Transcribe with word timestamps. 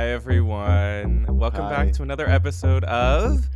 Hi, 0.00 0.12
everyone. 0.12 1.26
Welcome 1.28 1.64
Hi. 1.64 1.84
back 1.84 1.92
to 1.92 2.02
another 2.02 2.26
episode 2.26 2.84
of 2.84 3.46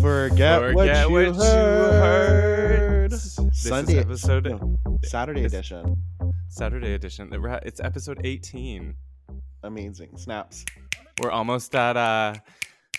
Forget, 0.00 0.74
what, 0.74 0.88
you, 0.88 1.08
What 1.12 1.26
You 1.26 1.32
heard. 1.34 1.92
Heard. 1.92 3.10
This 3.12 3.38
Sunday 3.52 3.92
is 3.92 3.98
episode 4.00 4.46
no, 4.46 4.76
Saturday 5.04 5.42
this- 5.44 5.52
edition. 5.52 5.96
Saturday 6.48 6.94
edition. 6.94 7.30
It's 7.62 7.78
episode 7.78 8.20
18. 8.24 8.96
Amazing 9.62 10.16
snaps. 10.16 10.64
We're 11.22 11.30
almost 11.30 11.72
at 11.76 11.96
uh 11.96 12.34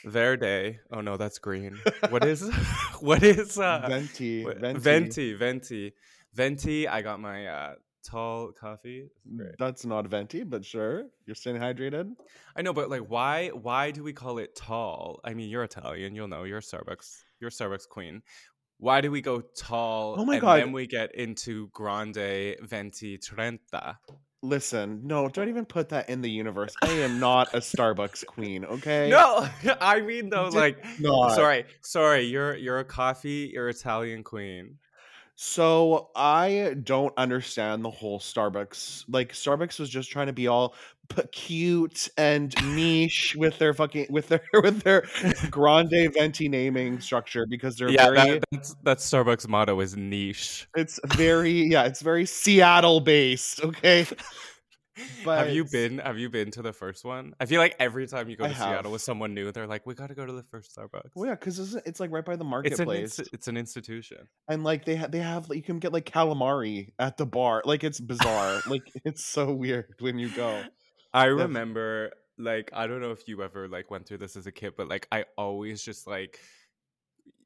Verde. 0.05 0.79
Oh 0.93 1.01
no, 1.01 1.17
that's 1.17 1.39
green. 1.39 1.77
What 2.09 2.23
is 2.23 2.41
what 3.01 3.21
is 3.21 3.57
uh 3.59 3.83
venti, 3.89 4.45
what- 4.45 4.59
venti. 4.59 4.79
venti, 4.79 5.33
venti, 5.33 5.93
venti. 6.33 6.87
I 6.87 7.01
got 7.01 7.19
my 7.19 7.47
uh 7.47 7.73
tall 8.03 8.51
coffee. 8.51 9.09
Mm, 9.29 9.37
great. 9.37 9.55
That's 9.59 9.85
not 9.85 10.07
venti, 10.07 10.43
but 10.43 10.65
sure. 10.65 11.05
You're 11.25 11.35
staying 11.35 11.57
hydrated. 11.57 12.11
I 12.55 12.61
know, 12.61 12.73
but 12.73 12.89
like, 12.89 13.09
why? 13.09 13.49
Why 13.49 13.91
do 13.91 14.03
we 14.03 14.13
call 14.13 14.37
it 14.37 14.55
tall? 14.55 15.19
I 15.23 15.33
mean, 15.33 15.49
you're 15.49 15.63
Italian. 15.63 16.15
You'll 16.15 16.27
know. 16.27 16.43
You're 16.43 16.59
a 16.59 16.61
Starbucks. 16.61 17.23
You're 17.39 17.49
a 17.49 17.51
Starbucks 17.51 17.87
queen. 17.89 18.21
Why 18.77 19.01
do 19.01 19.11
we 19.11 19.21
go 19.21 19.41
tall? 19.55 20.15
Oh 20.17 20.25
my 20.25 20.33
and 20.33 20.41
God. 20.41 20.59
Then 20.59 20.71
we 20.71 20.87
get 20.87 21.13
into 21.13 21.69
grande, 21.71 22.55
venti, 22.63 23.17
trenta. 23.19 23.99
Listen, 24.43 25.01
no, 25.03 25.29
don't 25.29 25.49
even 25.49 25.65
put 25.65 25.89
that 25.89 26.09
in 26.09 26.21
the 26.21 26.29
universe. 26.31 26.73
I 26.81 26.89
am 26.93 27.19
not 27.19 27.53
a 27.53 27.59
Starbucks 27.59 28.25
queen, 28.25 28.65
okay? 28.65 29.09
No, 29.11 29.47
I 29.79 30.01
mean 30.01 30.29
though, 30.31 30.47
like, 30.53 30.83
not. 30.99 31.35
sorry, 31.35 31.65
sorry. 31.81 32.25
You're 32.25 32.55
you're 32.55 32.79
a 32.79 32.83
coffee. 32.83 33.51
You're 33.53 33.69
Italian 33.69 34.23
queen. 34.23 34.79
So 35.43 36.11
I 36.15 36.75
don't 36.83 37.15
understand 37.17 37.83
the 37.83 37.89
whole 37.89 38.19
Starbucks. 38.19 39.05
Like 39.09 39.33
Starbucks 39.33 39.79
was 39.79 39.89
just 39.89 40.11
trying 40.11 40.27
to 40.27 40.33
be 40.33 40.45
all 40.47 40.75
p- 41.09 41.23
cute 41.31 42.09
and 42.15 42.53
niche 42.75 43.35
with 43.35 43.57
their 43.57 43.73
fucking 43.73 44.05
with 44.11 44.27
their 44.27 44.43
with 44.53 44.83
their 44.83 45.03
grande 45.49 46.13
venti 46.13 46.47
naming 46.47 46.99
structure 46.99 47.47
because 47.49 47.75
they're 47.75 47.89
yeah, 47.89 48.11
very 48.11 48.15
that, 48.17 48.43
that's 48.51 48.75
that's 48.83 49.11
Starbucks 49.11 49.47
motto 49.47 49.79
is 49.79 49.97
niche. 49.97 50.67
it's 50.75 50.99
very 51.15 51.63
yeah 51.63 51.85
it's 51.85 52.03
very 52.03 52.27
Seattle 52.27 52.99
based. 52.99 53.63
Okay, 53.63 54.05
have 55.25 55.51
you 55.51 55.65
been? 55.65 55.99
Have 55.99 56.17
you 56.17 56.29
been 56.29 56.51
to 56.51 56.61
the 56.61 56.73
first 56.73 57.03
one? 57.05 57.33
I 57.39 57.45
feel 57.45 57.59
like 57.59 57.75
every 57.79 58.07
time 58.07 58.29
you 58.29 58.35
go 58.35 58.47
to. 58.47 58.53
Seattle 58.53 58.91
with 58.91 59.01
someone 59.01 59.33
new, 59.33 59.51
they're 59.51 59.67
like, 59.67 59.85
"We 59.85 59.93
got 59.95 60.07
to 60.07 60.15
go 60.15 60.25
to 60.25 60.33
the 60.33 60.43
first 60.43 60.75
Starbucks." 60.75 61.11
well 61.15 61.27
yeah 61.27 61.35
because 61.35 61.59
it's, 61.59 61.75
it's 61.85 61.99
like 61.99 62.11
right 62.11 62.25
by 62.25 62.35
the 62.35 62.45
it's 62.63 62.79
an 62.79 62.85
marketplace 62.87 63.19
it's 63.33 63.47
an 63.47 63.57
institution. 63.57 64.27
and 64.47 64.63
like 64.63 64.85
they 64.85 64.95
have 64.95 65.11
they 65.11 65.19
have 65.19 65.49
like, 65.49 65.57
you 65.57 65.63
can 65.63 65.79
get 65.79 65.93
like 65.93 66.05
calamari 66.05 66.91
at 66.99 67.17
the 67.17 67.25
bar. 67.25 67.61
Like 67.65 67.83
it's 67.83 67.99
bizarre. 67.99 68.61
like 68.67 68.91
it's 69.05 69.23
so 69.23 69.51
weird 69.51 69.95
when 69.99 70.19
you 70.19 70.29
go. 70.29 70.61
I 71.13 71.25
That's- 71.25 71.41
remember, 71.41 72.11
like, 72.37 72.71
I 72.73 72.87
don't 72.87 73.01
know 73.01 73.11
if 73.11 73.27
you 73.27 73.43
ever 73.43 73.67
like 73.67 73.91
went 73.91 74.07
through 74.07 74.19
this 74.19 74.35
as 74.35 74.47
a 74.47 74.51
kid, 74.51 74.73
but 74.77 74.87
like, 74.87 75.07
I 75.11 75.25
always 75.37 75.83
just 75.83 76.07
like 76.07 76.39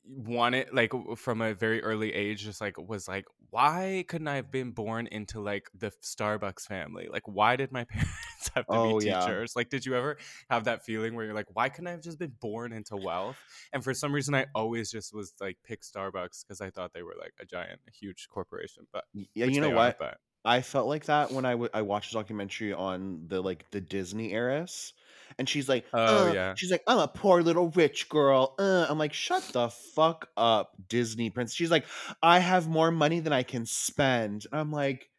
wanted, 0.07 0.73
like, 0.73 0.91
from 1.17 1.41
a 1.41 1.53
very 1.53 1.81
early 1.83 2.13
age, 2.13 2.43
just 2.43 2.61
like 2.61 2.77
was 2.77 3.07
like, 3.07 3.25
why 3.49 4.05
couldn't 4.07 4.27
I 4.27 4.35
have 4.37 4.51
been 4.51 4.71
born 4.71 5.07
into 5.07 5.39
like 5.39 5.69
the 5.73 5.91
Starbucks 6.03 6.67
family? 6.67 7.07
Like, 7.09 7.27
why 7.27 7.55
did 7.55 7.71
my 7.71 7.83
parents 7.89 8.51
have 8.55 8.69
to 8.69 8.79
Oh, 8.79 8.79
be 8.79 8.93
yeah. 8.99 9.33
teachers? 9.33 9.55
Like, 9.55 9.69
did 9.69 9.85
you 9.85 9.95
ever 9.95 10.17
have 10.49 10.65
that 10.65 10.83
feeling 10.85 11.15
where 11.15 11.25
you're 11.25 11.33
like, 11.33 11.53
why 11.55 11.69
couldn't 11.69 11.87
I 11.87 11.91
have 11.91 12.01
just 12.01 12.19
been 12.19 12.35
born 12.39 12.73
into 12.73 12.97
wealth? 12.97 13.43
And 13.73 13.83
for 13.83 13.93
some 13.93 14.13
reason, 14.13 14.35
I 14.35 14.45
always 14.55 14.91
just 14.91 15.13
was 15.13 15.33
like, 15.39 15.57
pick 15.63 15.81
Starbucks 15.81 16.43
because 16.45 16.61
I 16.61 16.69
thought 16.69 16.93
they 16.93 17.03
were 17.03 17.15
like 17.19 17.33
a 17.39 17.45
giant, 17.45 17.81
a 17.87 17.91
huge 17.91 18.27
corporation. 18.29 18.87
But 18.91 19.05
Yeah, 19.13 19.45
you 19.45 19.61
know 19.61 19.71
what? 19.71 19.99
but 19.99 20.17
I 20.43 20.61
felt 20.61 20.87
like 20.87 21.05
that 21.05 21.31
when 21.31 21.45
I, 21.45 21.51
w- 21.51 21.69
I 21.73 21.81
watched 21.81 22.11
a 22.11 22.13
documentary 22.13 22.73
on 22.73 23.27
the 23.27 23.41
like 23.41 23.69
the 23.71 23.81
Disney 23.81 24.31
heiress, 24.33 24.93
and 25.37 25.47
she's 25.47 25.67
like, 25.69 25.85
Oh, 25.93 26.29
"Uh," 26.29 26.33
yeah. 26.33 26.53
she's 26.55 26.71
like, 26.71 26.83
I'm 26.87 26.99
a 26.99 27.07
poor 27.07 27.41
little 27.41 27.69
rich 27.69 28.09
girl. 28.09 28.55
Uh. 28.59 28.85
I'm 28.89 28.97
like, 28.97 29.13
shut 29.13 29.43
the 29.53 29.69
fuck 29.69 30.29
up, 30.37 30.73
Disney 30.87 31.29
prince. 31.29 31.53
She's 31.53 31.71
like, 31.71 31.85
I 32.21 32.39
have 32.39 32.67
more 32.67 32.91
money 32.91 33.19
than 33.19 33.33
I 33.33 33.43
can 33.43 33.65
spend. 33.65 34.45
I'm 34.51 34.71
like, 34.71 35.09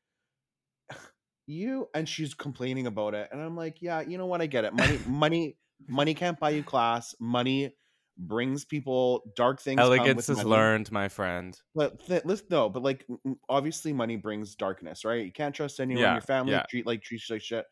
you, 1.47 1.89
and 1.95 2.09
she's 2.09 2.34
complaining 2.34 2.87
about 2.87 3.15
it, 3.15 3.28
and 3.33 3.41
I'm 3.41 3.56
like, 3.56 3.83
yeah, 3.83 4.00
you 4.00 4.19
know 4.19 4.27
what? 4.27 4.41
I 4.41 4.47
get 4.47 4.65
it. 4.65 4.75
Money, 4.75 4.99
money, 5.06 5.56
money 5.89 6.15
can't 6.15 6.39
buy 6.39 6.50
you 6.50 6.62
class. 6.62 7.15
Money 7.21 7.75
brings 8.19 8.65
people 8.65 9.31
dark 9.37 9.61
things. 9.61 9.78
come 9.78 9.87
elegance 9.93 10.28
is 10.31 10.39
money. 10.39 10.49
learned, 10.49 10.91
my 10.91 11.09
friend. 11.09 11.59
But 11.75 12.05
th- 12.06 12.22
let's 12.25 12.43
no, 12.49 12.69
but 12.71 12.83
like 12.83 13.06
obviously 13.49 13.93
money 13.93 14.16
brings 14.16 14.55
darkness, 14.55 15.05
right? 15.05 15.25
You 15.25 15.33
can't 15.33 15.55
trust 15.55 15.81
anyone. 15.81 16.03
Yeah, 16.03 16.12
Your 16.12 16.22
family 16.22 16.53
yeah. 16.53 16.65
treat 16.69 16.87
like 16.87 17.03
treats 17.03 17.28
you 17.28 17.34
like 17.34 17.43
shit. 17.43 17.66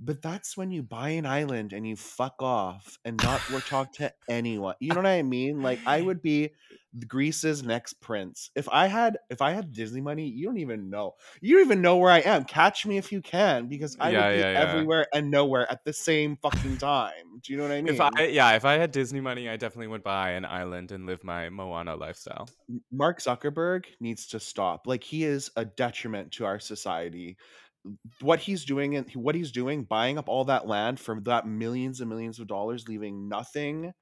But 0.00 0.22
that's 0.22 0.56
when 0.56 0.70
you 0.70 0.82
buy 0.82 1.10
an 1.10 1.26
island 1.26 1.72
and 1.72 1.86
you 1.86 1.96
fuck 1.96 2.40
off 2.40 2.98
and 3.04 3.20
not 3.20 3.42
talk 3.66 3.92
to 3.94 4.12
anyone. 4.28 4.76
You 4.80 4.94
know 4.94 5.00
what 5.00 5.06
I 5.06 5.22
mean? 5.22 5.60
Like 5.62 5.82
I 5.86 6.00
would 6.02 6.22
be 6.22 6.50
Greece's 7.06 7.62
next 7.62 7.94
prince. 8.00 8.50
If 8.54 8.68
I 8.68 8.86
had 8.86 9.18
if 9.30 9.42
I 9.42 9.52
had 9.52 9.72
Disney 9.72 10.00
money, 10.00 10.28
you 10.28 10.46
don't 10.46 10.58
even 10.58 10.88
know. 10.90 11.14
You 11.40 11.56
don't 11.56 11.66
even 11.66 11.82
know 11.82 11.96
where 11.96 12.10
I 12.12 12.20
am. 12.20 12.44
Catch 12.44 12.86
me 12.86 12.96
if 12.96 13.12
you 13.12 13.20
can, 13.22 13.68
because 13.68 13.96
I 14.00 14.12
Yeah, 14.12 14.14
would 14.14 14.32
be 14.32 14.44
yeah, 14.44 14.50
yeah. 14.52 14.84
everywhere 14.84 15.06
and 15.12 15.30
nowhere 15.30 15.70
at 15.70 15.84
the 15.84 15.92
same 15.92 16.36
fucking 16.36 16.78
time. 16.78 17.40
Do 17.42 17.52
you 17.52 17.56
know 17.58 17.64
what 17.64 17.72
I 17.72 17.82
mean? 17.82 17.86
If 17.86 18.00
I 18.00 18.08
yeah, 18.26 18.52
if 18.54 18.64
I 18.64 18.74
had 18.74 18.92
Disney 18.92 19.20
money, 19.20 19.48
I 19.48 19.56
definitely 19.56 19.88
would 19.88 20.02
buy 20.04 20.30
an 20.30 20.44
island 20.44 20.92
and 20.92 21.06
live 21.06 21.24
my 21.24 21.48
Moana 21.50 21.96
lifestyle. 21.96 22.52
Mark 22.90 23.20
Zuckerberg 23.20 23.86
needs 24.00 24.26
to 24.28 24.40
stop. 24.40 24.86
Like 24.86 25.02
he 25.04 25.24
is 25.24 25.50
a 25.56 25.64
detriment 25.64 26.32
to 26.32 26.44
our 26.44 26.58
society. 26.60 27.38
What 28.20 28.40
he's 28.40 28.64
doing 28.64 28.96
and 28.96 29.08
what 29.14 29.34
he's 29.34 29.52
doing, 29.52 29.84
buying 29.84 30.18
up 30.18 30.28
all 30.28 30.44
that 30.46 30.66
land 30.66 31.00
for 31.00 31.20
that 31.22 31.46
millions 31.46 32.00
and 32.00 32.10
millions 32.10 32.38
of 32.38 32.46
dollars, 32.46 32.88
leaving 32.88 33.28
nothing 33.28 33.92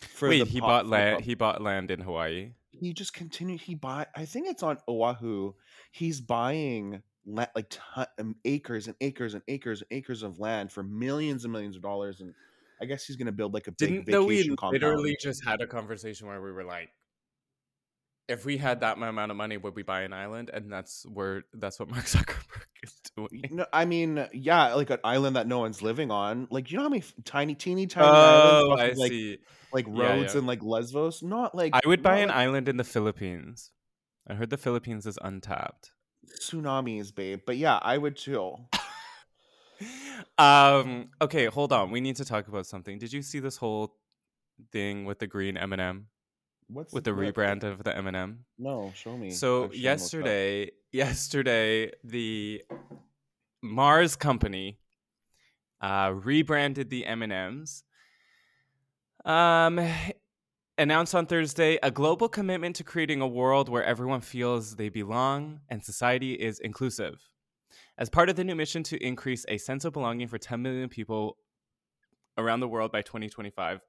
for 0.00 0.28
Wait, 0.28 0.38
the 0.38 0.44
he 0.46 0.60
bought 0.60 0.86
land. 0.86 1.24
He 1.24 1.34
bought 1.34 1.60
land 1.60 1.90
in 1.90 2.00
Hawaii. 2.00 2.52
He 2.70 2.92
just 2.92 3.12
continued. 3.12 3.60
He 3.60 3.74
bought. 3.74 4.08
I 4.14 4.24
think 4.24 4.46
it's 4.46 4.62
on 4.62 4.78
Oahu. 4.88 5.54
He's 5.92 6.20
buying 6.20 7.02
la- 7.26 7.46
like 7.54 7.66
ton, 7.70 8.06
um, 8.18 8.36
acres 8.44 8.86
and 8.86 8.96
acres 9.00 9.34
and 9.34 9.42
acres 9.48 9.82
and 9.82 9.88
acres 9.90 10.22
of 10.22 10.38
land 10.38 10.70
for 10.72 10.82
millions 10.82 11.44
and 11.44 11.52
millions 11.52 11.76
of 11.76 11.82
dollars. 11.82 12.20
And 12.20 12.34
I 12.80 12.84
guess 12.84 13.04
he's 13.04 13.16
gonna 13.16 13.32
build 13.32 13.54
like 13.54 13.66
a 13.66 13.72
big 13.72 13.90
Didn't 13.90 14.10
though 14.10 14.24
we 14.24 14.36
vacation 14.36 14.56
compound. 14.56 14.82
literally 14.82 15.16
just 15.20 15.44
had 15.44 15.60
a 15.60 15.66
conversation 15.66 16.28
where 16.28 16.40
we 16.40 16.52
were 16.52 16.64
like, 16.64 16.90
if 18.28 18.44
we 18.44 18.58
had 18.58 18.80
that 18.80 18.98
amount 18.98 19.30
of 19.30 19.36
money, 19.36 19.56
would 19.56 19.74
we 19.74 19.82
buy 19.82 20.02
an 20.02 20.12
island? 20.12 20.50
And 20.52 20.70
that's 20.70 21.04
where 21.06 21.44
that's 21.54 21.80
what 21.80 21.88
Mark 21.90 22.04
Zuckerberg 22.04 22.66
is 22.82 23.00
doing. 23.16 23.42
No, 23.50 23.66
I 23.72 23.84
mean, 23.86 24.26
yeah, 24.32 24.74
like 24.74 24.90
an 24.90 24.98
island 25.02 25.36
that 25.36 25.46
no 25.46 25.58
one's 25.60 25.82
living 25.82 26.10
on. 26.10 26.46
Like, 26.50 26.70
you 26.70 26.76
know 26.76 26.84
how 26.84 26.88
many 26.90 27.02
tiny, 27.24 27.54
teeny, 27.54 27.86
tiny 27.86 28.06
Oh, 28.06 28.72
islands 28.72 28.98
I 28.98 29.00
like 29.00 29.12
see. 29.12 29.38
like 29.72 29.86
Yeah, 29.86 29.92
roads 30.16 30.34
yeah. 30.34 30.38
and 30.38 30.46
like 30.46 30.62
Lesbos? 30.62 31.22
Not 31.22 31.54
like 31.54 31.72
I 31.74 31.80
would 31.86 32.02
buy 32.02 32.18
an 32.18 32.28
like 32.28 32.36
island 32.36 32.68
in 32.68 32.76
the 32.76 32.84
Philippines. 32.84 33.72
I 34.28 34.34
heard 34.34 34.50
the 34.50 34.58
Philippines 34.58 35.06
is 35.06 35.18
untapped. 35.22 35.92
tsunamis, 36.42 37.14
babe. 37.14 37.40
But 37.46 37.56
yeah, 37.56 37.78
I 37.80 37.96
would 37.96 38.16
too. 38.16 38.56
um. 40.38 41.10
Okay, 41.22 41.46
hold 41.46 41.72
on. 41.72 41.90
We 41.90 42.00
need 42.00 42.16
to 42.16 42.24
talk 42.24 42.48
about 42.48 42.66
something. 42.66 42.98
Did 42.98 43.12
you 43.12 43.22
see 43.22 43.38
this 43.40 43.56
whole 43.56 43.96
thing 44.72 45.04
with 45.04 45.18
the 45.20 45.26
green 45.26 45.56
M&M 45.56 46.08
What's 46.68 46.92
with 46.92 47.04
the 47.04 47.14
what? 47.14 47.34
rebrand 47.34 47.64
of 47.64 47.82
the 47.82 47.96
M&M? 47.96 48.44
No, 48.58 48.92
show 48.94 49.16
me. 49.16 49.30
So 49.30 49.72
yesterday, 49.72 50.70
yesterday, 50.92 51.92
the 52.04 52.62
Mars 53.62 54.16
company 54.16 54.78
uh, 55.80 56.12
rebranded 56.14 56.90
the 56.90 57.06
M 57.06 57.22
and 57.22 57.32
M's. 57.32 57.84
Um, 59.24 59.80
announced 60.76 61.14
on 61.14 61.26
Thursday 61.26 61.78
a 61.82 61.90
global 61.90 62.28
commitment 62.28 62.76
to 62.76 62.84
creating 62.84 63.20
a 63.20 63.26
world 63.26 63.68
where 63.68 63.84
everyone 63.84 64.20
feels 64.20 64.76
they 64.76 64.88
belong 64.88 65.60
and 65.68 65.82
society 65.82 66.34
is 66.34 66.60
inclusive. 66.60 67.18
As 67.98 68.08
part 68.08 68.28
of 68.28 68.36
the 68.36 68.44
new 68.44 68.54
mission 68.54 68.82
to 68.84 69.04
increase 69.04 69.44
a 69.48 69.58
sense 69.58 69.84
of 69.84 69.92
belonging 69.92 70.28
for 70.28 70.38
10 70.38 70.62
million 70.62 70.88
people 70.88 71.36
around 72.36 72.60
the 72.60 72.68
world 72.68 72.92
by 72.92 73.02
2025. 73.02 73.80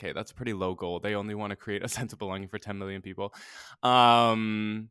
Okay, 0.00 0.12
that's 0.12 0.30
a 0.30 0.34
pretty 0.34 0.54
low 0.54 0.74
goal. 0.74 0.98
They 0.98 1.14
only 1.14 1.34
want 1.34 1.50
to 1.50 1.56
create 1.56 1.84
a 1.84 1.88
sense 1.98 2.12
of 2.12 2.18
belonging 2.18 2.48
for 2.48 2.58
10 2.58 2.78
million 2.78 3.02
people. 3.02 3.34
Um, 3.82 4.88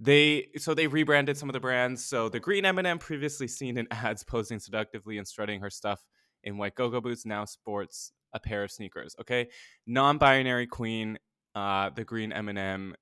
they 0.00 0.48
so 0.56 0.74
they 0.74 0.86
rebranded 0.86 1.36
some 1.36 1.48
of 1.48 1.52
the 1.52 1.60
brands. 1.60 2.04
So 2.04 2.28
the 2.28 2.40
green 2.40 2.64
M&M 2.64 2.98
previously 2.98 3.46
seen 3.46 3.78
in 3.78 3.86
ads 3.90 4.24
posing 4.24 4.58
seductively 4.58 5.18
and 5.18 5.28
strutting 5.28 5.60
her 5.60 5.70
stuff 5.70 6.02
in 6.42 6.58
white 6.58 6.74
go-go 6.74 7.00
boots 7.00 7.24
now 7.24 7.44
sports 7.44 8.12
a 8.32 8.40
pair 8.40 8.64
of 8.64 8.70
sneakers. 8.70 9.14
Okay, 9.20 9.48
non-binary 9.86 10.66
queen, 10.66 11.18
uh, 11.54 11.90
the 11.90 12.02
green 12.02 12.32
M&M 12.32 12.94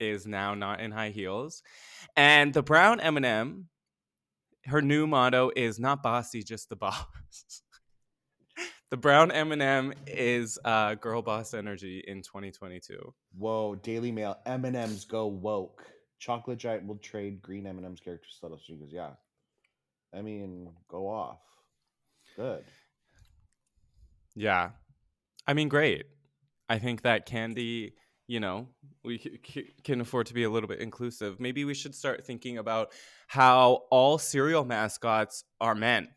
is 0.00 0.26
now 0.26 0.54
not 0.54 0.80
in 0.80 0.92
high 0.92 1.10
heels, 1.10 1.62
and 2.16 2.54
the 2.54 2.62
brown 2.62 3.00
M&M, 3.00 3.68
her 4.66 4.80
new 4.80 5.06
motto 5.06 5.50
is 5.54 5.78
not 5.78 6.02
bossy, 6.02 6.42
just 6.42 6.68
the 6.70 6.76
boss. 6.76 7.04
the 8.90 8.96
brown 8.96 9.30
M&M 9.30 9.92
is 10.06 10.58
uh, 10.64 10.94
girl 10.94 11.22
boss 11.22 11.54
energy 11.54 12.02
in 12.06 12.22
2022. 12.22 13.12
Whoa, 13.36 13.74
Daily 13.76 14.10
Mail. 14.10 14.38
M 14.46 14.64
and 14.64 14.76
M's 14.76 15.04
go 15.04 15.26
woke. 15.26 15.84
Chocolate 16.18 16.58
Giant 16.58 16.86
will 16.86 16.96
trade 16.96 17.42
green 17.42 17.66
M 17.66 17.76
and 17.76 17.86
M's 17.86 18.00
character 18.00 18.28
status. 18.30 18.60
She 18.64 18.74
goes, 18.74 18.90
yeah. 18.90 19.10
I 20.14 20.22
mean, 20.22 20.70
go 20.88 21.08
off. 21.08 21.38
Good. 22.36 22.64
Yeah. 24.34 24.70
I 25.46 25.54
mean, 25.54 25.68
great. 25.68 26.06
I 26.68 26.78
think 26.78 27.02
that 27.02 27.26
candy, 27.26 27.94
you 28.26 28.40
know, 28.40 28.68
we 29.04 29.18
c- 29.18 29.38
c- 29.46 29.72
can 29.84 30.00
afford 30.00 30.26
to 30.26 30.34
be 30.34 30.44
a 30.44 30.50
little 30.50 30.68
bit 30.68 30.80
inclusive. 30.80 31.40
Maybe 31.40 31.64
we 31.64 31.74
should 31.74 31.94
start 31.94 32.24
thinking 32.26 32.58
about 32.58 32.92
how 33.26 33.84
all 33.90 34.18
cereal 34.18 34.64
mascots 34.64 35.44
are 35.60 35.74
men. 35.74 36.08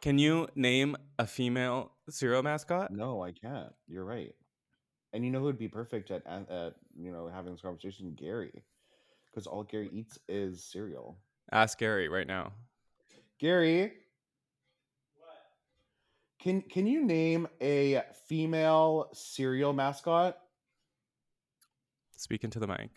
Can 0.00 0.18
you 0.18 0.48
name 0.54 0.96
a 1.18 1.26
female 1.26 1.92
cereal 2.08 2.42
mascot? 2.42 2.90
No, 2.90 3.22
I 3.22 3.32
can't. 3.32 3.72
You're 3.88 4.04
right. 4.04 4.34
And 5.12 5.24
you 5.24 5.30
know 5.30 5.38
who 5.38 5.46
would 5.46 5.58
be 5.58 5.68
perfect 5.68 6.10
at, 6.10 6.26
at, 6.26 6.50
at 6.50 6.74
you 6.96 7.10
know 7.10 7.28
having 7.28 7.52
this 7.52 7.62
conversation? 7.62 8.14
Gary, 8.16 8.52
because 9.30 9.46
all 9.46 9.62
Gary 9.62 9.88
eats 9.92 10.18
is 10.28 10.62
cereal. 10.62 11.16
Ask 11.52 11.78
Gary 11.78 12.08
right 12.08 12.26
now. 12.26 12.52
Gary, 13.38 13.92
what? 15.18 15.36
can 16.38 16.60
can 16.62 16.86
you 16.86 17.04
name 17.04 17.48
a 17.60 18.02
female 18.28 19.08
cereal 19.12 19.72
mascot? 19.72 20.38
Speak 22.16 22.44
into 22.44 22.58
the 22.58 22.66
mic. 22.66 22.90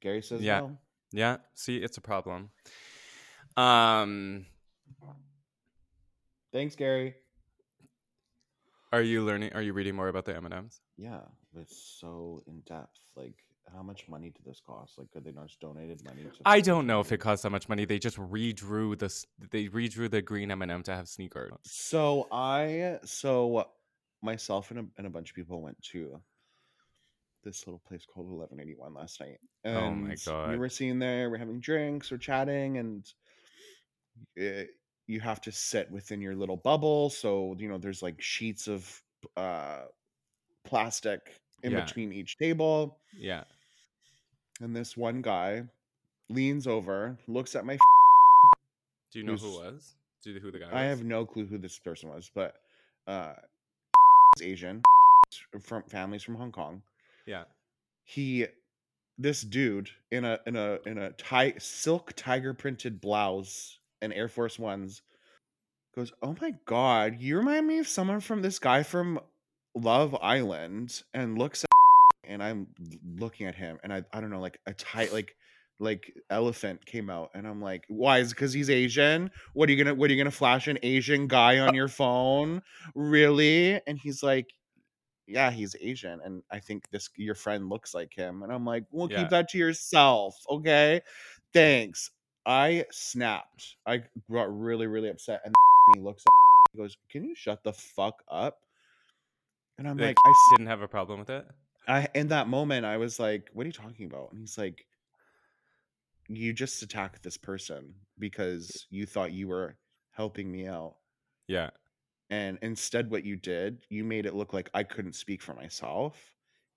Gary 0.00 0.20
says 0.20 0.42
Yeah. 0.42 0.60
no. 0.60 0.78
Yeah, 1.14 1.36
see, 1.54 1.76
it's 1.76 1.96
a 1.96 2.00
problem. 2.00 2.50
Um, 3.56 4.46
Thanks, 6.52 6.74
Gary. 6.74 7.14
are 8.92 9.00
you 9.00 9.24
learning? 9.24 9.52
Are 9.54 9.62
you 9.62 9.72
reading 9.72 9.94
more 9.94 10.08
about 10.08 10.24
the 10.24 10.34
M 10.34 10.44
and 10.44 10.54
M's? 10.54 10.80
Yeah, 10.96 11.20
it's 11.56 11.96
so 12.00 12.42
in 12.48 12.62
depth. 12.66 12.98
Like, 13.14 13.36
how 13.72 13.82
much 13.82 14.08
money 14.08 14.30
did 14.30 14.44
this 14.44 14.60
cost? 14.66 14.98
Like, 14.98 15.12
could 15.12 15.24
they 15.24 15.30
not 15.30 15.46
just 15.46 15.60
donated 15.60 16.02
money? 16.04 16.22
To 16.24 16.30
I 16.44 16.60
don't 16.60 16.88
know 16.88 16.98
if 16.98 17.12
it 17.12 17.18
cost 17.18 17.44
that 17.44 17.50
much 17.50 17.68
money. 17.68 17.84
They 17.84 18.00
just 18.00 18.16
redrew 18.16 18.98
this. 18.98 19.24
They 19.52 19.66
redrew 19.66 20.10
the 20.10 20.20
green 20.20 20.50
M 20.50 20.62
and 20.62 20.70
m 20.72 20.82
to 20.82 20.96
have 20.96 21.08
sneakers. 21.08 21.52
So 21.62 22.26
I, 22.32 22.98
so 23.04 23.68
myself 24.20 24.72
and 24.72 24.80
a, 24.80 24.84
and 24.98 25.06
a 25.06 25.10
bunch 25.10 25.30
of 25.30 25.36
people 25.36 25.62
went 25.62 25.80
to 25.92 26.20
this 27.44 27.66
little 27.66 27.82
place 27.86 28.04
called 28.06 28.26
1181 28.26 28.94
last 28.94 29.20
night. 29.20 29.38
And 29.64 29.76
Oh 29.76 29.90
my 29.92 30.50
We 30.50 30.56
were 30.58 30.68
sitting 30.68 30.98
there, 30.98 31.30
we're 31.30 31.36
having 31.38 31.60
drinks, 31.60 32.10
we're 32.10 32.18
chatting, 32.18 32.78
and 32.78 33.04
it, 34.36 34.70
you 35.06 35.20
have 35.20 35.40
to 35.42 35.52
sit 35.52 35.90
within 35.90 36.20
your 36.20 36.34
little 36.34 36.56
bubble. 36.56 37.10
So, 37.10 37.54
you 37.58 37.68
know, 37.68 37.78
there's 37.78 38.02
like 38.02 38.20
sheets 38.20 38.68
of 38.68 39.02
uh, 39.36 39.82
plastic 40.64 41.40
in 41.62 41.72
Yeah. 41.72 41.84
between 41.84 42.12
each 42.12 42.36
table. 42.38 42.98
Yeah. 43.16 43.44
And 44.60 44.74
this 44.74 44.96
one 44.96 45.20
guy 45.22 45.64
leans 46.28 46.66
over, 46.66 47.18
looks 47.26 47.54
at 47.54 47.64
my. 47.64 47.76
Do 49.12 49.18
you 49.18 49.24
know 49.24 49.36
who 49.36 49.50
was? 49.58 49.94
Do 50.22 50.30
you 50.30 50.36
know 50.36 50.42
who 50.42 50.50
the 50.50 50.58
guy 50.58 50.66
was? 50.66 50.74
I 50.74 50.82
have 50.84 51.04
no 51.04 51.26
clue 51.26 51.46
who 51.46 51.58
this 51.58 51.78
person 51.78 52.08
was, 52.08 52.30
but 52.34 52.56
uh, 53.06 53.34
is 54.36 54.42
Asian 54.42 54.82
from 55.60 55.82
families 55.84 56.22
from 56.22 56.36
Hong 56.36 56.52
Kong. 56.52 56.82
Yeah. 57.26 57.44
he 58.04 58.46
this 59.16 59.42
dude 59.42 59.90
in 60.10 60.24
a 60.24 60.38
in 60.46 60.56
a 60.56 60.78
in 60.86 60.98
a 60.98 61.12
tie 61.12 61.54
silk 61.58 62.12
tiger 62.16 62.52
printed 62.52 63.00
blouse 63.00 63.78
and 64.02 64.12
air 64.12 64.28
force 64.28 64.58
ones 64.58 65.02
goes 65.94 66.12
oh 66.22 66.34
my 66.40 66.52
god 66.66 67.20
you 67.20 67.36
remind 67.36 67.66
me 67.66 67.78
of 67.78 67.86
someone 67.86 68.20
from 68.20 68.42
this 68.42 68.58
guy 68.58 68.82
from 68.82 69.20
love 69.76 70.16
island 70.20 71.02
and 71.14 71.38
looks 71.38 71.64
at 71.64 71.70
and 72.28 72.42
i'm 72.42 72.66
looking 73.16 73.46
at 73.46 73.54
him 73.54 73.78
and 73.84 73.92
i 73.92 74.02
i 74.12 74.20
don't 74.20 74.30
know 74.30 74.40
like 74.40 74.58
a 74.66 74.74
tight 74.74 75.12
like 75.12 75.36
like 75.80 76.12
elephant 76.30 76.84
came 76.86 77.10
out 77.10 77.30
and 77.34 77.46
i'm 77.46 77.60
like 77.60 77.84
why 77.88 78.18
is 78.18 78.30
because 78.30 78.52
he's 78.52 78.70
asian? 78.70 79.30
What 79.54 79.68
are 79.68 79.72
you 79.72 79.82
gonna 79.82 79.94
what 79.94 80.08
are 80.08 80.14
you 80.14 80.20
gonna 80.20 80.30
flash 80.30 80.68
an 80.68 80.78
asian 80.82 81.26
guy 81.26 81.58
on 81.58 81.70
uh 81.70 81.72
your 81.72 81.88
phone? 81.88 82.62
Really? 82.94 83.80
And 83.86 83.98
he's 83.98 84.22
like 84.22 84.46
yeah, 85.26 85.50
he's 85.50 85.76
Asian, 85.80 86.20
and 86.24 86.42
I 86.50 86.58
think 86.60 86.90
this 86.90 87.08
your 87.16 87.34
friend 87.34 87.68
looks 87.68 87.94
like 87.94 88.12
him. 88.14 88.42
And 88.42 88.52
I'm 88.52 88.64
like, 88.64 88.84
well, 88.90 89.08
Yeah. 89.08 89.20
keep 89.20 89.30
that 89.30 89.48
to 89.50 89.58
yourself, 89.58 90.36
okay? 90.48 91.00
Thanks. 91.52 92.10
I 92.46 92.84
snapped. 92.90 93.76
I 93.86 94.02
got 94.30 94.56
really, 94.56 94.86
really 94.86 95.08
upset, 95.08 95.40
and 95.44 95.54
he 95.94 96.00
looks 96.00 96.24
at 96.26 96.32
he 96.72 96.78
goes, 96.78 96.96
"Can 97.08 97.24
you 97.24 97.34
shut 97.34 97.62
the 97.64 97.72
fuck 97.72 98.22
up?" 98.28 98.60
And 99.78 99.88
I'm 99.88 99.96
Like, 99.96 100.16
like, 100.24 100.26
I, 100.26 100.56
didn't 100.56 100.66
have 100.68 100.82
a 100.82 100.88
problem 100.88 101.18
with 101.20 101.30
it. 101.30 101.46
I, 101.86 102.08
in 102.14 102.28
that 102.28 102.48
moment, 102.48 102.84
I 102.86 102.96
was 102.96 103.18
like, 103.18 103.50
"What 103.52 103.64
are 103.64 103.68
you 103.68 103.72
talking 103.72 104.06
about?" 104.06 104.32
And 104.32 104.40
he's 104.40 104.58
like, 104.58 104.86
"You 106.28 106.52
just 106.52 106.82
attacked 106.82 107.22
this 107.22 107.36
person 107.36 107.94
because 108.18 108.86
you 108.90 109.06
thought 109.06 109.32
you 109.32 109.48
were 109.48 109.76
helping 110.12 110.50
me 110.50 110.66
out." 110.66 110.96
Yeah. 111.46 111.70
And 112.34 112.58
instead 112.62 113.10
what 113.10 113.24
you 113.24 113.36
did 113.36 113.84
you 113.88 114.02
made 114.04 114.26
it 114.26 114.34
look 114.34 114.52
like 114.52 114.68
i 114.74 114.82
couldn't 114.82 115.14
speak 115.14 115.40
for 115.42 115.54
myself 115.54 116.16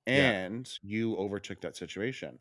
Yeah. 0.06 0.32
and 0.46 0.70
you 0.84 1.16
overtook 1.18 1.62
that 1.62 1.76
situation 1.76 2.40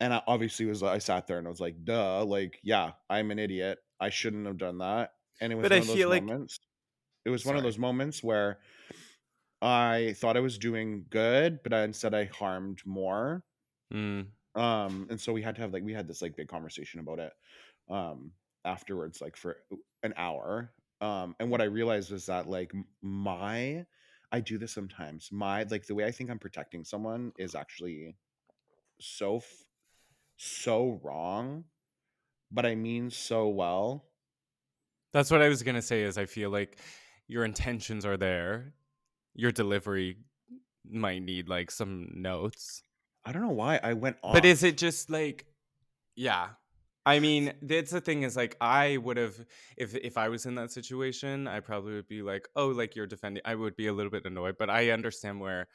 and 0.00 0.12
i 0.12 0.20
obviously 0.26 0.66
was 0.66 0.82
i 0.82 0.98
sat 0.98 1.26
there 1.26 1.38
and 1.38 1.46
i 1.46 1.50
was 1.50 1.60
like 1.60 1.76
duh 1.84 2.24
like 2.24 2.58
yeah 2.62 2.92
i'm 3.08 3.30
an 3.30 3.38
idiot 3.38 3.78
i 4.00 4.10
shouldn't 4.10 4.46
have 4.46 4.58
done 4.58 4.78
that 4.78 5.12
and 5.40 5.52
it 5.52 5.56
was 5.56 5.62
But 5.62 5.72
one 5.72 5.78
I 5.78 5.80
of 5.80 5.86
those 5.86 5.96
feel 5.96 6.08
like- 6.10 6.24
moments 6.24 6.58
it 7.24 7.30
was 7.30 7.44
one 7.46 7.56
of 7.56 7.62
those 7.62 7.78
moments 7.78 8.22
where 8.22 8.58
i 9.60 10.14
thought 10.18 10.36
i 10.36 10.40
was 10.40 10.58
doing 10.58 11.04
good 11.10 11.60
but 11.62 11.72
I, 11.72 11.84
instead 11.84 12.14
i 12.14 12.24
harmed 12.26 12.80
more 12.84 13.42
Mm. 13.94 14.26
um 14.54 15.06
and 15.10 15.20
so 15.20 15.34
we 15.34 15.42
had 15.42 15.54
to 15.56 15.60
have 15.60 15.72
like 15.74 15.84
we 15.84 15.92
had 15.92 16.08
this 16.08 16.22
like 16.22 16.34
big 16.34 16.48
conversation 16.48 16.98
about 16.98 17.18
it 17.18 17.32
um 17.90 18.32
afterwards 18.64 19.20
like 19.20 19.36
for 19.36 19.58
an 20.02 20.14
hour 20.16 20.72
um 21.02 21.34
and 21.40 21.50
what 21.50 21.60
i 21.60 21.64
realized 21.64 22.10
was 22.10 22.24
that 22.26 22.48
like 22.48 22.72
my 23.02 23.84
i 24.30 24.40
do 24.40 24.56
this 24.56 24.72
sometimes 24.72 25.28
my 25.32 25.64
like 25.64 25.84
the 25.86 25.94
way 25.94 26.04
i 26.06 26.10
think 26.10 26.30
i'm 26.30 26.38
protecting 26.38 26.84
someone 26.84 27.32
is 27.38 27.54
actually 27.54 28.16
so 29.00 29.36
f- 29.36 29.64
so 30.38 30.98
wrong 31.02 31.64
but 32.50 32.64
i 32.64 32.74
mean 32.74 33.10
so 33.10 33.48
well 33.48 34.04
That's 35.12 35.30
what 35.30 35.42
I 35.42 35.48
was 35.48 35.62
gonna 35.62 35.82
say. 35.82 36.02
Is 36.04 36.16
I 36.16 36.24
feel 36.24 36.48
like 36.48 36.78
your 37.28 37.44
intentions 37.44 38.06
are 38.06 38.16
there, 38.16 38.72
your 39.34 39.52
delivery 39.52 40.16
might 40.88 41.20
need 41.22 41.48
like 41.50 41.70
some 41.70 42.08
notes. 42.14 42.82
i 43.24 43.30
don't 43.32 43.42
know 43.42 43.52
why 43.52 43.78
i 43.82 43.92
went 43.92 44.16
off 44.22 44.32
But 44.34 44.44
is 44.44 44.62
it 44.62 44.78
just 44.78 45.10
like, 45.10 45.44
yeah? 46.16 46.48
I 47.04 47.18
mean, 47.18 47.52
that's 47.62 47.90
the 47.90 48.00
thing 48.00 48.22
is 48.22 48.36
like 48.36 48.56
I 48.60 48.96
would 48.98 49.16
have 49.16 49.34
if 49.76 49.94
if 49.96 50.16
I 50.16 50.28
was 50.28 50.46
in 50.46 50.54
that 50.56 50.70
situation, 50.70 51.48
I 51.48 51.60
probably 51.60 51.94
would 51.94 52.08
be 52.08 52.22
like, 52.22 52.48
oh, 52.56 52.68
like 52.68 52.94
you're 52.96 53.06
defending. 53.08 53.42
I 53.44 53.54
would 53.56 53.76
be 53.76 53.88
a 53.88 53.92
little 53.92 54.10
bit 54.10 54.24
annoyed, 54.24 54.56
but 54.58 54.70
I 54.70 54.90
understand 54.90 55.40
where 55.40 55.68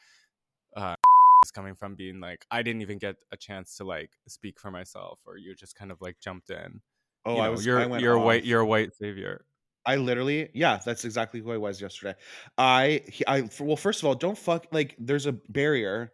uh 0.75 0.95
is 1.45 1.51
coming 1.51 1.75
from. 1.75 1.95
Being 1.95 2.19
like, 2.21 2.45
I 2.51 2.63
didn't 2.63 2.81
even 2.81 2.97
get 2.99 3.17
a 3.31 3.37
chance 3.37 3.77
to 3.77 3.83
like 3.85 4.11
speak 4.27 4.59
for 4.59 4.71
myself, 4.71 5.19
or 5.25 5.37
you 5.37 5.55
just 5.55 5.75
kind 5.75 5.91
of 5.91 6.01
like 6.01 6.19
jumped 6.21 6.49
in. 6.49 6.81
oh 7.25 7.35
You 7.35 7.41
i 7.41 7.47
know, 7.47 7.51
was 7.51 7.65
you're 7.65 7.79
I 7.79 7.85
you're 7.99 8.19
white. 8.19 8.43
off. 8.43 8.45
You're 8.45 8.61
a 8.61 8.65
white 8.65 8.95
savior. 8.95 9.45
I 9.85 9.95
literally, 9.95 10.49
yeah, 10.53 10.79
that's 10.83 11.05
exactly 11.05 11.39
who 11.39 11.51
I 11.51 11.57
was 11.57 11.81
yesterday. 11.81 12.15
I, 12.57 13.03
he, 13.07 13.25
I, 13.25 13.49
well, 13.59 13.77
first 13.77 14.01
of 14.01 14.07
all, 14.07 14.15
don't 14.15 14.37
fuck 14.37 14.67
like. 14.71 14.95
There's 14.99 15.25
a 15.25 15.31
barrier. 15.33 16.13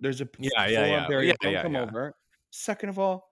There's 0.00 0.20
a 0.20 0.28
Yeah, 0.38 0.66
yeah, 0.68 0.86
yeah. 0.86 1.06
barrier. 1.08 1.28
Yeah, 1.28 1.34
don't 1.40 1.52
yeah, 1.52 1.62
come 1.62 1.74
yeah. 1.74 1.82
over. 1.82 2.14
Second 2.50 2.90
of 2.90 2.98
all, 2.98 3.27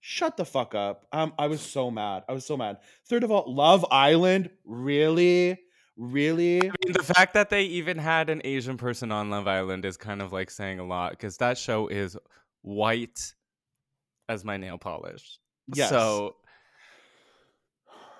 shut 0.00 0.36
the 0.36 0.44
fuck 0.44 0.74
up. 0.74 1.06
Um, 1.12 1.32
I 1.38 1.46
was 1.46 1.60
so 1.60 1.90
mad. 1.90 2.24
I 2.28 2.32
was 2.32 2.46
so 2.46 2.56
mad. 2.56 2.78
Third 3.08 3.24
of 3.24 3.30
all, 3.30 3.52
Love 3.52 3.84
Island, 3.90 4.50
really, 4.64 5.58
really. 5.96 6.58
I 6.62 6.72
mean, 6.84 6.92
the 6.92 7.02
fact 7.02 7.34
that 7.34 7.50
they 7.50 7.62
even 7.64 7.98
had 7.98 8.30
an 8.30 8.40
Asian 8.44 8.76
person 8.76 9.12
on 9.12 9.30
Love 9.30 9.46
Island 9.46 9.84
is 9.84 9.96
kind 9.96 10.22
of 10.22 10.32
like 10.32 10.50
saying 10.50 10.78
a 10.78 10.84
lot 10.84 11.12
because 11.12 11.36
that 11.38 11.58
show 11.58 11.88
is 11.88 12.16
white 12.62 13.34
as 14.28 14.44
my 14.44 14.56
nail 14.56 14.78
polish. 14.78 15.38
Yes. 15.74 15.90
So, 15.90 16.36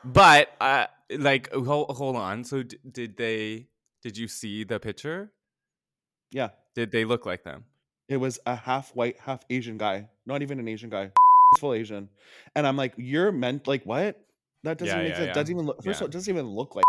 but 0.04 0.48
uh, 0.60 0.86
like, 1.18 1.52
hold, 1.52 1.96
hold 1.96 2.16
on. 2.16 2.44
So, 2.44 2.62
d- 2.62 2.78
did 2.90 3.16
they? 3.16 3.66
Did 4.02 4.16
you 4.16 4.28
see 4.28 4.64
the 4.64 4.80
picture? 4.80 5.30
yeah, 6.30 6.50
Did 6.74 6.90
they 6.92 7.04
look 7.04 7.26
like 7.26 7.42
them? 7.44 7.64
it 8.08 8.16
was 8.16 8.40
a 8.46 8.56
half 8.56 8.94
white, 8.96 9.18
half 9.20 9.44
Asian 9.50 9.76
guy. 9.78 10.08
Not 10.26 10.42
even 10.42 10.58
an 10.58 10.66
Asian 10.68 10.88
guy. 10.90 11.12
Full 11.58 11.74
Asian. 11.74 12.08
And 12.54 12.66
I'm 12.66 12.76
like, 12.76 12.94
you're 12.96 13.32
meant 13.32 13.66
like 13.66 13.84
what? 13.84 14.20
That 14.62 14.78
doesn't 14.78 14.96
Yeah, 14.96 15.02
make 15.02 15.10
yeah, 15.12 15.16
sense. 15.16 15.26
yeah. 15.28 15.32
Doesn't 15.32 15.54
even 15.54 15.66
look. 15.66 15.82
First 15.82 15.98
of 15.98 16.02
all, 16.02 16.08
it 16.08 16.12
doesn't 16.12 16.32
even 16.32 16.46
look 16.46 16.76
like. 16.76 16.84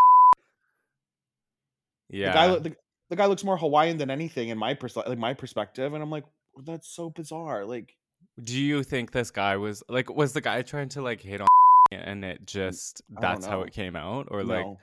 Yeah. 2.09 2.27
The 2.27 2.33
guy, 2.33 2.45
lo- 2.47 2.59
the, 2.59 2.75
the 3.09 3.15
guy 3.15 3.25
looks 3.25 3.43
more 3.43 3.57
Hawaiian 3.57 3.97
than 3.97 4.11
anything 4.11 4.49
in 4.49 4.57
my 4.57 4.73
pers- 4.73 4.95
like 4.97 5.17
my 5.17 5.33
perspective, 5.33 5.93
and 5.93 6.03
I'm 6.03 6.09
like, 6.09 6.25
"Well, 6.53 6.63
that's 6.65 6.93
so 6.93 7.09
bizarre. 7.09 7.65
Like, 7.65 7.95
Do 8.43 8.59
you 8.59 8.83
think 8.83 9.11
this 9.11 9.31
guy 9.31 9.57
was 9.57 9.83
like? 9.89 10.13
Was 10.13 10.33
the 10.33 10.41
guy 10.41 10.61
trying 10.61 10.89
to 10.89 11.01
like 11.01 11.21
hit 11.21 11.41
on? 11.41 11.47
And 11.91 12.23
it 12.23 12.45
just 12.45 13.01
that's 13.09 13.45
how 13.45 13.61
it 13.61 13.73
came 13.73 13.95
out, 13.95 14.27
or 14.31 14.43
like 14.43 14.65
no, 14.65 14.77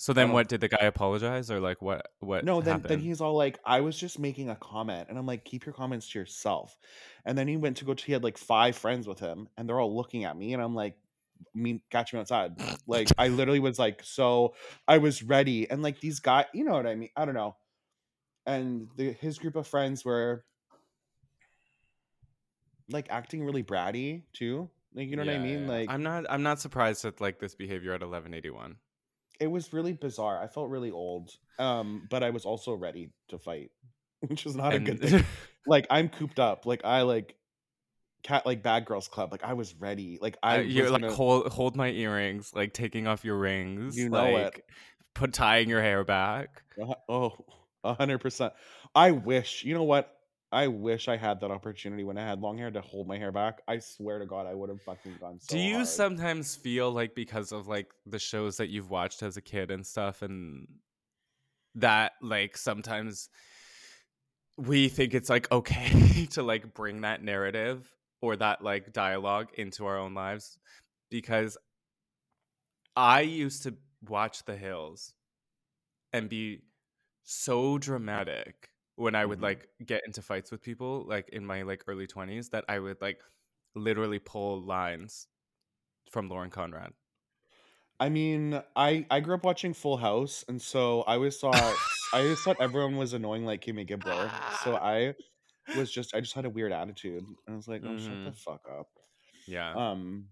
so. 0.00 0.12
Then 0.12 0.30
oh. 0.30 0.32
what 0.32 0.48
did 0.48 0.60
the 0.60 0.68
guy 0.68 0.84
apologize, 0.86 1.50
or 1.50 1.60
like 1.60 1.82
what? 1.82 2.08
What? 2.20 2.44
no. 2.44 2.60
Then, 2.60 2.82
then 2.82 3.00
he's 3.00 3.20
all 3.20 3.34
like, 3.34 3.58
I 3.64 3.80
was 3.80 3.98
just 3.98 4.18
making 4.18 4.48
a 4.48 4.56
comment, 4.56 5.08
and 5.08 5.18
I'm 5.18 5.26
like, 5.26 5.44
keep 5.44 5.66
your 5.66 5.74
comments 5.74 6.08
to 6.10 6.18
yourself. 6.18 6.78
And 7.24 7.36
then 7.36 7.48
he 7.48 7.56
went 7.56 7.76
to 7.78 7.84
go. 7.84 7.94
To, 7.94 8.04
he 8.04 8.12
had 8.12 8.24
like 8.24 8.38
five 8.38 8.76
friends 8.76 9.06
with 9.06 9.20
him, 9.20 9.48
and 9.56 9.68
they're 9.68 9.78
all 9.78 9.94
looking 9.94 10.24
at 10.24 10.36
me, 10.36 10.54
and 10.54 10.62
I'm 10.62 10.74
like, 10.74 10.96
me 11.54 11.82
catch 11.90 12.12
me 12.12 12.20
outside. 12.20 12.52
Like 12.86 13.08
I 13.18 13.28
literally 13.28 13.60
was 13.60 13.78
like, 13.78 14.02
so 14.02 14.54
I 14.88 14.98
was 14.98 15.22
ready, 15.22 15.70
and 15.70 15.82
like 15.82 16.00
these 16.00 16.20
guys, 16.20 16.46
you 16.52 16.64
know 16.64 16.72
what 16.72 16.86
I 16.86 16.94
mean? 16.94 17.10
I 17.16 17.24
don't 17.24 17.34
know. 17.34 17.56
And 18.46 18.88
the, 18.96 19.12
his 19.12 19.38
group 19.38 19.54
of 19.54 19.66
friends 19.66 20.04
were 20.04 20.44
like 22.88 23.06
acting 23.10 23.44
really 23.44 23.62
bratty 23.62 24.22
too. 24.32 24.70
Like 24.94 25.08
you 25.08 25.16
know 25.16 25.24
what 25.24 25.34
I 25.34 25.38
mean? 25.38 25.62
yeah. 25.62 25.68
Like 25.68 25.90
I'm 25.90 26.02
not 26.02 26.24
I'm 26.28 26.42
not 26.42 26.60
surprised 26.60 27.04
at 27.04 27.20
like 27.20 27.38
this 27.38 27.54
behavior 27.54 27.92
at 27.92 28.00
1181. 28.00 28.76
It 29.40 29.48
was 29.50 29.72
really 29.72 29.92
bizarre. 29.92 30.40
I 30.42 30.46
felt 30.46 30.70
really 30.70 30.90
old, 30.90 31.30
um, 31.58 32.06
but 32.10 32.22
I 32.22 32.30
was 32.30 32.44
also 32.44 32.74
ready 32.74 33.10
to 33.30 33.38
fight, 33.38 33.70
which 34.20 34.46
is 34.46 34.54
not 34.54 34.74
a 34.74 34.78
good 34.78 35.00
thing. 35.00 35.24
Like 35.66 35.86
I'm 35.90 36.08
cooped 36.08 36.38
up. 36.38 36.64
Like 36.64 36.86
I 36.86 37.02
like 37.02 37.36
cat 38.22 38.46
like 38.46 38.62
bad 38.62 38.86
girls 38.86 39.08
club. 39.08 39.30
Like 39.30 39.44
I 39.44 39.52
was 39.52 39.74
ready. 39.74 40.18
Like 40.20 40.38
I 40.42 40.58
uh, 40.58 40.60
you're 40.60 40.90
like 40.90 41.02
gonna, 41.02 41.12
hold 41.12 41.48
hold 41.48 41.76
my 41.76 41.90
earrings, 41.90 42.52
like 42.54 42.72
taking 42.72 43.06
off 43.06 43.26
your 43.26 43.36
rings, 43.36 43.96
You 43.96 44.08
know 44.08 44.24
it. 44.24 44.42
like 44.44 44.64
put 45.14 45.34
tying 45.34 45.68
your 45.68 45.82
hair 45.82 46.02
back. 46.02 46.62
Uh, 46.80 46.94
Oh, 47.10 47.32
a 47.84 47.92
hundred 47.92 48.18
percent. 48.18 48.54
I 48.94 49.10
wish, 49.10 49.64
you 49.64 49.74
know 49.74 49.84
what? 49.84 50.10
I 50.52 50.66
wish 50.66 51.06
I 51.06 51.16
had 51.16 51.40
that 51.40 51.50
opportunity 51.52 52.02
when 52.02 52.18
I 52.18 52.26
had 52.26 52.40
long 52.40 52.58
hair 52.58 52.70
to 52.72 52.80
hold 52.80 53.06
my 53.06 53.16
hair 53.16 53.30
back. 53.30 53.62
I 53.68 53.78
swear 53.78 54.18
to 54.18 54.26
God, 54.26 54.46
I 54.46 54.54
would 54.54 54.68
have 54.68 54.82
fucking 54.82 55.16
gone 55.20 55.38
so 55.40 55.54
Do 55.54 55.60
you 55.60 55.76
hard. 55.76 55.86
sometimes 55.86 56.56
feel 56.56 56.90
like 56.90 57.14
because 57.14 57.52
of 57.52 57.68
like 57.68 57.86
the 58.04 58.18
shows 58.18 58.56
that 58.56 58.68
you've 58.68 58.90
watched 58.90 59.22
as 59.22 59.36
a 59.36 59.40
kid 59.40 59.70
and 59.70 59.86
stuff 59.86 60.22
and 60.22 60.66
that 61.76 62.12
like 62.20 62.56
sometimes 62.56 63.28
we 64.56 64.88
think 64.88 65.14
it's 65.14 65.30
like 65.30 65.50
okay 65.52 66.26
to 66.30 66.42
like 66.42 66.74
bring 66.74 67.02
that 67.02 67.22
narrative 67.22 67.88
or 68.20 68.34
that 68.34 68.62
like 68.62 68.92
dialogue 68.92 69.48
into 69.54 69.86
our 69.86 69.96
own 69.96 70.14
lives 70.14 70.58
because 71.10 71.56
I 72.96 73.20
used 73.20 73.62
to 73.62 73.74
watch 74.08 74.44
The 74.44 74.56
Hills 74.56 75.14
and 76.12 76.28
be 76.28 76.62
so 77.22 77.78
dramatic 77.78 78.69
when 79.00 79.14
I 79.16 79.24
would 79.26 79.40
Mhm. 79.40 79.42
like 79.42 79.68
get 79.84 80.02
into 80.06 80.22
fights 80.22 80.50
with 80.52 80.62
people 80.62 81.04
like 81.06 81.28
in 81.30 81.46
my 81.46 81.62
like 81.62 81.84
early 81.88 82.06
20s 82.06 82.50
that 82.50 82.64
I 82.68 82.78
would 82.80 83.00
like 83.02 83.22
literally 83.74 84.18
pull 84.20 84.62
lines 84.62 85.28
from 86.10 86.28
Lauren 86.28 86.50
Conrad. 86.50 86.94
I 87.98 88.08
mean, 88.08 88.62
I 88.76 89.06
I 89.10 89.20
grew 89.20 89.34
up 89.34 89.44
watching 89.44 89.74
Full 89.74 89.98
House, 89.98 90.44
and 90.48 90.60
so 90.60 91.02
I 91.02 91.14
always 91.14 91.38
thought 91.38 91.76
I 92.12 92.20
always 92.22 92.42
thought 92.42 92.56
everyone 92.60 92.96
was 92.96 93.12
annoying 93.12 93.44
like 93.44 93.60
Kimmy 93.62 93.86
Gibbler. 93.88 94.32
So 94.50 94.76
I 94.80 95.14
was 95.72 95.92
just 95.92 96.14
I 96.14 96.20
just 96.20 96.34
had 96.34 96.46
a 96.46 96.50
weird 96.50 96.72
attitude, 96.72 97.24
and 97.24 97.38
I 97.54 97.56
was 97.56 97.68
like, 97.68 97.82
oh, 97.86 97.96
shut 97.96 98.22
the 98.22 98.32
Mhm. 98.32 98.34
fuck 98.34 98.62
up. 98.70 98.88
Yeah. 99.46 99.78
Um, 99.78 100.30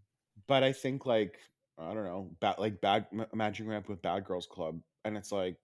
but 0.48 0.64
I 0.64 0.72
think 0.72 1.06
like 1.06 1.40
I 1.78 1.94
don't 1.94 2.04
know, 2.04 2.36
bad 2.40 2.58
like 2.58 2.80
bad 2.80 3.08
ma- 3.12 3.26
Imagine 3.32 3.70
up 3.72 3.88
with 3.88 4.02
Bad 4.02 4.24
Girls 4.26 4.46
Club, 4.48 4.82
and 5.04 5.16
it's 5.18 5.32
like, 5.32 5.58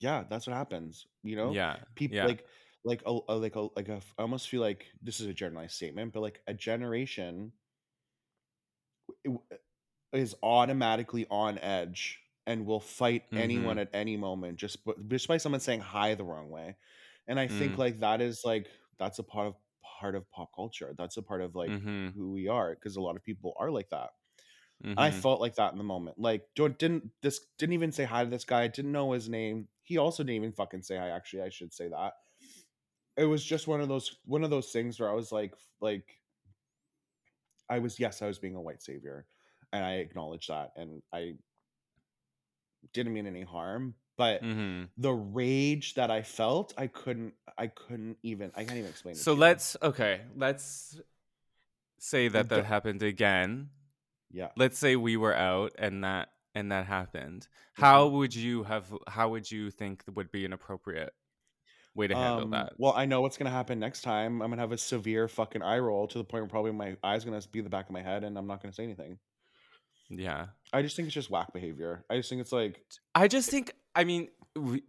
yeah, 0.00 0.24
that's 0.28 0.46
what 0.46 0.56
happens. 0.56 1.06
You 1.22 1.36
know, 1.36 1.60
yeah. 1.60 1.84
people 1.94 2.16
Yeah. 2.16 2.28
like 2.28 2.46
like 2.84 3.02
a, 3.06 3.18
a 3.28 3.36
like 3.36 3.56
a 3.56 3.68
like 3.76 3.88
a 3.88 4.00
I 4.18 4.22
almost 4.22 4.48
feel 4.48 4.60
like 4.60 4.86
this 5.02 5.20
is 5.20 5.26
a 5.26 5.34
generalized 5.34 5.74
statement, 5.74 6.12
but 6.12 6.20
like 6.20 6.42
a 6.46 6.54
generation 6.54 7.52
is 10.12 10.34
automatically 10.42 11.26
on 11.30 11.58
edge 11.58 12.20
and 12.46 12.66
will 12.66 12.80
fight 12.80 13.24
anyone 13.36 13.78
Mhm. 13.78 13.78
at 13.78 13.90
any 13.92 14.16
moment 14.16 14.58
just 14.58 14.78
just 15.08 15.28
by 15.28 15.36
someone 15.36 15.60
saying 15.60 15.80
hi 15.80 16.14
the 16.14 16.24
wrong 16.24 16.50
way. 16.50 16.76
And 17.26 17.38
I 17.38 17.48
think 17.48 17.78
Mm. 17.78 17.78
like 17.78 18.00
that 18.00 18.20
is 18.20 18.42
like 18.44 18.68
that's 18.98 19.18
a 19.18 19.22
part 19.22 19.48
of 19.48 19.56
part 20.00 20.14
of 20.14 20.28
pop 20.30 20.50
culture. 20.54 20.94
That's 20.96 21.16
a 21.16 21.22
part 21.22 21.42
of 21.42 21.54
like 21.54 21.74
Mhm. 21.74 22.14
who 22.14 22.32
we 22.32 22.48
are 22.48 22.74
because 22.74 22.96
a 22.96 23.00
lot 23.00 23.16
of 23.16 23.22
people 23.22 23.54
are 23.58 23.70
like 23.70 23.90
that. 23.90 24.10
I 24.96 25.10
Mhm. 25.10 25.10
felt 25.12 25.40
like 25.40 25.56
that 25.56 25.72
in 25.72 25.78
the 25.78 25.84
moment. 25.84 26.18
Like 26.18 26.48
don't 26.56 26.78
didn't 26.78 27.12
this 27.22 27.40
didn't 27.58 27.74
even 27.74 27.92
say 27.92 28.04
hi 28.04 28.24
to 28.24 28.30
this 28.30 28.44
guy. 28.44 28.68
Didn't 28.68 28.92
know 28.92 29.12
his 29.12 29.28
name. 29.28 29.68
He 29.90 29.98
also 29.98 30.22
didn't 30.22 30.36
even 30.36 30.52
fucking 30.52 30.82
say 30.82 30.96
hi. 30.96 31.08
Actually, 31.08 31.42
I 31.42 31.48
should 31.48 31.74
say 31.74 31.88
that. 31.88 32.12
It 33.16 33.24
was 33.24 33.44
just 33.44 33.66
one 33.66 33.80
of 33.80 33.88
those 33.88 34.18
one 34.24 34.44
of 34.44 34.50
those 34.50 34.70
things 34.70 35.00
where 35.00 35.10
I 35.10 35.14
was 35.14 35.32
like 35.32 35.52
like 35.80 36.06
I 37.68 37.80
was 37.80 37.98
yes, 37.98 38.22
I 38.22 38.28
was 38.28 38.38
being 38.38 38.54
a 38.54 38.60
white 38.60 38.84
savior, 38.84 39.26
and 39.72 39.84
I 39.84 39.94
acknowledge 39.94 40.46
that, 40.46 40.70
and 40.76 41.02
I 41.12 41.34
didn't 42.92 43.14
mean 43.14 43.26
any 43.26 43.42
harm. 43.42 43.96
But 44.16 44.44
Mhm. 44.44 44.90
the 44.96 45.12
rage 45.12 45.94
that 45.94 46.12
I 46.12 46.22
felt, 46.22 46.72
I 46.78 46.86
couldn't, 46.86 47.34
I 47.58 47.66
couldn't 47.66 48.18
even, 48.22 48.52
I 48.54 48.62
can't 48.62 48.78
even 48.78 48.90
explain 48.90 49.16
it. 49.16 49.18
So 49.18 49.34
let's 49.34 49.76
okay, 49.82 50.20
let's 50.36 51.00
say 51.98 52.28
that 52.28 52.48
that 52.50 52.64
happened 52.64 53.02
again. 53.02 53.70
yeah. 54.30 54.52
Let's 54.56 54.78
say 54.78 54.94
we 54.94 55.16
were 55.16 55.34
out 55.34 55.72
and 55.78 56.04
that 56.04 56.30
and 56.54 56.72
that 56.72 56.86
happened. 56.86 57.42
Mm-hmm. 57.42 57.82
How 57.82 58.06
would 58.08 58.34
you 58.34 58.62
have 58.64 58.92
how 59.08 59.30
would 59.30 59.50
you 59.50 59.70
think 59.70 60.02
would 60.14 60.30
be 60.32 60.44
an 60.44 60.52
appropriate 60.52 61.12
way 61.94 62.06
to 62.06 62.14
handle 62.14 62.44
Um, 62.44 62.50
that? 62.50 62.74
well, 62.78 62.92
I 62.94 63.04
know 63.06 63.20
what's 63.20 63.36
gonna 63.36 63.50
happen 63.50 63.78
next 63.78 64.02
time. 64.02 64.40
I'm 64.42 64.50
gonna 64.50 64.62
have 64.62 64.72
a 64.72 64.78
severe 64.78 65.28
fucking 65.28 65.62
eye 65.62 65.78
roll 65.78 66.06
to 66.08 66.18
the 66.18 66.24
point 66.24 66.42
where 66.44 66.48
probably 66.48 66.72
my 66.72 66.96
eyes 67.02 67.24
gonna 67.24 67.40
be 67.50 67.60
the 67.60 67.70
back 67.70 67.86
of 67.86 67.92
my 67.92 68.02
head, 68.02 68.24
and 68.24 68.36
I'm 68.38 68.46
not 68.46 68.62
gonna 68.62 68.72
say 68.74 68.84
anything. 68.84 69.18
Yeah. 70.08 70.46
I 70.72 70.82
just 70.82 70.96
think 70.96 71.06
it's 71.06 71.14
just 71.14 71.30
whack 71.30 71.52
behavior. 71.52 72.04
I 72.10 72.16
just 72.16 72.28
think 72.28 72.40
it's 72.40 72.52
like, 72.52 72.80
I 73.14 73.28
just 73.28 73.48
think 73.50 73.72
I 73.94 74.04
mean 74.04 74.28
we, 74.56 74.82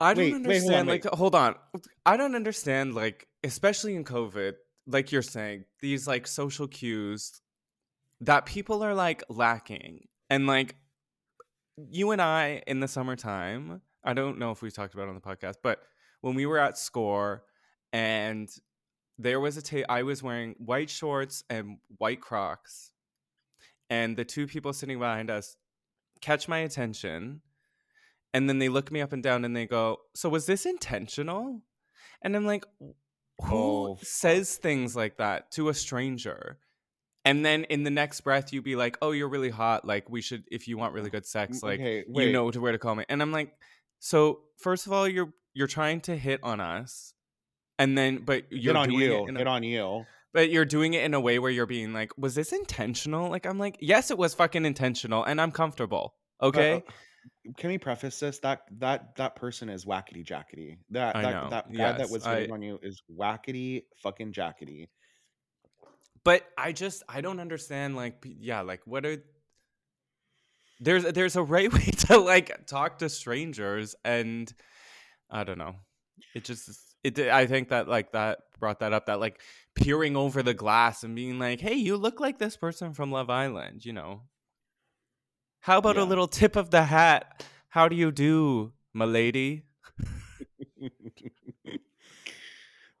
I 0.00 0.14
don't 0.14 0.24
Wait, 0.24 0.46
wait, 0.46 0.62
hold 0.62 0.72
on, 0.72 0.78
understand 0.80 0.88
wait. 0.88 1.04
like 1.04 1.14
hold 1.14 1.34
on. 1.34 1.54
I 2.04 2.16
don't 2.16 2.34
understand 2.34 2.94
like 2.94 3.26
especially 3.44 3.94
in 3.94 4.04
COVID, 4.04 4.54
like 4.86 5.12
you're 5.12 5.22
saying, 5.22 5.64
these 5.80 6.06
like 6.08 6.26
social 6.26 6.66
cues 6.66 7.40
that 8.22 8.46
people 8.46 8.82
are 8.82 8.94
like 8.94 9.22
lacking. 9.28 10.06
And 10.30 10.46
like 10.46 10.76
you 11.76 12.10
and 12.12 12.22
I 12.22 12.62
in 12.66 12.80
the 12.80 12.88
summertime, 12.88 13.82
I 14.04 14.14
don't 14.14 14.38
know 14.38 14.50
if 14.50 14.62
we've 14.62 14.74
talked 14.74 14.94
about 14.94 15.04
it 15.04 15.08
on 15.10 15.14
the 15.14 15.20
podcast, 15.20 15.56
but 15.62 15.80
when 16.20 16.34
we 16.34 16.46
were 16.46 16.58
at 16.58 16.78
Score 16.78 17.44
and 17.92 18.48
there 19.18 19.40
was 19.40 19.56
a 19.56 19.62
ta- 19.62 19.86
I 19.88 20.02
was 20.04 20.22
wearing 20.22 20.54
white 20.58 20.88
shorts 20.90 21.44
and 21.50 21.78
white 21.98 22.20
Crocs, 22.20 22.92
and 23.90 24.16
the 24.16 24.24
two 24.24 24.46
people 24.46 24.72
sitting 24.72 24.98
behind 24.98 25.30
us 25.30 25.56
catch 26.20 26.48
my 26.48 26.58
attention, 26.58 27.42
and 28.32 28.48
then 28.48 28.58
they 28.58 28.68
look 28.68 28.90
me 28.90 29.00
up 29.00 29.12
and 29.12 29.22
down 29.22 29.44
and 29.44 29.54
they 29.54 29.66
go, 29.66 29.98
"So 30.14 30.28
was 30.28 30.46
this 30.46 30.64
intentional?" 30.64 31.62
And 32.22 32.34
I'm 32.34 32.46
like, 32.46 32.64
"Who 32.80 32.94
Oh, 33.56 33.98
says 34.02 34.56
things 34.56 34.96
like 34.96 35.18
that 35.18 35.50
to 35.52 35.68
a 35.68 35.74
stranger?" 35.74 36.58
And 37.24 37.44
then 37.44 37.64
in 37.64 37.84
the 37.84 37.90
next 37.90 38.20
breath, 38.22 38.52
you'd 38.52 38.64
be 38.64 38.74
like, 38.76 38.98
"Oh, 39.00 39.12
you're 39.12 39.28
really 39.28 39.50
hot. 39.50 39.84
Like 39.84 40.10
we 40.10 40.20
should, 40.22 40.44
if 40.50 40.66
you 40.66 40.76
want 40.76 40.92
really 40.94 41.10
good 41.10 41.24
sex, 41.24 41.62
like 41.62 41.78
okay, 41.80 42.04
you 42.08 42.32
know 42.32 42.50
to 42.50 42.60
where 42.60 42.72
to 42.72 42.78
call 42.78 42.94
me." 42.96 43.04
And 43.08 43.22
I'm 43.22 43.30
like, 43.30 43.52
"So 44.00 44.40
first 44.58 44.86
of 44.86 44.92
all, 44.92 45.06
you're 45.06 45.32
you're 45.54 45.68
trying 45.68 46.00
to 46.02 46.16
hit 46.16 46.40
on 46.42 46.60
us." 46.60 47.14
And 47.78 47.96
then, 47.96 48.18
but 48.18 48.44
you're 48.50 48.74
hit 48.74 48.76
on 48.76 48.88
doing 48.88 49.00
you, 49.00 49.26
it 49.28 49.34
a- 49.34 49.38
hit 49.38 49.46
on 49.46 49.62
you. 49.62 50.04
but 50.32 50.50
you're 50.50 50.64
doing 50.64 50.94
it 50.94 51.04
in 51.04 51.14
a 51.14 51.20
way 51.20 51.38
where 51.38 51.50
you're 51.50 51.66
being 51.66 51.92
like, 51.92 52.10
was 52.18 52.34
this 52.34 52.52
intentional? 52.52 53.30
Like, 53.30 53.46
I'm 53.46 53.58
like, 53.58 53.76
yes, 53.80 54.10
it 54.10 54.18
was 54.18 54.34
fucking 54.34 54.64
intentional, 54.64 55.24
and 55.24 55.40
I'm 55.40 55.52
comfortable. 55.52 56.14
Okay. 56.42 56.74
Uh, 56.74 56.80
can 57.56 57.70
we 57.70 57.78
preface 57.78 58.18
this? 58.18 58.40
That 58.40 58.62
that 58.78 59.14
that 59.16 59.36
person 59.36 59.68
is 59.68 59.84
wackety 59.84 60.24
jackety. 60.26 60.78
That 60.90 61.14
I 61.16 61.22
that 61.22 61.30
know, 61.30 61.50
that 61.50 61.72
guy 61.72 61.92
that 61.92 62.00
yes, 62.00 62.10
was 62.10 62.26
I- 62.26 62.34
hitting 62.40 62.52
on 62.52 62.62
you 62.62 62.78
is 62.82 63.00
wackety 63.16 63.84
fucking 64.02 64.32
jackety. 64.32 64.88
But 66.24 66.44
I 66.56 66.72
just, 66.72 67.02
I 67.08 67.20
don't 67.20 67.40
understand. 67.40 67.96
Like, 67.96 68.24
yeah, 68.40 68.60
like, 68.62 68.80
what 68.86 69.04
are 69.06 69.18
there's 70.82 71.04
there's 71.04 71.36
a 71.36 71.42
right 71.42 71.72
way 71.72 71.90
to 72.08 72.18
like 72.18 72.66
talk 72.66 72.98
to 72.98 73.08
strangers, 73.08 73.94
and 74.04 74.52
I 75.30 75.44
don't 75.44 75.58
know. 75.58 75.76
It 76.34 76.44
just 76.44 76.70
it. 77.02 77.18
I 77.18 77.46
think 77.46 77.68
that 77.68 77.88
like 77.88 78.12
that 78.12 78.40
brought 78.58 78.80
that 78.80 78.92
up. 78.92 79.06
That 79.06 79.20
like 79.20 79.40
peering 79.74 80.16
over 80.16 80.42
the 80.42 80.54
glass 80.54 81.04
and 81.04 81.14
being 81.14 81.38
like, 81.38 81.60
hey, 81.60 81.74
you 81.74 81.96
look 81.96 82.20
like 82.20 82.38
this 82.38 82.56
person 82.56 82.92
from 82.92 83.12
Love 83.12 83.30
Island. 83.30 83.84
You 83.84 83.92
know. 83.92 84.22
How 85.60 85.78
about 85.78 85.96
a 85.96 86.02
little 86.04 86.26
tip 86.26 86.56
of 86.56 86.70
the 86.70 86.82
hat? 86.82 87.44
How 87.68 87.86
do 87.86 87.94
you 87.94 88.10
do, 88.10 88.72
my 88.92 89.04
lady? 89.04 89.62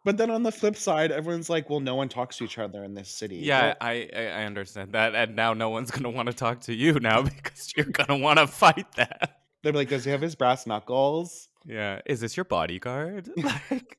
But 0.04 0.16
then 0.16 0.30
on 0.30 0.42
the 0.42 0.50
flip 0.50 0.76
side, 0.76 1.12
everyone's 1.12 1.48
like, 1.48 1.70
"Well, 1.70 1.80
no 1.80 1.94
one 1.94 2.08
talks 2.08 2.38
to 2.38 2.44
each 2.44 2.58
other 2.58 2.82
in 2.82 2.94
this 2.94 3.08
city." 3.08 3.36
Yeah, 3.36 3.74
I, 3.80 4.08
I 4.12 4.44
understand 4.44 4.92
that, 4.92 5.14
and 5.14 5.36
now 5.36 5.54
no 5.54 5.70
one's 5.70 5.90
gonna 5.90 6.10
want 6.10 6.26
to 6.26 6.34
talk 6.34 6.60
to 6.62 6.74
you 6.74 6.94
now 6.98 7.22
because 7.36 7.72
you're 7.76 7.86
gonna 7.86 8.18
want 8.18 8.38
to 8.38 8.46
fight 8.46 8.90
that. 8.96 9.42
they're 9.62 9.72
like, 9.72 9.88
"Does 9.88 10.04
he 10.04 10.10
have 10.10 10.20
his 10.20 10.34
brass 10.34 10.66
knuckles?" 10.66 11.48
Yeah, 11.64 12.00
is 12.06 12.20
this 12.20 12.36
your 12.36 12.44
bodyguard? 12.44 13.30
like, 13.70 13.98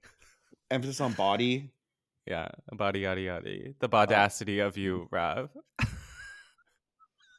Emphasis 0.70 1.00
on 1.00 1.14
body. 1.14 1.72
yeah, 2.28 2.50
body 2.74 3.02
yada 3.02 3.22
yada. 3.22 3.74
The 3.80 3.90
audacity 3.94 4.60
of 4.60 4.78
you, 4.78 5.08
Raph. 5.12 5.50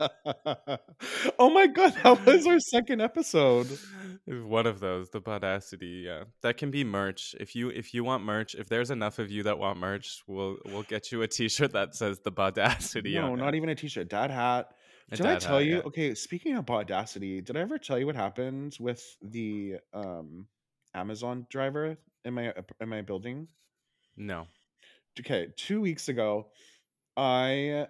oh 1.39 1.51
my 1.51 1.67
god, 1.67 1.95
that 2.03 2.27
was 2.27 2.47
our 2.47 2.59
second 2.61 3.01
episode. 3.01 3.79
One 4.27 4.67
of 4.67 4.81
those, 4.81 5.11
the 5.11 5.21
Audacity, 5.27 6.03
yeah. 6.07 6.25
That 6.43 6.57
can 6.57 6.71
be 6.71 6.83
merch. 6.85 7.35
If 7.39 7.55
you 7.55 7.69
if 7.69 7.95
you 7.95 8.05
want 8.05 8.25
merch, 8.25 8.55
if 8.55 8.69
there's 8.69 8.91
enough 8.91 9.19
of 9.19 9.31
you 9.31 9.43
that 9.45 9.59
want 9.59 9.79
merch, 9.79 10.23
we'll 10.27 10.57
we'll 10.65 10.83
get 10.83 11.13
you 11.13 11.23
a 11.23 11.29
t-shirt 11.29 11.73
that 11.73 11.95
says 11.95 12.21
the 12.21 12.33
Audacity 12.37 13.15
No, 13.15 13.35
not 13.35 13.55
it. 13.55 13.57
even 13.59 13.69
a 13.69 13.75
t-shirt, 13.75 14.09
dad 14.09 14.31
hat. 14.31 14.71
A 15.13 15.17
Did 15.17 15.27
I 15.27 15.37
tell 15.37 15.59
hat, 15.59 15.67
you? 15.67 15.77
yeah. 15.77 15.83
Okay, 15.87 16.15
speaking 16.15 16.57
of 16.57 16.69
Audacity, 16.71 17.41
did 17.41 17.57
I 17.57 17.61
ever 17.61 17.79
tell 17.79 17.99
you 17.99 18.07
what 18.07 18.17
happened 18.17 18.77
with 18.81 19.03
the 19.23 19.77
um 19.93 20.47
Amazon 20.95 21.47
driver 21.51 21.97
in 22.25 22.35
my 22.35 22.53
in 22.81 22.89
my 22.89 23.03
building? 23.03 23.49
No. 24.17 24.47
okay, 25.21 25.49
two 25.57 25.81
weeks 25.81 26.09
ago, 26.09 26.47
I 27.17 27.89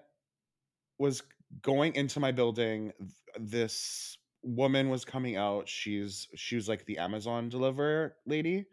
was 0.99 1.23
going 1.63 1.95
into 1.95 2.21
my 2.21 2.33
building. 2.33 2.93
th- 2.99 3.51
This 3.51 4.19
woman 4.43 4.91
was 4.91 5.05
coming 5.05 5.37
out. 5.37 5.69
She's 5.69 6.29
she 6.37 6.57
was 6.57 6.69
like 6.69 6.85
the 6.87 6.99
Amazon 6.99 7.49
deliver 7.49 8.17
lady, 8.27 8.67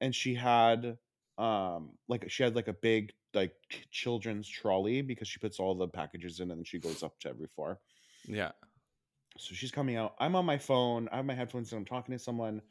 and 0.00 0.14
she 0.14 0.34
had 0.34 0.98
um 1.38 1.92
like 2.08 2.30
she 2.30 2.42
had 2.42 2.54
like 2.54 2.68
a 2.68 2.72
big 2.72 3.12
like 3.34 3.54
children's 3.90 4.48
trolley 4.48 5.02
because 5.02 5.26
she 5.26 5.40
puts 5.40 5.58
all 5.58 5.74
the 5.74 5.88
packages 5.88 6.40
in 6.40 6.50
and 6.50 6.60
then 6.60 6.64
she 6.64 6.78
goes 6.78 7.02
up 7.02 7.18
to 7.20 7.28
every 7.28 7.48
floor. 7.48 7.80
Yeah. 8.26 8.52
So 9.38 9.54
she's 9.54 9.72
coming 9.72 9.96
out. 9.96 10.14
I'm 10.20 10.36
on 10.36 10.46
my 10.46 10.58
phone. 10.58 11.08
I 11.10 11.16
have 11.16 11.24
my 11.24 11.34
headphones 11.34 11.72
and 11.72 11.80
I'm 11.80 11.84
talking 11.84 12.12
to 12.12 12.18
someone. 12.18 12.62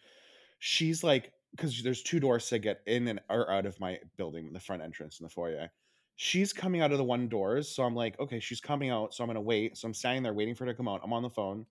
She's 0.59 1.03
like, 1.03 1.33
because 1.51 1.83
there's 1.83 2.01
two 2.01 2.21
doors 2.21 2.47
to 2.49 2.59
get 2.59 2.81
in 2.87 3.07
and 3.09 3.19
or 3.29 3.51
out 3.51 3.65
of 3.65 3.79
my 3.79 3.99
building, 4.17 4.53
the 4.53 4.59
front 4.61 4.81
entrance 4.81 5.19
and 5.19 5.29
the 5.29 5.33
foyer. 5.33 5.69
She's 6.15 6.53
coming 6.53 6.81
out 6.81 6.91
of 6.91 6.97
the 6.97 7.03
one 7.03 7.27
doors. 7.27 7.69
So 7.75 7.83
I'm 7.83 7.95
like, 7.95 8.19
okay, 8.19 8.39
she's 8.39 8.61
coming 8.61 8.89
out. 8.89 9.13
So 9.13 9.23
I'm 9.23 9.29
gonna 9.29 9.41
wait. 9.41 9.77
So 9.77 9.87
I'm 9.87 9.93
standing 9.93 10.23
there 10.23 10.33
waiting 10.33 10.55
for 10.55 10.65
her 10.65 10.71
to 10.71 10.77
come 10.77 10.87
out. 10.87 11.01
I'm 11.03 11.13
on 11.13 11.23
the 11.23 11.29
phone. 11.29 11.65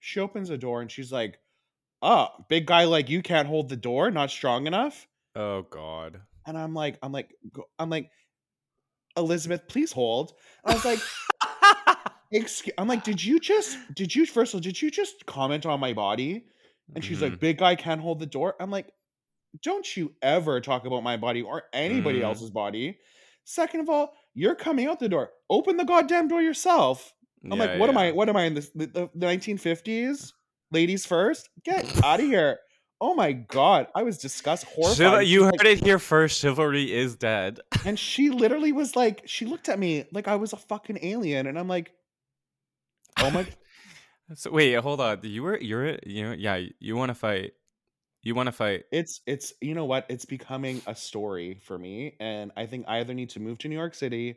She 0.00 0.18
opens 0.20 0.48
the 0.48 0.58
door 0.58 0.80
and 0.82 0.90
she's 0.90 1.12
like, 1.12 1.38
Oh, 2.04 2.26
big 2.48 2.66
guy 2.66 2.84
like 2.84 3.08
you 3.08 3.22
can't 3.22 3.46
hold 3.46 3.68
the 3.68 3.76
door, 3.76 4.10
not 4.10 4.30
strong 4.30 4.66
enough. 4.66 5.06
Oh 5.36 5.62
god. 5.62 6.20
And 6.46 6.58
I'm 6.58 6.74
like, 6.74 6.98
I'm 7.02 7.12
like, 7.12 7.32
I'm 7.78 7.88
like, 7.88 8.10
Elizabeth, 9.16 9.68
please 9.68 9.92
hold. 9.92 10.32
And 10.64 10.72
I 10.72 10.74
was 10.74 10.84
like, 10.84 10.98
Excuse, 12.32 12.74
I'm 12.78 12.88
like, 12.88 13.04
did 13.04 13.22
you 13.22 13.38
just, 13.38 13.76
did 13.94 14.14
you, 14.14 14.24
first 14.26 14.54
of 14.54 14.58
all, 14.58 14.60
did 14.62 14.80
you 14.80 14.90
just 14.90 15.26
comment 15.26 15.66
on 15.66 15.78
my 15.78 15.92
body? 15.92 16.46
And 16.94 17.04
she's 17.04 17.18
Mhm. 17.18 17.22
like, 17.22 17.40
big 17.40 17.58
guy 17.58 17.76
can't 17.76 18.00
hold 18.00 18.18
the 18.20 18.26
door. 18.26 18.56
I'm 18.58 18.70
like, 18.70 18.90
don't 19.62 19.96
you 19.96 20.14
ever 20.22 20.60
talk 20.60 20.86
about 20.86 21.02
my 21.02 21.18
body 21.18 21.42
or 21.42 21.64
anybody 21.74 22.20
Mhm. 22.20 22.24
else's 22.24 22.50
body. 22.50 22.98
Second 23.44 23.80
of 23.80 23.88
all, 23.88 24.12
you're 24.34 24.54
coming 24.54 24.86
out 24.86 24.98
the 25.00 25.08
door. 25.08 25.30
Open 25.50 25.76
the 25.76 25.84
goddamn 25.84 26.28
door 26.28 26.40
yourself. 26.42 27.12
I'm 27.44 27.58
Yeah, 27.58 27.64
like, 27.66 27.80
what 27.80 27.88
am 27.90 27.98
I, 27.98 28.12
what 28.12 28.28
am 28.28 28.36
I 28.36 28.44
in 28.44 28.54
this, 28.54 28.70
the, 28.74 28.86
the, 28.86 29.10
the 29.14 29.26
1950s? 29.26 30.32
Ladies 30.70 31.04
first? 31.04 31.48
Get 31.64 31.84
out 32.04 32.20
of 32.20 32.26
here. 32.26 32.58
Oh 33.00 33.14
my 33.14 33.32
God. 33.32 33.88
I 33.96 34.04
was 34.04 34.18
disgusted, 34.18 34.68
horrified. 34.68 34.96
Chival- 34.96 35.26
you 35.26 35.42
like- 35.42 35.60
heard 35.60 35.66
it 35.66 35.84
here 35.84 35.98
first. 35.98 36.40
Chivalry 36.40 36.92
is 36.92 37.16
dead. 37.16 37.58
and 37.84 37.98
she 37.98 38.30
literally 38.30 38.70
was 38.72 38.94
like, 38.94 39.22
she 39.26 39.44
looked 39.44 39.68
at 39.68 39.78
me 39.78 40.04
like 40.12 40.28
I 40.28 40.36
was 40.36 40.52
a 40.52 40.56
fucking 40.56 41.00
alien. 41.02 41.46
And 41.48 41.58
I'm 41.58 41.68
like, 41.68 41.90
oh 43.18 43.30
my, 43.30 43.46
So 44.34 44.50
wait, 44.50 44.74
hold 44.76 45.00
on. 45.00 45.18
You 45.24 45.42
were 45.42 45.58
you're 45.60 45.98
you 46.06 46.22
know, 46.22 46.32
yeah, 46.32 46.62
you 46.78 46.96
want 46.96 47.10
to 47.10 47.14
fight. 47.14 47.52
You 48.22 48.34
want 48.34 48.46
to 48.46 48.52
fight. 48.52 48.84
it's 48.92 49.20
it's 49.26 49.52
you 49.60 49.74
know 49.74 49.84
what 49.84 50.06
it's 50.08 50.24
becoming 50.24 50.80
a 50.86 50.94
story 50.94 51.58
for 51.64 51.76
me 51.78 52.14
and 52.20 52.52
i 52.56 52.66
think 52.66 52.84
i 52.88 52.98
either 53.00 53.14
need 53.14 53.30
to 53.30 53.40
move 53.40 53.58
to 53.58 53.68
new 53.68 53.74
york 53.76 53.94
city 53.94 54.36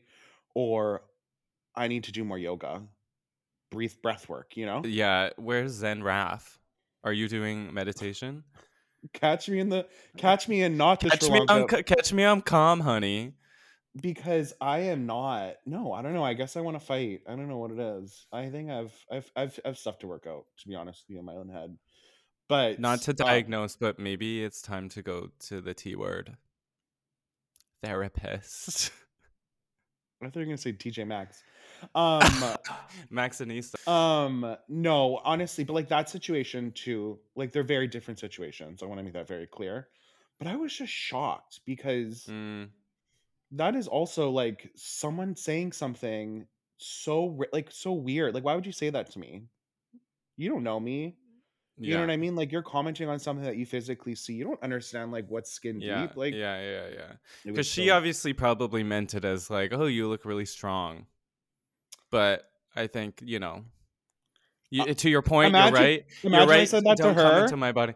or 0.55 1.03
i 1.75 1.87
need 1.87 2.03
to 2.05 2.11
do 2.11 2.23
more 2.23 2.37
yoga 2.39 2.81
breathe 3.71 3.93
breath 4.01 4.27
work 4.29 4.57
you 4.57 4.65
know 4.65 4.81
Yeah, 4.83 5.29
where's 5.37 5.73
Zen 5.73 6.01
Wrath? 6.03 6.59
Are 7.03 7.13
you 7.13 7.27
doing 7.27 7.73
meditation? 7.73 8.43
catch 9.13 9.47
me 9.49 9.59
in 9.59 9.69
the 9.69 9.85
catch 10.17 10.47
me 10.47 10.63
in 10.63 10.77
not 10.77 10.99
Catch 10.99 11.21
me 11.29 11.45
ca- 11.45 11.83
catch 11.83 12.11
me 12.11 12.23
on 12.23 12.41
calm, 12.41 12.79
honey. 12.79 13.33
because 14.01 14.51
i 14.59 14.79
am 14.79 15.05
not 15.05 15.55
no 15.65 15.93
i 15.93 16.01
don't 16.01 16.13
know 16.13 16.23
i 16.23 16.33
guess 16.33 16.57
i 16.57 16.61
want 16.61 16.79
to 16.79 16.85
fight 16.85 17.21
i 17.27 17.35
don't 17.35 17.47
know 17.47 17.57
what 17.59 17.71
it 17.71 17.79
is 17.79 18.25
i 18.33 18.49
think 18.49 18.69
i've 18.71 18.93
i've 19.11 19.31
i've, 19.35 19.59
I've 19.63 19.77
stuff 19.77 19.99
to 19.99 20.07
work 20.07 20.25
out 20.27 20.45
to 20.57 20.67
be 20.67 20.75
honest 20.75 21.03
with 21.03 21.13
you 21.13 21.19
in 21.19 21.25
my 21.25 21.35
own 21.35 21.49
head 21.49 21.77
but 22.47 22.79
Not 22.79 23.01
to 23.03 23.11
uh, 23.11 23.13
diagnose, 23.13 23.75
but 23.75 23.99
maybe 23.99 24.43
it's 24.43 24.61
time 24.61 24.89
to 24.89 25.01
go 25.01 25.29
to 25.47 25.61
the 25.61 25.73
T 25.73 25.95
word. 25.95 26.37
Therapist. 27.83 28.91
i 30.21 30.27
thought 30.27 30.35
you 30.35 30.41
were 30.41 30.45
gonna 30.45 30.57
say 30.57 30.71
tj 30.71 31.05
maxx 31.05 31.43
um 31.93 32.21
Maxxinista. 33.11 33.87
Um, 33.87 34.55
no, 34.67 35.19
honestly, 35.23 35.63
but 35.63 35.73
like 35.73 35.89
that 35.89 36.09
situation 36.09 36.71
too, 36.71 37.19
like 37.35 37.51
they're 37.51 37.63
very 37.63 37.87
different 37.87 38.19
situations. 38.19 38.81
I 38.81 38.85
want 38.85 38.99
to 38.99 39.03
make 39.03 39.13
that 39.13 39.27
very 39.27 39.45
clear. 39.47 39.89
But 40.39 40.47
I 40.47 40.55
was 40.55 40.73
just 40.73 40.91
shocked 40.91 41.61
because 41.65 42.25
Mm, 42.29 42.69
that 43.51 43.75
is 43.75 43.87
also 43.87 44.29
like 44.29 44.71
someone 44.75 45.35
saying 45.35 45.73
something 45.73 46.47
so 46.77 47.37
like 47.53 47.69
so 47.71 47.93
weird. 47.93 48.33
Like, 48.33 48.43
why 48.43 48.55
would 48.55 48.65
you 48.65 48.71
say 48.71 48.89
that 48.89 49.11
to 49.11 49.19
me? 49.19 49.43
You 50.37 50.49
don't 50.49 50.63
know 50.63 50.79
me. 50.79 51.17
You 51.77 51.95
know 51.95 52.01
what 52.01 52.09
I 52.09 52.15
mean? 52.17 52.35
Like 52.35 52.51
you're 52.53 52.61
commenting 52.63 53.09
on 53.09 53.19
something 53.19 53.43
that 53.45 53.57
you 53.57 53.65
physically 53.65 54.15
see. 54.15 54.33
You 54.33 54.45
don't 54.45 54.63
understand 54.63 55.11
like 55.11 55.25
what's 55.27 55.51
skin 55.51 55.81
Yeah, 55.81 56.01
deep. 56.07 56.15
Like 56.15 56.33
yeah, 56.33 56.61
yeah, 56.61 56.87
yeah. 56.93 57.11
Because 57.43 57.67
she 57.67 57.87
so- 57.87 57.95
obviously 57.95 58.31
probably 58.33 58.81
meant 58.83 59.13
it 59.13 59.25
as 59.25 59.49
like, 59.49 59.73
"Oh, 59.73 59.85
you 59.85 60.07
look 60.07 60.23
really 60.23 60.45
strong," 60.45 61.05
but 62.11 62.49
I 62.75 62.87
think 62.87 63.21
you 63.23 63.39
know, 63.39 63.65
you, 64.69 64.83
Uh, 64.83 64.93
to 64.93 65.09
your 65.09 65.21
point, 65.21 65.49
imagine- 65.49 65.73
you're 65.75 65.83
right. 65.83 66.05
imagine 66.23 66.47
you're 66.49 66.57
I 66.57 66.65
said 66.65 66.83
that 66.85 66.97
to 66.97 67.03
Don't 67.03 67.15
come 67.15 67.25
her. 67.33 67.43
into 67.43 67.57
my 67.57 67.71
body. 67.73 67.93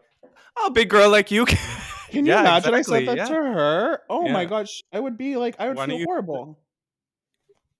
Oh, 0.57 0.69
big 0.71 0.89
girl 0.89 1.09
like 1.09 1.31
you. 1.31 1.45
Can, 1.45 1.57
Can 2.11 2.25
you 2.25 2.31
Yeah, 2.33 2.41
imagine 2.41 2.73
exactly, 2.73 2.97
I 2.97 2.99
said 3.05 3.07
that 3.07 3.17
yeah. 3.17 3.25
to 3.35 3.35
her? 3.53 4.01
Oh 4.09 4.27
my 4.27 4.43
gosh, 4.45 4.83
I 4.91 4.99
would 4.99 5.17
be 5.17 5.37
like, 5.37 5.55
I 5.59 5.67
would 5.69 5.77
Why 5.77 5.85
feel 5.85 5.99
you- 5.99 6.05
horrible. 6.05 6.59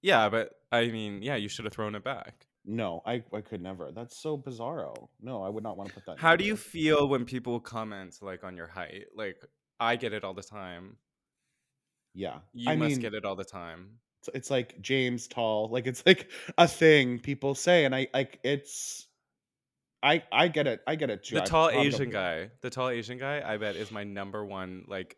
Yeah, 0.01 0.29
but 0.29 0.51
I 0.71 0.87
mean, 0.87 1.21
yeah, 1.23 1.35
you 1.35 1.49
should 1.49 1.65
have 1.65 1.73
thrown 1.73 1.93
it 1.93 2.05
back. 2.05 2.45
No, 2.69 3.01
I 3.03 3.23
I 3.33 3.41
could 3.41 3.61
never. 3.63 3.91
That's 3.91 4.15
so 4.15 4.37
bizarro. 4.37 5.09
No, 5.19 5.41
I 5.41 5.49
would 5.49 5.63
not 5.63 5.75
want 5.75 5.89
to 5.89 5.95
put 5.95 6.05
that. 6.05 6.19
How 6.19 6.35
do 6.35 6.43
you 6.43 6.55
feel 6.55 7.07
when 7.07 7.25
people 7.25 7.59
comment 7.59 8.19
like 8.21 8.43
on 8.43 8.55
your 8.55 8.67
height? 8.67 9.05
Like 9.15 9.43
I 9.79 9.95
get 9.95 10.13
it 10.13 10.23
all 10.23 10.35
the 10.35 10.43
time. 10.43 10.97
Yeah, 12.13 12.39
You 12.53 12.69
I 12.71 12.75
must 12.75 12.91
mean, 12.91 12.99
get 12.99 13.13
it 13.15 13.25
all 13.25 13.35
the 13.35 13.43
time. 13.43 13.97
it's, 14.19 14.29
it's 14.35 14.51
like 14.51 14.79
James 14.81 15.27
tall. 15.27 15.69
Like 15.71 15.87
it's 15.87 16.03
like 16.05 16.29
a 16.59 16.67
thing 16.67 17.17
people 17.17 17.55
say, 17.55 17.85
and 17.85 17.95
I 17.95 18.07
like 18.13 18.39
it's. 18.43 19.07
I 20.03 20.23
I 20.31 20.47
get 20.47 20.67
it. 20.67 20.81
I 20.85 20.95
get 20.95 21.09
it 21.09 21.23
too. 21.23 21.35
The 21.35 21.41
tall 21.41 21.71
Asian 21.71 22.11
guy, 22.11 22.51
the 22.61 22.69
tall 22.69 22.89
Asian 22.89 23.17
guy, 23.17 23.41
I 23.43 23.57
bet 23.57 23.75
is 23.77 23.91
my 23.91 24.03
number 24.03 24.45
one 24.45 24.85
like 24.87 25.17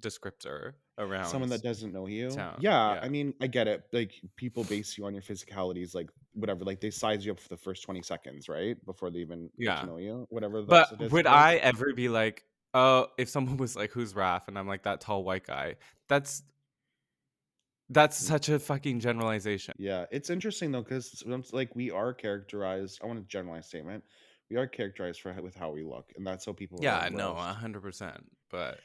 descriptor 0.00 0.74
around. 0.98 1.26
Someone 1.26 1.50
that 1.50 1.62
doesn't 1.62 1.92
know 1.92 2.06
you. 2.06 2.30
Yeah, 2.34 2.54
yeah. 2.60 3.00
I 3.02 3.08
mean, 3.08 3.34
I 3.40 3.46
get 3.46 3.68
it. 3.68 3.84
Like 3.92 4.12
people 4.36 4.64
base 4.64 4.96
you 4.96 5.06
on 5.06 5.12
your 5.14 5.22
physicalities, 5.22 5.94
like 5.94 6.08
whatever. 6.34 6.64
Like 6.64 6.80
they 6.80 6.90
size 6.90 7.24
you 7.24 7.32
up 7.32 7.40
for 7.40 7.48
the 7.48 7.56
first 7.56 7.82
twenty 7.82 8.02
seconds, 8.02 8.48
right, 8.48 8.76
before 8.84 9.10
they 9.10 9.20
even 9.20 9.50
get 9.58 9.64
Yeah. 9.64 9.80
to 9.80 9.86
know 9.86 9.96
you. 9.98 10.26
Whatever. 10.30 10.62
But 10.62 10.98
would 11.10 11.26
is. 11.26 11.32
I 11.32 11.56
ever 11.56 11.92
be 11.94 12.08
like, 12.08 12.44
oh, 12.74 13.08
if 13.18 13.28
someone 13.28 13.56
was 13.56 13.76
like, 13.76 13.90
"Who's 13.90 14.14
Raph?" 14.14 14.48
and 14.48 14.58
I'm 14.58 14.68
like, 14.68 14.82
"That 14.84 15.00
tall 15.00 15.24
white 15.24 15.46
guy." 15.46 15.76
That's 16.08 16.42
that's 17.90 18.16
such 18.16 18.48
a 18.48 18.58
fucking 18.58 19.00
generalization. 19.00 19.74
Yeah, 19.78 20.06
it's 20.10 20.30
interesting 20.30 20.72
though 20.72 20.82
because 20.82 21.22
like 21.52 21.74
we 21.74 21.90
are 21.90 22.14
characterized. 22.14 23.00
I 23.02 23.06
want 23.06 23.18
a 23.18 23.22
generalized 23.22 23.68
statement. 23.68 24.04
We 24.50 24.56
are 24.56 24.66
characterized 24.66 25.20
for 25.20 25.32
with 25.42 25.54
how 25.54 25.70
we 25.70 25.82
look, 25.82 26.12
and 26.16 26.26
that's 26.26 26.46
how 26.46 26.52
people. 26.52 26.78
Yeah, 26.82 27.08
no, 27.10 27.34
hundred 27.34 27.82
percent. 27.82 28.24
But 28.50 28.78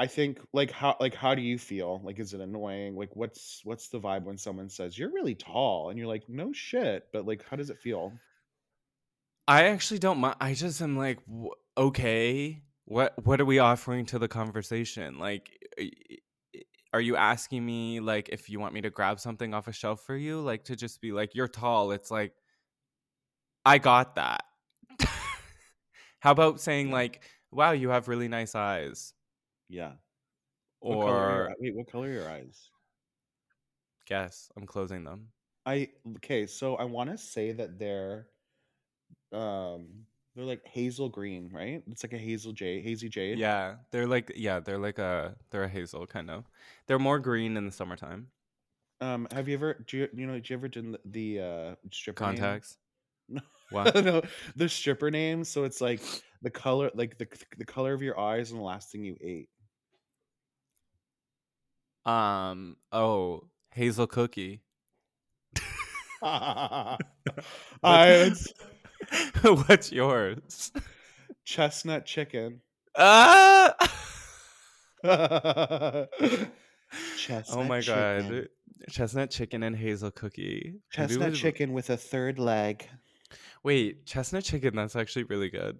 I 0.00 0.06
think 0.06 0.40
like 0.54 0.70
how 0.70 0.96
like 0.98 1.14
how 1.14 1.34
do 1.34 1.42
you 1.42 1.58
feel? 1.58 2.00
Like 2.02 2.18
is 2.18 2.32
it 2.32 2.40
annoying? 2.40 2.96
Like 2.96 3.14
what's 3.14 3.60
what's 3.64 3.88
the 3.90 4.00
vibe 4.00 4.24
when 4.24 4.38
someone 4.38 4.70
says 4.70 4.98
you're 4.98 5.12
really 5.12 5.34
tall 5.34 5.90
and 5.90 5.98
you're 5.98 6.08
like 6.08 6.26
no 6.26 6.54
shit, 6.54 7.08
but 7.12 7.26
like 7.26 7.44
how 7.44 7.58
does 7.58 7.68
it 7.68 7.78
feel? 7.78 8.14
I 9.46 9.64
actually 9.64 9.98
don't 9.98 10.16
mind. 10.16 10.36
I 10.40 10.54
just 10.54 10.80
am 10.80 10.96
like, 10.96 11.18
okay, 11.76 12.62
what 12.86 13.12
what 13.26 13.42
are 13.42 13.44
we 13.44 13.58
offering 13.58 14.06
to 14.06 14.18
the 14.18 14.26
conversation? 14.26 15.18
Like, 15.18 15.50
are 16.94 17.00
you 17.02 17.16
asking 17.16 17.66
me 17.66 18.00
like 18.00 18.30
if 18.30 18.48
you 18.48 18.58
want 18.58 18.72
me 18.72 18.80
to 18.80 18.88
grab 18.88 19.20
something 19.20 19.52
off 19.52 19.68
a 19.68 19.72
shelf 19.72 20.00
for 20.06 20.16
you? 20.16 20.40
Like 20.40 20.64
to 20.64 20.76
just 20.76 21.02
be 21.02 21.12
like, 21.12 21.34
you're 21.34 21.46
tall. 21.46 21.90
It's 21.90 22.10
like, 22.10 22.32
I 23.66 23.76
got 23.76 24.14
that. 24.14 24.44
How 26.20 26.30
about 26.30 26.58
saying 26.58 26.90
like, 26.90 27.22
wow, 27.50 27.72
you 27.72 27.90
have 27.90 28.08
really 28.08 28.28
nice 28.28 28.54
eyes, 28.54 29.12
Yeah. 29.70 29.92
What 30.80 30.98
your 30.98 31.08
or 31.08 31.54
wait, 31.58 31.74
what 31.74 31.90
color 31.90 32.08
are 32.08 32.12
your 32.12 32.28
eyes? 32.28 32.68
guess 34.10 34.50
I'm 34.56 34.66
closing 34.66 35.04
them. 35.04 35.28
I 35.64 35.88
okay, 36.16 36.46
so 36.46 36.74
I 36.74 36.84
want 36.84 37.10
to 37.10 37.16
say 37.16 37.52
that 37.52 37.78
they're 37.78 38.26
um 39.32 40.04
they're 40.34 40.44
like 40.44 40.66
hazel 40.66 41.08
green, 41.08 41.48
right? 41.52 41.82
It's 41.88 42.02
like 42.02 42.12
a 42.12 42.18
hazel 42.18 42.52
jade, 42.52 42.84
hazy 42.84 43.08
jade. 43.08 43.38
Yeah, 43.38 43.76
they're 43.92 44.06
like 44.06 44.32
yeah, 44.34 44.60
they're 44.60 44.78
like 44.78 44.98
a 44.98 45.36
they're 45.50 45.64
a 45.64 45.68
hazel 45.68 46.06
kind 46.06 46.30
of. 46.30 46.44
They're 46.86 46.98
more 46.98 47.20
green 47.20 47.56
in 47.56 47.64
the 47.64 47.72
summertime. 47.72 48.28
Um, 49.00 49.28
have 49.30 49.48
you 49.48 49.54
ever 49.54 49.84
do 49.86 49.98
you, 49.98 50.08
you 50.12 50.26
know? 50.26 50.34
Did 50.34 50.50
you 50.50 50.56
ever 50.56 50.68
did 50.68 50.92
the, 50.92 51.00
the 51.04 51.40
uh 51.40 51.74
stripper 51.92 52.26
name? 52.26 52.36
Contacts. 52.36 52.76
No. 53.32 53.42
What? 53.70 53.94
no, 54.04 54.22
the 54.56 54.68
stripper 54.68 55.08
name. 55.08 55.44
So 55.44 55.62
it's 55.62 55.80
like 55.80 56.02
the 56.42 56.50
color, 56.50 56.90
like 56.94 57.16
the 57.16 57.28
the 57.58 57.64
color 57.64 57.92
of 57.92 58.02
your 58.02 58.18
eyes, 58.18 58.50
and 58.50 58.58
the 58.58 58.64
last 58.64 58.90
thing 58.90 59.04
you 59.04 59.16
ate. 59.20 59.48
Um. 62.04 62.76
Oh, 62.92 63.44
Hazel 63.72 64.06
Cookie. 64.06 64.62
I 66.22 66.98
What's, 67.82 69.68
what's 69.68 69.92
yours? 69.92 70.72
chestnut 71.44 72.04
chicken. 72.04 72.60
Ah! 72.96 73.74
chestnut 77.16 77.58
oh 77.58 77.64
my 77.64 77.80
chicken. 77.80 78.28
god. 78.28 78.48
Chestnut 78.90 79.30
chicken 79.30 79.62
and 79.62 79.76
hazel 79.76 80.10
cookie. 80.10 80.74
Chestnut 80.90 81.34
chicken 81.34 81.72
with 81.72 81.90
a 81.90 81.96
third 81.96 82.38
leg. 82.38 82.88
Wait, 83.62 84.06
chestnut 84.06 84.44
chicken, 84.44 84.74
that's 84.74 84.96
actually 84.96 85.24
really 85.24 85.50
good. 85.50 85.78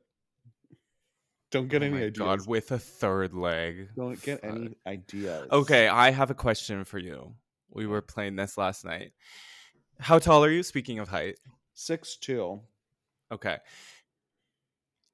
Don't 1.51 1.69
get 1.69 1.83
oh 1.83 1.87
any 1.87 1.95
my 1.95 2.03
ideas. 2.05 2.19
God, 2.19 2.47
with 2.47 2.71
a 2.71 2.79
third 2.79 3.35
leg. 3.35 3.89
Don't 3.97 4.21
get 4.23 4.41
Fuck. 4.41 4.51
any 4.51 4.77
ideas. 4.87 5.49
Okay, 5.51 5.89
I 5.89 6.11
have 6.11 6.31
a 6.31 6.35
question 6.35 6.85
for 6.85 6.99
you. 6.99 7.35
We 7.71 7.87
were 7.87 8.03
playing 8.03 8.37
this 8.37 8.57
last 8.57 8.85
night. 8.85 9.13
How 9.99 10.19
tall 10.19 10.45
are 10.45 10.51
you? 10.51 10.63
Speaking 10.63 10.99
of 10.99 11.09
height. 11.09 11.39
Six 11.75 12.17
two. 12.17 12.61
Okay. 13.33 13.59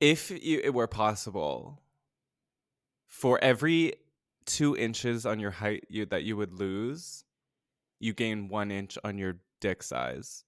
If 0.00 0.30
you, 0.30 0.60
it 0.62 0.74
were 0.74 0.86
possible, 0.86 1.80
for 3.08 3.42
every 3.42 3.94
two 4.44 4.76
inches 4.76 5.24
on 5.24 5.40
your 5.40 5.50
height 5.50 5.84
you, 5.88 6.04
that 6.06 6.24
you 6.24 6.36
would 6.36 6.52
lose, 6.52 7.24
you 7.98 8.12
gain 8.12 8.48
one 8.48 8.70
inch 8.70 8.98
on 9.04 9.16
your 9.16 9.38
dick 9.60 9.82
size. 9.82 10.44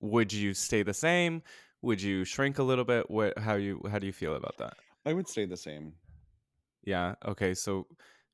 Would 0.00 0.32
you 0.32 0.54
stay 0.54 0.82
the 0.82 0.94
same? 0.94 1.42
Would 1.84 2.02
you 2.02 2.24
shrink 2.24 2.58
a 2.58 2.62
little 2.62 2.84
bit? 2.84 3.10
What? 3.10 3.38
How 3.38 3.54
you? 3.54 3.80
How 3.90 3.98
do 3.98 4.06
you 4.06 4.12
feel 4.12 4.34
about 4.36 4.56
that? 4.58 4.74
I 5.06 5.12
would 5.12 5.28
stay 5.28 5.44
the 5.46 5.56
same. 5.56 5.92
Yeah. 6.82 7.14
Okay. 7.26 7.54
So 7.54 7.86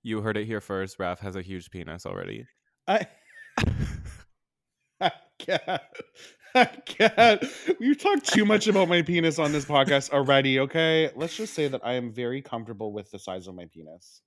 you 0.02 0.20
heard 0.22 0.36
it 0.36 0.46
here 0.46 0.60
first. 0.60 0.98
Raph 0.98 1.18
has 1.20 1.36
a 1.36 1.42
huge 1.42 1.70
penis 1.70 2.06
already. 2.06 2.46
I 2.86 3.06
I 5.00 5.12
can't. 5.38 5.82
I 6.54 6.64
can't. 6.64 7.44
We've 7.78 7.98
talked 7.98 8.26
too 8.26 8.44
much 8.44 8.66
about 8.66 8.88
my 8.88 9.02
penis 9.02 9.38
on 9.38 9.52
this 9.52 9.64
podcast 9.64 10.10
already, 10.10 10.58
okay? 10.60 11.10
Let's 11.14 11.36
just 11.36 11.54
say 11.54 11.68
that 11.68 11.80
I 11.84 11.92
am 11.94 12.12
very 12.12 12.42
comfortable 12.42 12.92
with 12.92 13.10
the 13.12 13.18
size 13.20 13.46
of 13.46 13.54
my 13.54 13.66
penis. 13.72 14.20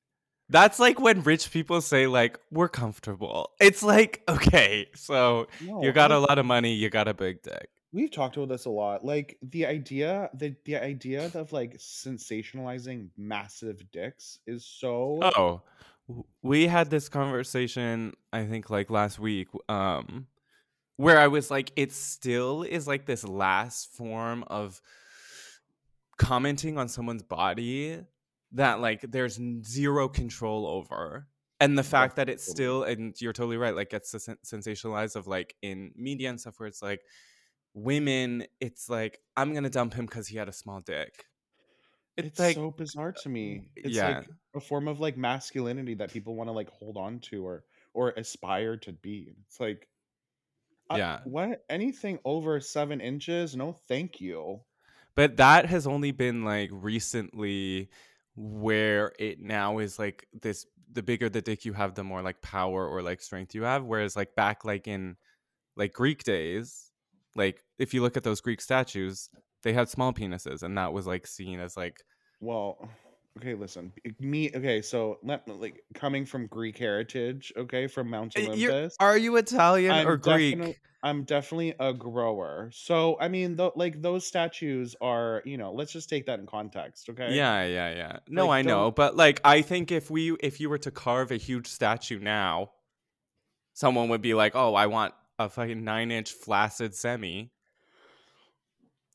That's 0.49 0.79
like 0.79 0.99
when 1.01 1.21
rich 1.23 1.51
people 1.51 1.81
say 1.81 2.07
like 2.07 2.39
we're 2.51 2.69
comfortable. 2.69 3.51
It's 3.59 3.83
like 3.83 4.21
okay, 4.29 4.87
so 4.95 5.47
No, 5.61 5.83
you 5.83 5.91
got 5.91 6.11
I- 6.11 6.15
a 6.15 6.19
lot 6.19 6.39
of 6.39 6.45
money, 6.45 6.73
you 6.73 6.89
got 6.89 7.07
a 7.07 7.13
big 7.13 7.41
dick. 7.41 7.69
We've 7.93 8.11
talked 8.11 8.35
about 8.37 8.49
this 8.49 8.65
a 8.65 8.71
lot. 8.71 9.05
Like 9.05 9.37
the 9.41 9.65
idea, 9.67 10.29
the 10.33 10.55
the 10.65 10.77
idea 10.77 11.31
of 11.33 11.53
like 11.53 11.77
sensationalizing 11.77 13.09
massive 13.15 13.91
dicks 13.91 14.39
is 14.47 14.65
so 14.65 15.19
Oh, 15.21 15.61
we 16.41 16.67
had 16.67 16.89
this 16.89 17.07
conversation 17.07 18.13
I 18.33 18.45
think 18.45 18.69
like 18.69 18.89
last 18.89 19.19
week 19.19 19.47
um 19.69 20.27
where 20.97 21.19
I 21.19 21.27
was 21.27 21.49
like 21.51 21.71
it 21.75 21.91
still 21.91 22.63
is 22.63 22.87
like 22.87 23.05
this 23.05 23.23
last 23.23 23.93
form 23.95 24.43
of 24.47 24.81
commenting 26.17 26.77
on 26.77 26.87
someone's 26.87 27.23
body 27.23 27.99
that 28.51 28.79
like 28.79 29.01
there's 29.01 29.39
zero 29.63 30.07
control 30.07 30.67
over. 30.67 31.27
And 31.59 31.77
the 31.77 31.83
fact 31.83 32.17
that 32.17 32.29
it's 32.29 32.45
still 32.45 32.83
and 32.83 33.19
you're 33.21 33.33
totally 33.33 33.57
right 33.57 33.75
like 33.75 33.89
gets 33.89 34.09
sen- 34.11 34.37
sensationalized 34.43 35.15
of 35.15 35.27
like 35.27 35.55
in 35.61 35.91
media 35.95 36.29
and 36.29 36.39
stuff 36.39 36.59
where 36.59 36.67
it's 36.67 36.81
like 36.81 37.01
women 37.73 38.45
it's 38.59 38.89
like 38.89 39.19
I'm 39.35 39.53
to 39.53 39.69
dump 39.69 39.93
him 39.93 40.07
cuz 40.07 40.27
he 40.27 40.37
had 40.37 40.47
a 40.49 40.53
small 40.53 40.81
dick. 40.81 41.25
It's, 42.15 42.27
it's 42.27 42.39
like 42.39 42.55
so 42.55 42.71
bizarre 42.71 43.11
to 43.11 43.29
uh, 43.29 43.31
me. 43.31 43.69
It's 43.75 43.95
yeah. 43.95 44.19
like 44.19 44.29
a 44.55 44.59
form 44.59 44.87
of 44.87 44.99
like 44.99 45.17
masculinity 45.17 45.95
that 45.95 46.11
people 46.11 46.35
want 46.35 46.47
to 46.47 46.51
like 46.51 46.69
hold 46.69 46.97
on 46.97 47.19
to 47.31 47.45
or 47.45 47.63
or 47.93 48.11
aspire 48.11 48.77
to 48.77 48.91
be. 48.93 49.35
It's 49.47 49.59
like 49.59 49.87
I- 50.89 50.97
Yeah. 50.99 51.19
what 51.23 51.65
anything 51.69 52.19
over 52.25 52.59
seven 52.59 53.01
inches? 53.01 53.55
No, 53.55 53.73
thank 53.87 54.21
you. 54.21 54.61
But 55.15 55.37
that 55.37 55.65
has 55.67 55.87
only 55.87 56.11
been 56.11 56.43
like 56.43 56.69
recently 56.71 57.89
where 58.35 59.13
it 59.19 59.39
now 59.39 59.77
is 59.77 59.99
like 59.99 60.27
this 60.41 60.65
the 60.91 61.03
bigger 61.03 61.29
the 61.29 61.41
dick 61.41 61.65
you 61.65 61.73
have, 61.73 61.95
the 61.95 62.03
more 62.03 62.21
like 62.21 62.41
power 62.41 62.87
or 62.87 63.01
like 63.01 63.21
strength 63.21 63.55
you 63.55 63.63
have. 63.63 63.83
Whereas 63.83 64.15
like 64.15 64.35
back 64.35 64.65
like 64.65 64.87
in 64.87 65.17
like 65.75 65.93
Greek 65.93 66.23
days, 66.23 66.91
like 67.35 67.63
if 67.79 67.93
you 67.93 68.01
look 68.01 68.17
at 68.17 68.23
those 68.23 68.41
Greek 68.41 68.61
statues, 68.61 69.29
they 69.63 69.73
had 69.73 69.89
small 69.89 70.13
penises 70.13 70.63
and 70.63 70.77
that 70.77 70.93
was 70.93 71.07
like 71.07 71.25
seen 71.27 71.59
as 71.59 71.75
like 71.77 71.97
Well, 72.39 72.89
okay, 73.39 73.55
listen. 73.55 73.91
Me, 74.19 74.51
okay, 74.55 74.81
so 74.81 75.17
let 75.23 75.47
like 75.47 75.81
coming 75.95 76.25
from 76.25 76.47
Greek 76.47 76.77
heritage, 76.77 77.51
okay, 77.57 77.87
from 77.87 78.09
Mount 78.09 78.33
eh, 78.35 78.41
you're- 78.53 78.73
Olympus. 78.73 78.95
are 78.99 79.17
you 79.17 79.35
Italian 79.37 79.91
I'm 79.91 80.07
or 80.07 80.17
Greek? 80.17 80.79
I'm 81.05 81.23
definitely 81.25 81.75
a 81.81 81.91
grower. 81.93 82.69
So 82.73 83.17
I 83.19 83.27
mean, 83.27 83.57
th- 83.57 83.73
like 83.75 84.01
those 84.01 84.25
statues 84.25 84.95
are, 85.01 85.41
you 85.43 85.57
know, 85.57 85.73
let's 85.73 85.91
just 85.91 86.07
take 86.07 86.27
that 86.27 86.39
in 86.39 86.45
context, 86.45 87.09
okay? 87.09 87.33
Yeah, 87.35 87.65
yeah, 87.65 87.93
yeah. 87.93 88.17
No, 88.29 88.47
Like, 88.47 88.59
I 88.59 88.61
know, 88.61 88.89
but 88.91 89.17
like 89.17 89.41
I 89.43 89.61
think 89.63 89.91
if 89.91 90.09
we 90.09 90.31
if 90.39 90.61
you 90.61 90.69
were 90.69 90.77
to 90.77 90.91
carve 90.91 91.31
a 91.31 91.35
huge 91.37 91.67
statue 91.67 92.19
now, 92.19 92.71
someone 93.73 94.09
would 94.09 94.21
be 94.21 94.33
like, 94.33 94.55
"Oh, 94.55 94.75
I 94.75 94.87
want 94.87 95.13
a 95.45 95.49
fucking 95.49 95.83
nine 95.83 96.11
inch 96.11 96.31
flaccid 96.31 96.95
semi." 96.95 97.51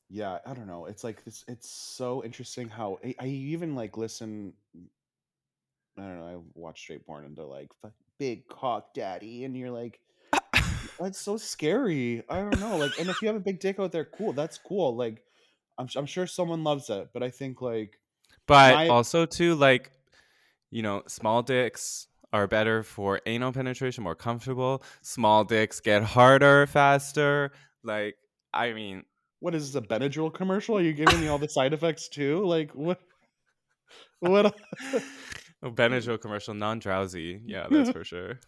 yeah 0.09 0.39
i 0.45 0.53
don't 0.55 0.65
know 0.65 0.87
it's 0.87 1.03
like 1.03 1.23
this 1.23 1.43
it's 1.47 1.69
so 1.69 2.23
interesting 2.23 2.67
how 2.67 2.97
i, 3.05 3.13
I 3.19 3.27
even 3.27 3.75
like 3.75 3.95
listen 3.95 4.53
i 5.97 6.01
don't 6.01 6.17
know 6.19 6.25
i 6.25 6.37
watch 6.59 6.79
straight 6.79 7.05
porn 7.05 7.25
and 7.25 7.35
they're 7.37 7.45
like 7.45 7.69
"Fuck, 7.81 7.93
big 8.17 8.47
cock 8.47 8.93
daddy 8.95 9.43
and 9.45 9.55
you're 9.55 9.69
like 9.69 9.99
that's 10.99 11.19
so 11.19 11.37
scary 11.37 12.23
i 12.29 12.37
don't 12.37 12.59
know 12.59 12.77
like 12.77 12.97
and 12.99 13.07
if 13.07 13.21
you 13.21 13.27
have 13.27 13.37
a 13.37 13.39
big 13.39 13.59
dick 13.59 13.79
out 13.79 13.91
there 13.91 14.05
cool 14.05 14.33
that's 14.33 14.57
cool 14.57 14.95
like 14.95 15.23
i'm, 15.77 15.87
I'm 15.95 16.07
sure 16.07 16.25
someone 16.25 16.63
loves 16.63 16.89
it 16.89 17.09
but 17.13 17.21
i 17.21 17.29
think 17.29 17.61
like 17.61 17.99
But 18.49 18.89
also 18.89 19.27
too, 19.27 19.53
like, 19.53 19.91
you 20.71 20.81
know, 20.81 21.03
small 21.07 21.43
dicks 21.43 22.07
are 22.31 22.47
better 22.47 22.83
for 22.83 23.21
anal 23.25 23.51
penetration, 23.51 24.03
more 24.03 24.15
comfortable. 24.15 24.83
Small 25.01 25.43
dicks 25.43 25.79
get 25.79 26.03
harder 26.03 26.67
faster. 26.67 27.51
Like, 27.83 28.15
I 28.53 28.73
mean, 28.73 29.03
what 29.39 29.55
is 29.55 29.71
this 29.71 29.81
a 29.81 29.85
benadryl 29.85 30.33
commercial 30.33 30.77
are 30.77 30.81
you 30.81 30.93
giving 30.93 31.19
me 31.21 31.27
all 31.27 31.37
the 31.37 31.47
side 31.49 31.73
effects 31.73 32.09
too 32.09 32.45
like 32.45 32.71
what 32.71 32.99
what 34.19 34.47
a 34.47 34.53
Benadryl 35.63 36.19
commercial, 36.21 36.53
non-drowsy. 36.53 37.41
Yeah, 37.45 37.67
that's 37.69 37.89
for 37.91 38.03
sure. 38.05 38.39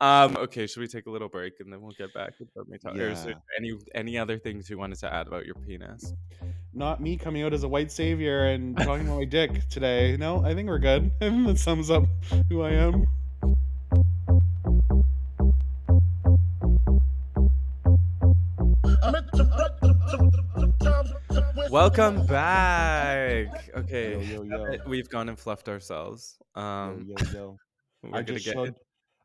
Um, 0.00 0.36
okay, 0.38 0.66
should 0.66 0.80
we 0.80 0.88
take 0.88 1.06
a 1.06 1.10
little 1.10 1.28
break 1.28 1.60
and 1.60 1.70
then 1.70 1.82
we'll 1.82 1.92
get 1.92 2.14
back 2.14 2.32
what 2.54 2.68
we 2.68 2.78
talk? 2.78 2.96
Or 2.96 3.08
is 3.08 3.24
there 3.24 3.34
any 3.58 3.72
any 3.94 4.16
other 4.16 4.38
things 4.38 4.70
you 4.70 4.78
wanted 4.78 4.98
to 5.00 5.12
add 5.12 5.26
about 5.26 5.44
your 5.44 5.56
penis? 5.56 6.14
not 6.72 7.00
me 7.00 7.16
coming 7.16 7.42
out 7.42 7.52
as 7.52 7.64
a 7.64 7.68
white 7.68 7.90
savior 7.90 8.46
and 8.46 8.76
talking 8.76 9.06
about 9.06 9.18
my 9.18 9.24
dick 9.24 9.68
today. 9.68 10.16
No, 10.16 10.44
I 10.44 10.54
think 10.54 10.68
we're 10.68 10.78
good. 10.78 11.10
I 11.20 11.24
think 11.28 11.46
that 11.46 11.58
sums 11.58 11.90
up 11.90 12.04
who 12.48 12.62
I 12.62 12.70
am. 12.70 13.06
Welcome 21.70 22.26
back. 22.26 23.70
Okay, 23.76 24.24
Yo, 24.24 24.42
yo, 24.42 24.72
yo. 24.72 24.78
we've 24.86 25.08
gone 25.08 25.28
and 25.28 25.38
fluffed 25.38 25.68
ourselves. 25.68 26.38
Um, 26.54 27.06
yo, 27.06 27.14
yo, 27.18 27.32
yo. 27.32 27.56
we're 28.02 28.18
I 28.18 28.22
gonna 28.22 28.38
get 28.38 28.54
showed 28.54 28.74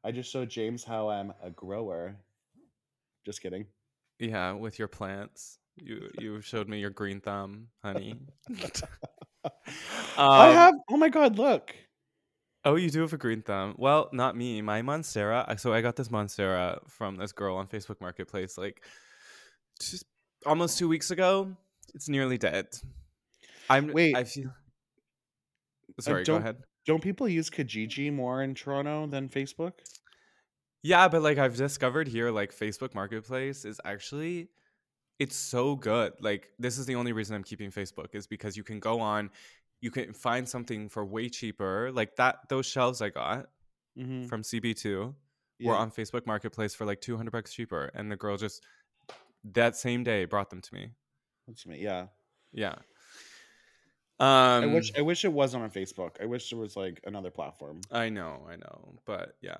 I 0.05 0.11
just 0.11 0.31
showed 0.31 0.49
James 0.49 0.83
how 0.83 1.09
I'm 1.09 1.33
a 1.43 1.49
grower. 1.49 2.15
Just 3.25 3.41
kidding. 3.41 3.65
yeah 4.19 4.51
with 4.53 4.77
your 4.79 4.87
plants. 4.87 5.57
You 5.77 6.09
you 6.19 6.41
showed 6.41 6.69
me 6.69 6.79
your 6.79 6.91
green 6.91 7.19
thumb, 7.21 7.67
honey. 7.83 8.15
I 10.17 10.47
Um, 10.49 10.53
have 10.55 10.73
oh 10.91 10.97
my 10.97 11.09
god, 11.09 11.37
look. 11.37 11.75
Oh, 12.63 12.75
you 12.75 12.89
do 12.89 13.01
have 13.01 13.13
a 13.13 13.17
green 13.17 13.41
thumb. 13.43 13.75
Well, 13.77 14.09
not 14.11 14.35
me. 14.35 14.61
My 14.61 14.81
Monstera. 14.81 15.45
I- 15.47 15.55
So 15.55 15.73
I 15.73 15.81
got 15.81 15.95
this 15.95 16.09
Monstera 16.09 16.79
from 16.89 17.15
this 17.15 17.31
girl 17.31 17.57
on 17.57 17.67
Facebook 17.67 17.99
Marketplace, 18.01 18.57
like 18.57 18.83
just 19.79 20.05
almost 20.45 20.77
two 20.79 20.87
weeks 20.87 21.11
ago. 21.11 21.55
It's 21.93 22.09
nearly 22.09 22.37
dead. 22.37 22.67
I'm. 23.69 23.91
Wait. 23.93 24.15
I 24.15 24.23
feel. 24.23 24.51
Sorry. 25.99 26.23
go 26.23 26.33
don't- 26.33 26.41
ahead. 26.41 26.57
Don't 26.85 27.01
people 27.01 27.27
use 27.27 27.49
Kijiji 27.49 28.13
more 28.13 28.43
in 28.43 28.53
Toronto 28.55 29.07
than 29.07 29.27
Facebook? 29.29 29.73
Yeah, 30.83 31.07
but 31.07 31.21
like 31.23 31.37
I've 31.39 31.55
discovered 31.57 32.07
here, 32.07 32.29
like 32.29 32.53
Facebook 32.55 32.93
Marketplace 32.93 33.65
is 33.65 33.81
actually 33.83 34.49
it's 35.17 35.35
so 35.35 35.75
good. 35.75 36.13
Like 36.19 36.49
this 36.59 36.77
is 36.77 36.85
the 36.85 36.95
only 36.95 37.11
reason 37.13 37.35
I'm 37.35 37.43
keeping 37.43 37.71
Facebook 37.71 38.13
is 38.13 38.27
because 38.27 38.55
you 38.55 38.63
can 38.63 38.79
go 38.79 38.99
on, 38.99 39.31
you 39.81 39.89
can 39.89 40.13
find 40.13 40.47
something 40.47 40.89
for 40.89 41.03
way 41.05 41.29
cheaper. 41.29 41.91
Like 41.91 42.15
that 42.17 42.49
those 42.49 42.65
shelves 42.65 43.01
I 43.01 43.09
got 43.09 43.47
Mm-hmm. 43.97 44.25
from 44.27 44.41
CB2. 44.41 45.15
were 45.63 45.73
on 45.73 45.89
Facebook 45.89 46.25
Marketplace 46.27 46.75
for 46.75 46.85
like 46.85 46.99
200 46.99 47.31
bucks 47.31 47.53
cheaper. 47.53 47.89
And 47.95 48.11
the 48.11 48.17
girl 48.17 48.35
just 48.35 48.61
that 49.53 49.77
same 49.77 50.03
day 50.03 50.25
brought 50.25 50.49
them 50.49 50.59
to 50.59 50.73
me. 50.73 50.89
That's 51.47 51.65
me. 51.65 51.79
Yeah. 51.81 52.07
Yeah. 52.51 52.75
Um, 54.19 54.63
I 54.63 54.65
wish 54.67 54.91
I 54.97 55.01
wish 55.01 55.25
it 55.25 55.33
wasn't 55.33 55.63
on 55.63 55.69
Facebook. 55.71 56.21
I 56.21 56.25
wish 56.25 56.49
there 56.49 56.59
was 56.59 56.75
like 56.77 57.01
another 57.05 57.29
platform. 57.31 57.81
I 57.91 58.09
know, 58.09 58.47
I 58.49 58.55
know, 58.55 58.93
but 59.05 59.35
yeah, 59.41 59.57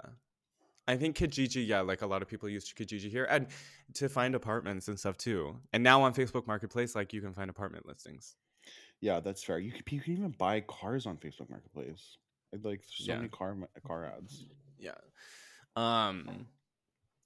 I 0.88 0.96
think 0.96 1.18
Kijiji, 1.18 1.68
yeah, 1.68 1.82
like 1.82 2.02
a 2.04 2.08
lot 2.08 2.22
of 2.22 2.30
people 2.30 2.48
use 2.48 2.72
Kijiji 2.74 3.10
here, 3.10 3.26
and 3.26 3.48
to 3.96 4.08
find 4.08 4.34
apartments 4.34 4.88
and 4.88 4.98
stuff 4.98 5.18
too. 5.18 5.58
And 5.74 5.84
now 5.84 6.04
on 6.04 6.14
Facebook 6.14 6.48
Marketplace, 6.48 6.96
like 6.96 7.12
you 7.12 7.22
can 7.22 7.34
find 7.34 7.50
apartment 7.50 7.86
listings. 7.86 8.36
Yeah, 9.02 9.20
that's 9.20 9.44
fair. 9.44 9.60
You 9.60 9.72
can, 9.72 9.82
you 9.90 10.00
can 10.00 10.14
even 10.14 10.32
buy 10.32 10.62
cars 10.62 11.06
on 11.06 11.18
Facebook 11.18 11.50
Marketplace. 11.50 12.18
Like 12.64 12.82
so 12.88 13.04
Yeah. 13.12 13.18
many 13.18 13.28
car 13.28 13.58
car 13.86 14.06
ads. 14.06 14.46
Yeah. 14.80 14.96
Um. 15.76 16.48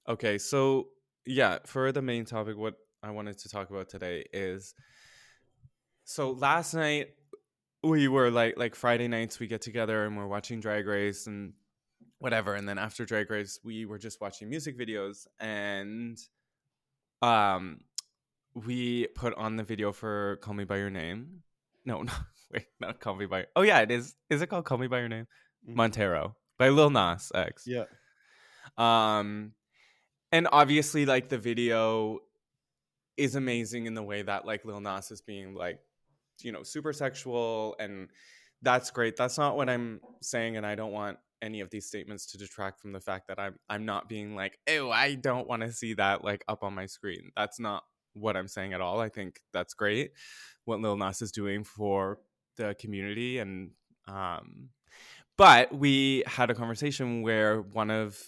Okay, 0.08 0.36
so 0.38 0.88
yeah, 1.26 1.58
for 1.64 1.92
the 1.92 2.02
main 2.02 2.24
topic, 2.24 2.56
what 2.56 2.74
I 3.04 3.10
wanted 3.12 3.38
to 3.38 3.48
talk 3.48 3.70
about 3.70 3.88
today 3.88 4.24
is, 4.32 4.74
so 6.04 6.32
last 6.32 6.74
night 6.74 7.10
we 7.82 8.08
were 8.08 8.30
like 8.30 8.56
like 8.58 8.74
Friday 8.74 9.08
nights 9.08 9.38
we 9.40 9.46
get 9.46 9.62
together 9.62 10.04
and 10.04 10.16
we're 10.16 10.26
watching 10.26 10.60
Drag 10.60 10.86
Race 10.86 11.26
and 11.26 11.52
whatever, 12.18 12.54
and 12.54 12.68
then 12.68 12.78
after 12.78 13.04
Drag 13.04 13.30
Race 13.30 13.58
we 13.64 13.86
were 13.86 13.98
just 13.98 14.20
watching 14.20 14.48
music 14.50 14.78
videos 14.78 15.26
and, 15.38 16.18
um, 17.22 17.80
we 18.54 19.06
put 19.14 19.34
on 19.34 19.56
the 19.56 19.62
video 19.64 19.92
for 19.92 20.36
"Call 20.42 20.54
Me 20.54 20.64
by 20.64 20.76
Your 20.78 20.90
Name." 20.90 21.42
No, 21.84 22.02
no, 22.02 22.12
wait, 22.52 22.66
not 22.80 23.00
"Call 23.00 23.14
Me 23.16 23.26
by." 23.26 23.46
Oh 23.56 23.62
yeah, 23.62 23.80
it 23.80 23.90
is. 23.90 24.16
Is 24.28 24.42
it 24.42 24.48
called 24.48 24.64
"Call 24.64 24.78
Me 24.78 24.86
by 24.86 24.98
Your 25.00 25.08
Name"? 25.08 25.26
Mhm. 25.68 25.74
Montero 25.76 26.36
by 26.58 26.68
Lil 26.70 26.90
Nas 26.90 27.30
X. 27.34 27.64
Yeah. 27.66 27.84
Um, 28.76 29.52
and 30.32 30.48
obviously, 30.52 31.06
like 31.06 31.28
the 31.28 31.38
video 31.38 32.20
is 33.16 33.34
amazing 33.34 33.86
in 33.86 33.94
the 33.94 34.02
way 34.02 34.22
that 34.22 34.46
like 34.46 34.64
Lil 34.64 34.80
Nas 34.80 35.10
is 35.10 35.20
being 35.20 35.54
like, 35.54 35.80
you 36.44 36.52
know, 36.52 36.62
super 36.62 36.92
sexual, 36.92 37.76
and 37.78 38.08
that's 38.62 38.90
great. 38.90 39.16
That's 39.16 39.38
not 39.38 39.56
what 39.56 39.68
I'm 39.68 40.00
saying, 40.22 40.56
and 40.56 40.66
I 40.66 40.74
don't 40.74 40.92
want 40.92 41.18
any 41.42 41.60
of 41.60 41.70
these 41.70 41.86
statements 41.86 42.26
to 42.26 42.38
detract 42.38 42.80
from 42.80 42.92
the 42.92 43.00
fact 43.00 43.28
that 43.28 43.38
I'm 43.38 43.54
I'm 43.68 43.84
not 43.84 44.08
being 44.08 44.34
like, 44.34 44.58
oh, 44.68 44.90
I 44.90 45.14
don't 45.14 45.48
want 45.48 45.62
to 45.62 45.72
see 45.72 45.94
that 45.94 46.24
like 46.24 46.44
up 46.48 46.62
on 46.62 46.74
my 46.74 46.86
screen. 46.86 47.30
That's 47.36 47.58
not 47.58 47.82
what 48.12 48.36
I'm 48.36 48.48
saying 48.48 48.72
at 48.72 48.80
all. 48.80 49.00
I 49.00 49.08
think 49.08 49.40
that's 49.52 49.74
great 49.74 50.10
what 50.64 50.80
Lil 50.80 50.96
Nas 50.96 51.22
is 51.22 51.32
doing 51.32 51.64
for 51.64 52.18
the 52.56 52.74
community 52.78 53.38
and 53.38 53.70
um 54.08 54.68
but 55.36 55.74
we 55.74 56.22
had 56.26 56.50
a 56.50 56.54
conversation 56.54 57.22
where 57.22 57.62
one 57.62 57.90
of 57.90 58.20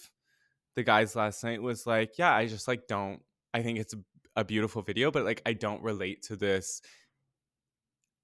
the 0.75 0.81
guys 0.81 1.15
last 1.15 1.43
night 1.43 1.61
was 1.61 1.85
like, 1.85 2.17
"Yeah, 2.17 2.33
I 2.33 2.47
just 2.47 2.67
like 2.67 2.87
don't. 2.87 3.21
I 3.53 3.61
think 3.61 3.77
it's 3.77 3.93
a, 3.93 3.99
a 4.37 4.43
beautiful 4.43 4.81
video, 4.81 5.11
but 5.11 5.23
like 5.23 5.39
I 5.45 5.53
don't 5.53 5.83
relate 5.83 6.23
to 6.23 6.35
this 6.35 6.81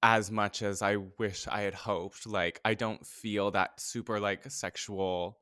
as 0.02 0.32
much 0.32 0.62
as 0.62 0.82
I 0.82 0.98
wish 1.18 1.48
I 1.48 1.62
had 1.62 1.74
hoped. 1.74 2.26
Like 2.26 2.60
I 2.64 2.74
don't 2.74 3.06
feel 3.06 3.52
that 3.52 3.80
super 3.80 4.20
like 4.20 4.50
sexual 4.50 5.40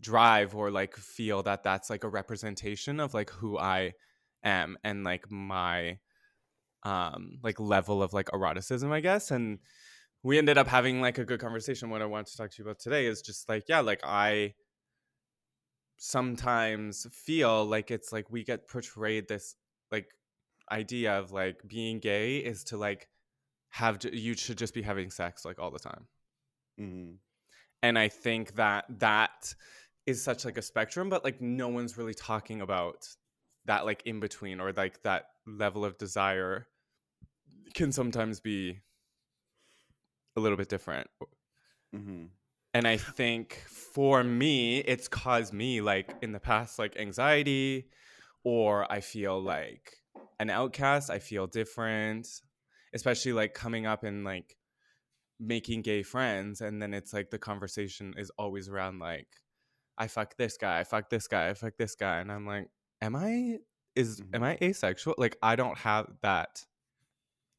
drive 0.00 0.54
or 0.54 0.70
like 0.70 0.96
feel 0.96 1.42
that 1.44 1.62
that's 1.62 1.90
like 1.90 2.04
a 2.04 2.08
representation 2.08 3.00
of 3.00 3.14
like 3.14 3.30
who 3.30 3.58
I 3.58 3.92
am 4.44 4.76
and 4.82 5.04
like 5.04 5.30
my 5.30 5.98
um 6.82 7.38
like 7.42 7.60
level 7.60 8.02
of 8.02 8.12
like 8.12 8.28
eroticism, 8.32 8.92
I 8.92 9.00
guess. 9.00 9.30
And 9.30 9.58
we 10.22 10.38
ended 10.38 10.58
up 10.58 10.68
having 10.68 11.00
like 11.00 11.18
a 11.18 11.24
good 11.24 11.40
conversation. 11.40 11.90
What 11.90 12.02
I 12.02 12.06
want 12.06 12.28
to 12.28 12.36
talk 12.36 12.50
to 12.50 12.56
you 12.58 12.64
about 12.64 12.78
today 12.78 13.06
is 13.06 13.22
just 13.22 13.48
like, 13.48 13.64
yeah, 13.68 13.80
like 13.80 14.00
I 14.04 14.54
sometimes 15.96 17.06
feel 17.12 17.64
like 17.64 17.90
it's 17.90 18.12
like 18.12 18.30
we 18.30 18.44
get 18.44 18.68
portrayed 18.68 19.28
this 19.28 19.56
like 19.90 20.06
idea 20.70 21.18
of 21.18 21.32
like 21.32 21.62
being 21.66 22.00
gay 22.00 22.38
is 22.38 22.64
to 22.64 22.76
like 22.76 23.08
have 23.72 23.98
j- 23.98 24.16
you 24.16 24.34
should 24.34 24.56
just 24.58 24.74
be 24.74 24.82
having 24.82 25.10
sex 25.10 25.44
like 25.44 25.58
all 25.58 25.70
the 25.70 25.78
time. 25.78 26.06
Hmm 26.78 27.12
and 27.82 27.98
i 27.98 28.08
think 28.08 28.54
that 28.54 28.84
that 29.00 29.54
is 30.06 30.22
such 30.22 30.44
like 30.44 30.56
a 30.56 30.62
spectrum 30.62 31.08
but 31.08 31.24
like 31.24 31.40
no 31.40 31.68
one's 31.68 31.98
really 31.98 32.14
talking 32.14 32.60
about 32.60 33.06
that 33.66 33.84
like 33.84 34.02
in 34.06 34.20
between 34.20 34.60
or 34.60 34.72
like 34.72 35.02
that 35.02 35.26
level 35.46 35.84
of 35.84 35.98
desire 35.98 36.66
can 37.74 37.92
sometimes 37.92 38.40
be 38.40 38.78
a 40.36 40.40
little 40.40 40.56
bit 40.56 40.68
different. 40.68 41.08
Hmm 41.94 42.24
and 42.74 42.88
i 42.88 42.96
think 42.96 43.62
for 43.68 44.24
me 44.24 44.78
it's 44.78 45.06
caused 45.06 45.52
me 45.52 45.82
like 45.82 46.14
in 46.22 46.32
the 46.32 46.40
past 46.40 46.78
like 46.78 46.96
anxiety 46.96 47.86
or 48.44 48.90
i 48.90 48.98
feel 49.00 49.38
like 49.38 49.92
an 50.40 50.48
outcast 50.48 51.10
i 51.10 51.18
feel 51.18 51.46
different 51.46 52.26
especially 52.94 53.32
like 53.32 53.54
coming 53.54 53.86
up 53.86 54.04
and 54.04 54.24
like 54.24 54.56
making 55.40 55.82
gay 55.82 56.02
friends 56.02 56.60
and 56.60 56.80
then 56.80 56.94
it's 56.94 57.12
like 57.12 57.30
the 57.30 57.38
conversation 57.38 58.14
is 58.16 58.30
always 58.38 58.68
around 58.68 58.98
like 59.00 59.26
i 59.98 60.06
fuck 60.06 60.36
this 60.36 60.56
guy 60.56 60.78
i 60.78 60.84
fuck 60.84 61.10
this 61.10 61.26
guy 61.26 61.48
i 61.48 61.54
fuck 61.54 61.76
this 61.78 61.94
guy 61.96 62.18
and 62.20 62.30
i'm 62.30 62.46
like 62.46 62.68
am 63.00 63.16
i 63.16 63.58
is 63.96 64.20
Mhm. 64.20 64.36
am 64.36 64.42
i 64.44 64.58
asexual 64.62 65.14
like 65.18 65.36
i 65.42 65.56
don't 65.56 65.78
have 65.78 66.06
that 66.22 66.64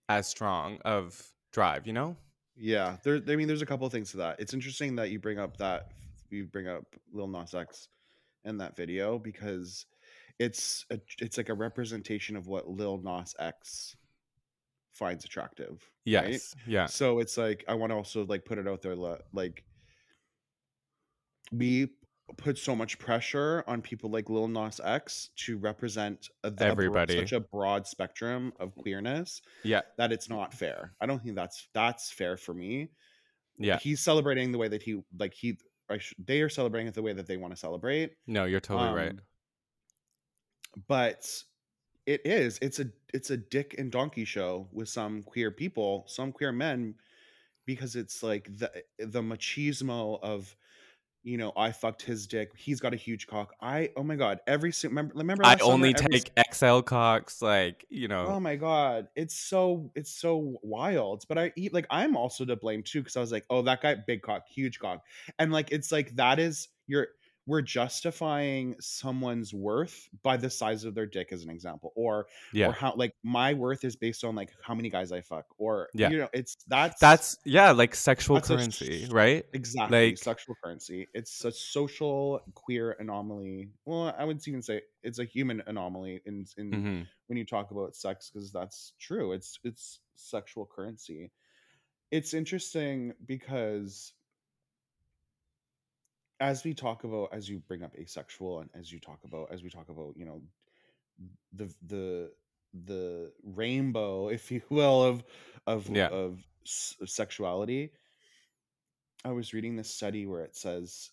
as 0.10 0.28
strong 0.28 0.78
of 0.86 1.32
drive 1.52 1.86
you 1.88 1.94
know 1.94 2.16
Yeah, 2.56 2.98
there. 3.04 3.20
I 3.28 3.36
mean, 3.36 3.48
there's 3.48 3.64
a 3.64 3.66
couple 3.66 3.88
of 3.88 3.92
things 3.92 4.12
to 4.12 4.18
that. 4.18 4.40
It's 4.40 4.54
interesting 4.54 4.96
that 4.98 5.10
you 5.10 5.20
bring 5.20 5.40
up 5.40 5.58
that 5.58 5.92
you 6.30 6.46
bring 6.46 6.68
up 6.68 6.86
Lil 7.12 7.28
Nas 7.28 7.54
X 7.56 7.88
in 8.46 8.58
that 8.58 8.76
video 8.78 9.18
because 9.18 9.88
it's 10.38 10.86
a, 10.92 11.00
it's 11.20 11.38
like 11.38 11.50
a 11.50 11.54
representation 11.56 12.36
of 12.36 12.46
what 12.46 12.70
Lil 12.70 13.00
Nas 13.00 13.34
X 13.40 13.96
finds 14.94 15.26
attractive. 15.26 15.90
yes 16.06 16.24
right? 16.26 16.42
yeah 16.68 16.86
So 16.86 17.20
it's 17.20 17.38
like 17.38 17.64
I 17.68 17.74
want 17.74 17.92
to 17.92 17.96
also 17.96 18.26
like 18.26 18.46
put 18.46 18.58
it 18.58 18.68
out 18.68 18.82
there 18.82 18.96
li- 18.96 19.18
like 19.34 19.64
we 21.52 21.90
put 22.38 22.58
so 22.58 22.76
much 22.76 22.98
pressure 23.00 23.64
on 23.68 23.82
people 23.82 24.10
like 24.10 24.30
Lil 24.30 24.48
Nas 24.48 24.80
X 24.84 25.30
to 25.46 25.58
represent 25.58 26.30
a, 26.44 26.54
Everybody. 26.60 27.18
such 27.20 27.34
a 27.34 27.42
broad 27.42 27.86
spectrum 27.86 28.54
of 28.60 28.74
queerness 28.76 29.42
yeah 29.64 29.82
that 29.98 30.12
it's 30.12 30.30
not 30.30 30.54
fair. 30.54 30.94
I 31.02 31.06
don't 31.06 31.22
think 31.22 31.36
that's 31.36 31.68
that's 31.74 32.12
fair 32.12 32.38
for 32.38 32.54
me. 32.54 32.90
Yeah. 33.60 33.78
he's 33.78 34.02
celebrating 34.02 34.52
the 34.52 34.58
way 34.58 34.68
that 34.68 34.82
he 34.82 35.02
like 35.20 35.34
he. 35.34 35.58
Sh- 36.00 36.14
they 36.18 36.42
are 36.42 36.50
celebrating 36.50 36.88
it 36.88 36.96
the 36.96 37.04
way 37.04 37.14
that 37.14 37.28
they 37.28 37.38
want 37.38 37.54
to 37.54 37.60
celebrate. 37.60 38.12
no 38.26 38.46
you're 38.46 38.60
totally 38.62 38.94
right 38.96 39.12
Um, 39.12 39.20
But 40.88 41.24
it 42.06 42.22
is 42.26 42.60
it's 42.62 42.80
a 42.80 42.86
it's 43.14 43.30
a 43.30 43.38
dick 43.38 43.76
and 43.78 43.92
donkey 43.92 44.26
show 44.26 44.68
with 44.72 44.90
some 44.90 45.24
queer 45.24 45.52
people, 45.52 46.06
some 46.08 46.32
queer 46.32 46.52
men, 46.52 46.96
because 47.66 47.96
it's 47.96 48.24
like 48.24 48.50
the 48.58 48.76
eh, 48.76 48.82
the 49.00 49.22
machismo 49.22 50.20
of. 50.22 50.56
You 51.26 51.38
know, 51.38 51.54
I 51.56 51.72
fucked 51.72 52.02
his 52.02 52.28
dick. 52.28 52.52
He's 52.58 52.82
got 52.82 52.94
a 52.94 52.98
huge 52.98 53.28
cock. 53.28 53.54
I, 53.62 53.92
oh 53.96 54.04
my 54.04 54.18
god, 54.18 54.42
every 54.46 54.74
remember, 54.84 55.14
remember 55.16 55.46
I 55.46 55.52
last 55.52 55.62
summer, 55.62 55.74
only 55.74 55.96
every 55.98 56.20
take 56.20 56.32
XL 56.54 56.82
cocks, 56.82 57.42
like 57.42 57.86
you 57.90 58.10
know. 58.10 58.26
Oh 58.28 58.42
my 58.42 58.58
god, 58.58 59.08
it's 59.16 59.34
so 59.34 59.90
it's 59.96 60.12
so 60.12 60.58
wild. 60.64 61.24
But 61.30 61.38
I 61.38 61.54
eat 61.56 61.74
like 61.74 61.88
I'm 61.90 62.18
also 62.18 62.44
to 62.44 62.58
blame 62.58 62.84
too 62.84 63.00
because 63.00 63.16
I 63.16 63.22
was 63.22 63.32
like, 63.32 63.46
oh, 63.50 63.62
that 63.62 63.82
guy, 63.82 63.96
big 64.06 64.22
cock, 64.22 64.50
huge 64.50 64.80
cock, 64.80 65.02
and 65.40 65.54
like 65.54 65.72
it's 65.72 65.94
like 65.94 66.14
that 66.18 66.40
is 66.40 66.68
you're 66.88 67.08
we're 67.46 67.62
justifying 67.62 68.76
someone's 68.80 69.54
worth 69.54 70.08
by 70.24 70.38
the 70.38 70.50
size 70.50 70.86
of 70.86 70.96
their 70.96 71.06
dick 71.06 71.30
as 71.32 71.44
an 71.44 71.50
example, 71.50 71.92
or 71.96 72.28
yeah, 72.54 72.68
or 72.68 72.72
how 72.74 72.94
like 72.96 73.14
my 73.24 73.54
worth 73.54 73.84
is 73.84 73.96
based 73.96 74.24
on 74.24 74.36
like 74.36 74.52
how 74.62 74.74
many 74.74 74.90
guys 74.90 75.12
I 75.12 75.22
fuck, 75.22 75.46
or 75.58 75.90
Yeah. 75.94 76.10
you 76.10 76.18
know, 76.20 76.30
it's 76.34 76.58
that's 76.68 77.00
that's 77.00 77.38
yeah, 77.46 77.72
like 77.72 77.96
sexual 77.96 78.38
a 78.38 78.42
currency, 78.42 79.08
right? 79.12 79.46
exactly 79.54 80.10
like- 80.10 80.18
sexual 80.18 80.56
currency. 80.64 81.08
It's 81.14 81.44
a 81.46 81.52
social 81.52 82.42
queer 82.54 82.96
anomaly. 83.00 83.70
Well, 83.86 84.16
I 84.18 84.24
would 84.24 84.46
even 84.48 84.62
say 84.62 84.82
it's 85.04 85.20
a 85.20 85.26
human 85.26 85.62
anomaly 85.68 86.22
in 86.26 86.46
in 86.58 86.72
hmm 86.72 87.02
when 87.28 87.38
you 87.38 87.46
talk 87.46 87.72
about 87.72 87.96
sex 87.96 88.30
because 88.30 88.52
that's 88.52 88.94
true 89.00 89.32
it's 89.32 89.58
it's 89.64 90.00
sexual 90.16 90.66
currency 90.76 91.32
it's 92.12 92.34
interesting 92.34 93.14
because 93.26 94.14
as 96.44 96.64
we 96.66 96.74
talk 96.74 97.06
about 97.06 97.30
as 97.32 97.48
you 97.50 97.60
bring 97.60 97.84
up 97.84 97.96
asexual 97.98 98.60
and 98.60 98.70
as 98.76 98.92
you 98.92 99.00
talk 99.00 99.20
about 99.24 99.50
as 99.52 99.64
we 99.64 99.70
talk 99.70 99.88
about 99.90 100.14
you 100.18 100.26
know 100.26 100.42
the 101.54 101.74
the 101.88 102.32
the 102.86 103.32
rainbow 103.44 104.28
if 104.38 104.52
you 104.52 104.62
will 104.70 105.04
of 105.04 105.24
of 105.66 105.90
Yeah. 105.90 106.10
of 106.10 106.46
s- 106.66 106.96
sexuality 107.06 107.92
i 109.24 109.32
was 109.32 109.54
reading 109.54 109.76
this 109.78 109.90
study 109.90 110.26
where 110.26 110.44
it 110.44 110.56
says 110.56 111.10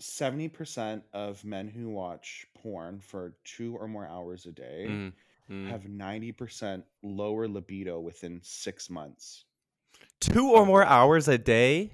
70% 0.00 1.02
of 1.12 1.44
men 1.44 1.66
who 1.66 1.88
watch 1.88 2.46
porn 2.54 3.00
for 3.00 3.34
two 3.44 3.76
or 3.76 3.88
more 3.88 4.06
hours 4.06 4.46
a 4.46 4.52
day 4.52 4.86
mm 4.88 5.12
mm. 5.50 5.68
have 5.68 5.82
90% 5.84 6.82
lower 7.02 7.48
libido 7.48 7.98
within 8.00 8.40
six 8.42 8.88
months. 8.90 9.44
Two 10.20 10.50
or 10.52 10.66
more 10.66 10.84
hours 10.84 11.28
a 11.28 11.38
day. 11.38 11.92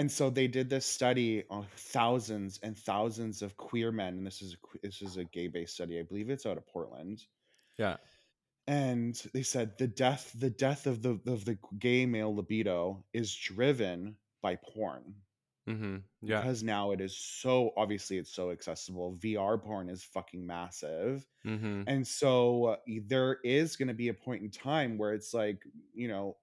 And 0.00 0.10
so 0.10 0.30
they 0.30 0.48
did 0.48 0.70
this 0.70 0.86
study 0.86 1.44
on 1.50 1.66
thousands 1.76 2.58
and 2.62 2.76
thousands 2.78 3.42
of 3.42 3.56
queer 3.58 3.92
men 3.92 4.14
and 4.14 4.26
this 4.26 4.40
is 4.40 4.54
a, 4.54 4.78
this 4.82 5.02
is 5.02 5.18
a 5.18 5.24
gay 5.24 5.46
based 5.48 5.74
study 5.74 5.98
i 5.98 6.02
believe 6.02 6.30
it's 6.30 6.46
out 6.46 6.56
of 6.56 6.66
portland 6.66 7.22
Yeah. 7.78 7.96
and 8.66 9.14
they 9.34 9.42
said 9.42 9.76
the 9.78 9.86
death 9.88 10.32
the 10.38 10.50
death 10.50 10.86
of 10.86 11.02
the 11.02 11.20
of 11.26 11.44
the 11.44 11.58
gay 11.78 12.06
male 12.06 12.34
libido 12.34 13.04
is 13.12 13.34
driven 13.34 14.16
by 14.42 14.56
porn 14.56 15.14
Mm-hmm. 15.68 15.98
Yeah. 16.22 16.40
because 16.40 16.62
now 16.64 16.90
it 16.90 17.00
is 17.02 17.16
so 17.16 17.72
obviously 17.76 18.16
it's 18.16 18.32
so 18.34 18.50
accessible 18.50 19.18
vr 19.22 19.62
porn 19.62 19.90
is 19.90 20.02
fucking 20.02 20.44
massive 20.46 21.26
Mm-hmm. 21.46 21.82
and 21.86 22.06
so 22.06 22.64
uh, 22.64 22.76
there 23.06 23.38
is 23.44 23.76
going 23.76 23.88
to 23.88 23.94
be 23.94 24.08
a 24.08 24.14
point 24.14 24.42
in 24.42 24.50
time 24.50 24.98
where 24.98 25.12
it's 25.12 25.32
like 25.34 25.62
you 25.94 26.08
know 26.08 26.36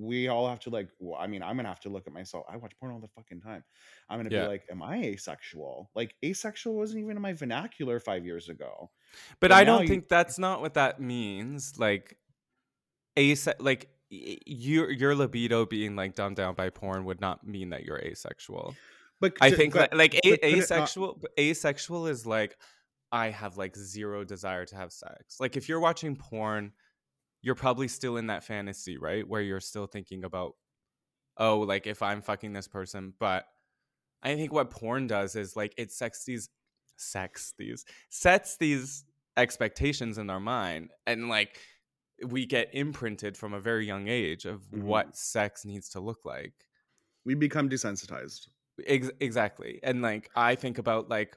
we 0.00 0.28
all 0.28 0.48
have 0.48 0.60
to 0.60 0.70
like 0.70 0.88
well, 1.00 1.18
i 1.20 1.26
mean 1.26 1.42
i'm 1.42 1.56
gonna 1.56 1.68
have 1.68 1.80
to 1.80 1.88
look 1.88 2.06
at 2.06 2.12
myself 2.12 2.44
i 2.48 2.56
watch 2.56 2.72
porn 2.78 2.92
all 2.92 3.00
the 3.00 3.08
fucking 3.08 3.40
time 3.40 3.64
i'm 4.08 4.18
gonna 4.18 4.30
Yeah. 4.30 4.42
be 4.44 4.48
like 4.48 4.62
am 4.70 4.80
i 4.80 4.96
asexual 5.02 5.90
like 5.96 6.14
asexual 6.24 6.76
wasn't 6.76 7.00
even 7.02 7.16
in 7.16 7.22
my 7.22 7.32
vernacular 7.32 7.98
five 7.98 8.24
years 8.24 8.48
ago 8.48 8.90
But 9.40 9.48
But 9.48 9.52
I 9.52 9.64
don't 9.64 9.82
you- 9.82 9.88
think 9.88 10.08
that's 10.08 10.38
not 10.38 10.60
what 10.60 10.74
that 10.74 11.00
means. 11.00 11.78
Like, 11.80 12.16
ase 13.16 13.48
like 13.58 13.88
your 14.10 14.90
your 14.90 15.14
libido 15.14 15.66
being 15.66 15.96
like 15.96 16.14
dumbed 16.14 16.36
down 16.36 16.54
by 16.54 16.70
porn 16.70 17.04
would 17.06 17.20
not 17.20 17.44
mean 17.46 17.70
that 17.70 17.84
you're 17.84 17.98
asexual. 17.98 18.74
but 19.20 19.32
I 19.40 19.50
think 19.50 19.74
but- 19.74 19.90
that, 19.90 19.96
like 19.96 20.14
a- 20.14 20.26
it 20.28 20.40
not- 20.42 20.52
asexual 20.62 21.20
asexual 21.38 22.06
is 22.06 22.24
like 22.26 22.56
I 23.10 23.30
have 23.30 23.56
like 23.56 23.74
zero 23.76 24.22
desire 24.24 24.64
to 24.66 24.76
have 24.76 24.92
sex. 24.92 25.40
Like 25.40 25.56
if 25.56 25.68
you're 25.68 25.80
watching 25.80 26.14
porn, 26.14 26.72
you're 27.42 27.54
probably 27.54 27.88
still 27.88 28.16
in 28.16 28.26
that 28.28 28.44
fantasy, 28.44 28.98
right? 28.98 29.26
Where 29.26 29.40
you're 29.42 29.60
still 29.60 29.86
thinking 29.86 30.24
about 30.24 30.54
oh, 31.40 31.60
like 31.60 31.86
if 31.86 32.02
I'm 32.02 32.20
fucking 32.20 32.52
this 32.52 32.66
person, 32.66 33.12
but 33.20 33.44
I 34.24 34.34
think 34.34 34.52
what 34.52 34.70
porn 34.70 35.06
does 35.06 35.36
is 35.36 35.54
like 35.54 35.72
it 35.76 35.92
sets 35.92 36.24
these 36.24 36.48
sex 36.96 37.54
these 37.56 37.84
sets 38.10 38.56
these 38.56 39.04
expectations 39.36 40.18
in 40.18 40.30
our 40.30 40.40
mind 40.40 40.90
and 41.06 41.28
like 41.28 41.60
we 42.26 42.44
get 42.44 42.68
imprinted 42.74 43.36
from 43.36 43.54
a 43.54 43.60
very 43.60 43.86
young 43.86 44.08
age 44.08 44.44
of 44.46 44.62
Mhm. 44.72 44.82
what 44.82 45.16
sex 45.16 45.64
needs 45.64 45.88
to 45.90 46.00
look 46.00 46.24
like. 46.24 46.54
we 47.24 47.34
become 47.36 47.68
desensitized 47.68 48.48
Ex- 48.86 49.10
exactly 49.20 49.78
and 49.84 50.02
like 50.02 50.28
i 50.34 50.54
think 50.56 50.78
about 50.78 51.08
like 51.08 51.36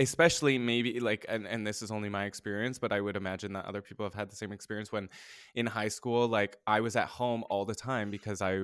especially 0.00 0.58
maybe 0.58 0.98
like 0.98 1.24
and, 1.28 1.46
and 1.46 1.64
this 1.66 1.82
is 1.82 1.90
only 1.90 2.08
my 2.08 2.24
experience 2.24 2.78
but 2.78 2.90
i 2.90 3.00
would 3.00 3.16
imagine 3.16 3.52
that 3.52 3.66
other 3.66 3.82
people 3.82 4.04
have 4.04 4.14
had 4.14 4.30
the 4.30 4.34
same 4.34 4.50
experience 4.50 4.90
when 4.90 5.08
in 5.54 5.66
high 5.66 5.88
school 5.88 6.26
like 6.26 6.56
i 6.66 6.80
was 6.80 6.96
at 6.96 7.06
home 7.06 7.44
all 7.50 7.64
the 7.64 7.74
time 7.74 8.10
because 8.10 8.40
i 8.40 8.62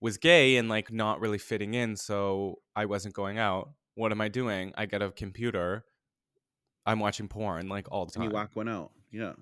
was 0.00 0.18
gay 0.18 0.56
and 0.56 0.68
like 0.68 0.92
not 0.92 1.18
really 1.20 1.38
fitting 1.38 1.74
in 1.74 1.96
so 1.96 2.56
i 2.76 2.84
wasn't 2.84 3.14
going 3.14 3.38
out. 3.38 3.70
What 3.96 4.12
am 4.12 4.20
i 4.20 4.28
doing? 4.28 4.72
I 4.76 4.86
get 4.86 5.02
a 5.02 5.10
computer. 5.10 5.84
I'm 6.86 7.00
watching 7.00 7.28
porn 7.28 7.68
like 7.68 7.90
all 7.90 8.06
the 8.06 8.12
and 8.14 8.24
you 8.24 8.30
whack 8.30 8.50
one 8.54 8.68
out. 8.68 8.92
Yeah. 9.10 9.32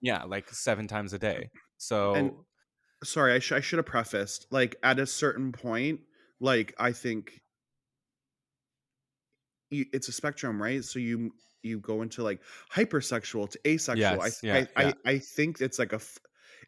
Yeah 0.00 0.24
like 0.24 0.48
seven 0.50 0.88
times 0.88 1.12
a 1.12 1.18
day. 1.18 1.50
So 1.76 2.14
And- 2.14 2.32
sorry 3.04 3.34
I, 3.34 3.38
sh- 3.38 3.52
I 3.52 3.60
should 3.60 3.78
have 3.78 3.86
prefaced 3.86 4.46
like 4.50 4.76
at 4.82 4.98
a 4.98 5.06
certain 5.06 5.52
point 5.52 6.00
like 6.40 6.74
i 6.78 6.92
think 6.92 7.40
you, 9.70 9.86
it's 9.92 10.08
a 10.08 10.12
spectrum 10.12 10.60
right 10.60 10.84
so 10.84 10.98
you 10.98 11.32
you 11.62 11.78
go 11.80 12.02
into 12.02 12.22
like 12.22 12.42
hypersexual 12.72 13.48
to 13.50 13.58
asexual 13.66 14.20
Yes, 14.20 14.20
I, 14.22 14.30
yeah, 14.42 14.64
I, 14.76 14.82
yeah. 14.82 14.92
I 15.06 15.10
i 15.12 15.18
think 15.18 15.60
it's 15.60 15.78
like 15.78 15.92
a 15.92 15.96
f- 15.96 16.18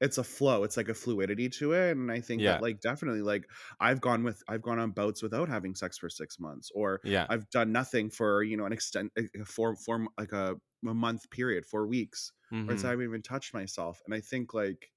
it's 0.01 0.19
a 0.19 0.25
flow 0.25 0.65
it's 0.65 0.77
like 0.77 0.89
a 0.89 0.95
fluidity 0.95 1.49
to 1.49 1.73
it 1.73 1.93
and 1.93 2.11
i 2.11 2.21
think 2.21 2.43
Yeah. 2.43 2.53
that 2.53 2.63
like 2.63 2.81
definitely 2.81 3.23
like 3.23 3.49
i've 3.81 4.01
gone 4.01 4.25
with 4.25 4.43
i've 4.49 4.63
gone 4.63 4.79
on 4.79 4.91
boats 4.91 5.23
without 5.23 5.49
having 5.49 5.75
sex 5.75 5.99
for 5.99 6.09
six 6.09 6.39
months 6.41 6.71
or 6.75 7.01
yeah 7.05 7.27
i've 7.29 7.49
done 7.51 7.73
nothing 7.73 8.11
for 8.11 8.43
you 8.43 8.57
know 8.57 8.67
an 8.67 8.73
extent 8.73 9.13
a 9.17 9.21
eh, 9.23 9.27
a 9.37 9.41
eh, 9.41 9.45
four 9.45 9.77
four 9.77 10.07
like 10.19 10.33
a, 10.33 10.57
a 10.87 10.95
month 10.95 11.31
period 11.31 11.65
four 11.67 11.87
weeks 11.87 12.33
or 12.67 12.75
it's. 12.75 12.83
Mm-hmm. 12.83 12.87
I 12.87 12.91
haven't 12.91 13.05
even 13.05 13.23
touched 13.23 13.55
myself 13.55 14.03
and 14.07 14.15
i 14.15 14.21
think 14.21 14.55
like 14.55 14.91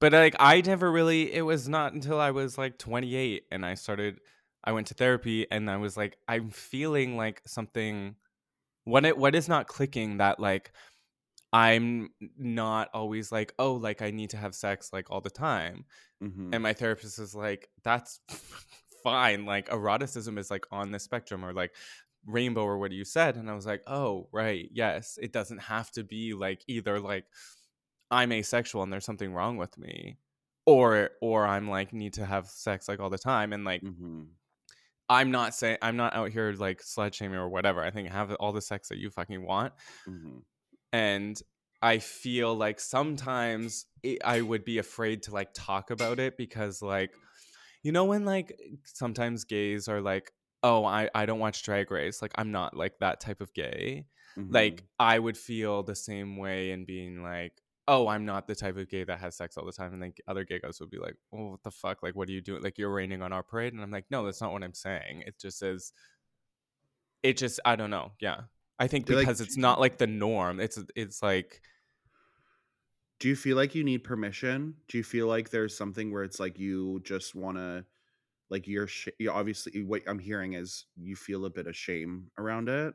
But 0.00 0.12
like 0.12 0.34
I 0.38 0.60
never 0.62 0.90
really 0.90 1.32
it 1.32 1.42
was 1.42 1.68
not 1.68 1.92
until 1.92 2.20
I 2.20 2.30
was 2.30 2.58
like 2.58 2.78
28 2.78 3.44
and 3.52 3.64
I 3.64 3.74
started 3.74 4.20
I 4.64 4.72
went 4.72 4.86
to 4.88 4.94
therapy 4.94 5.46
and 5.50 5.70
I 5.70 5.76
was 5.76 5.96
like 5.96 6.18
I'm 6.28 6.50
feeling 6.50 7.16
like 7.16 7.42
something 7.46 8.16
what 8.84 9.04
it 9.04 9.16
what 9.18 9.34
is 9.34 9.48
not 9.48 9.68
clicking 9.68 10.18
that 10.18 10.40
like 10.40 10.72
I'm 11.52 12.10
not 12.38 12.88
always 12.94 13.30
like 13.30 13.52
oh 13.58 13.74
like 13.74 14.02
I 14.02 14.10
need 14.10 14.30
to 14.30 14.36
have 14.38 14.54
sex 14.54 14.92
like 14.92 15.10
all 15.10 15.20
the 15.20 15.30
time. 15.30 15.84
mhm. 16.22 16.54
And 16.54 16.62
my 16.62 16.72
therapist 16.72 17.18
is 17.18 17.34
like 17.34 17.70
that's 17.84 18.20
fine 19.02 19.46
like 19.46 19.68
eroticism 19.70 20.38
is 20.38 20.50
like 20.50 20.64
on 20.70 20.90
the 20.92 20.98
spectrum 20.98 21.44
or 21.44 21.52
like 21.52 21.74
rainbow 22.26 22.62
or 22.64 22.78
what 22.78 22.92
you 22.92 23.04
said 23.04 23.36
and 23.36 23.50
I 23.50 23.54
was 23.54 23.66
like 23.66 23.82
oh 23.88 24.28
right 24.32 24.68
yes 24.72 25.18
it 25.20 25.32
doesn't 25.32 25.58
have 25.58 25.90
to 25.92 26.04
be 26.04 26.34
like 26.34 26.64
either 26.68 27.00
like 27.00 27.26
I'm 28.10 28.32
asexual 28.32 28.82
and 28.82 28.92
there's 28.92 29.04
something 29.04 29.32
wrong 29.34 29.56
with 29.56 29.78
me 29.78 30.18
or 30.66 31.10
or 31.20 31.46
I'm 31.46 31.68
like 31.68 31.92
need 31.92 32.14
to 32.14 32.26
have 32.26 32.46
sex 32.48 32.88
like 32.88 33.00
all 33.00 33.10
the 33.10 33.18
time 33.18 33.52
and 33.52 33.64
like 33.64 33.84
Mhm. 33.84 34.28
I'm 35.08 35.30
not 35.30 35.54
saying 35.54 35.78
I'm 35.82 35.96
not 35.96 36.14
out 36.14 36.30
here 36.30 36.52
like 36.52 36.80
slut 36.82 37.14
shaming 37.14 37.38
or 37.38 37.48
whatever 37.48 37.82
I 37.82 37.90
think 37.90 38.08
have 38.10 38.32
all 38.34 38.52
the 38.52 38.62
sex 38.62 38.88
that 38.88 38.98
you 38.98 39.10
fucking 39.10 39.44
want 39.44 39.74
Mhm. 40.06 40.42
and 40.92 41.40
I 41.80 41.98
feel 41.98 42.54
like 42.54 42.78
sometimes 42.78 43.86
it, 44.02 44.18
I 44.24 44.40
would 44.42 44.64
be 44.64 44.78
afraid 44.78 45.24
to 45.24 45.32
like 45.32 45.50
talk 45.54 45.90
about 45.90 46.20
it 46.20 46.36
because 46.36 46.80
like 46.82 47.12
you 47.82 47.92
know 47.92 48.04
when 48.04 48.24
like 48.24 48.58
sometimes 48.84 49.44
gays 49.44 49.88
are 49.88 50.00
like 50.00 50.32
oh 50.62 50.84
I 50.84 51.10
I 51.14 51.26
don't 51.26 51.40
watch 51.40 51.62
drag 51.64 51.90
race 51.90 52.22
like 52.22 52.32
I'm 52.36 52.52
not 52.52 52.76
like 52.76 52.98
that 53.00 53.20
type 53.20 53.40
of 53.40 53.54
gay 53.54 54.06
like 54.50 54.84
Mhm. 54.84 54.88
I 54.98 55.18
would 55.18 55.38
feel 55.38 55.82
the 55.82 55.96
same 55.96 56.36
way 56.36 56.72
in 56.72 56.84
being 56.84 57.22
like, 57.22 57.61
oh, 57.88 58.06
I'm 58.08 58.24
not 58.24 58.46
the 58.46 58.54
type 58.54 58.76
of 58.76 58.88
gay 58.88 59.04
that 59.04 59.18
has 59.20 59.36
sex 59.36 59.56
all 59.56 59.66
the 59.66 59.72
time, 59.72 59.92
and 59.92 60.02
then 60.02 60.12
other 60.28 60.44
gay 60.44 60.60
guys 60.60 60.78
would 60.80 60.90
be 60.90 60.98
like, 60.98 61.16
oh, 61.32 61.50
what 61.50 61.62
the 61.62 61.70
fuck? 61.70 62.02
Like, 62.02 62.14
what 62.14 62.28
are 62.28 62.32
you 62.32 62.40
doing? 62.40 62.62
Like, 62.62 62.78
you're 62.78 62.92
raining 62.92 63.22
on 63.22 63.32
our 63.32 63.42
parade, 63.42 63.72
and 63.72 63.82
I'm 63.82 63.90
like, 63.90 64.06
no, 64.10 64.24
that's 64.24 64.40
not 64.40 64.52
what 64.52 64.62
I'm 64.62 64.74
saying. 64.74 65.24
It 65.26 65.38
just 65.40 65.62
is. 65.62 65.92
It 67.22 67.36
just, 67.36 67.60
I 67.64 67.76
don't 67.76 67.90
know. 67.90 68.12
Yeah, 68.20 68.42
I 68.78 68.86
think 68.88 69.06
They're 69.06 69.16
like- 69.16 69.26
because 69.26 69.40
it's 69.40 69.56
not 69.56 69.80
like 69.80 69.98
the 69.98 70.06
norm. 70.06 70.60
It's 70.60 70.78
it's 70.96 71.22
like, 71.22 71.60
do 73.20 73.28
you 73.28 73.36
feel 73.36 73.56
like 73.56 73.76
you 73.76 73.84
need 73.84 74.02
permission 74.02 74.74
do 74.88 74.98
you 74.98 75.04
feel 75.04 75.28
like 75.28 75.48
there's 75.50 75.76
something 75.76 76.10
where 76.10 76.24
it's 76.24 76.40
like 76.40 76.58
you 76.58 77.00
just 77.04 77.36
want 77.36 77.56
to 77.56 77.84
like 78.50 78.66
you're 78.66 78.88
sh- 78.88 79.10
you 79.20 79.30
obviously 79.30 79.84
what 79.84 80.02
i'm 80.08 80.18
hearing 80.18 80.54
is 80.54 80.86
you 80.96 81.14
feel 81.14 81.44
a 81.44 81.50
bit 81.50 81.68
of 81.68 81.76
shame 81.76 82.26
around 82.36 82.68
it 82.68 82.94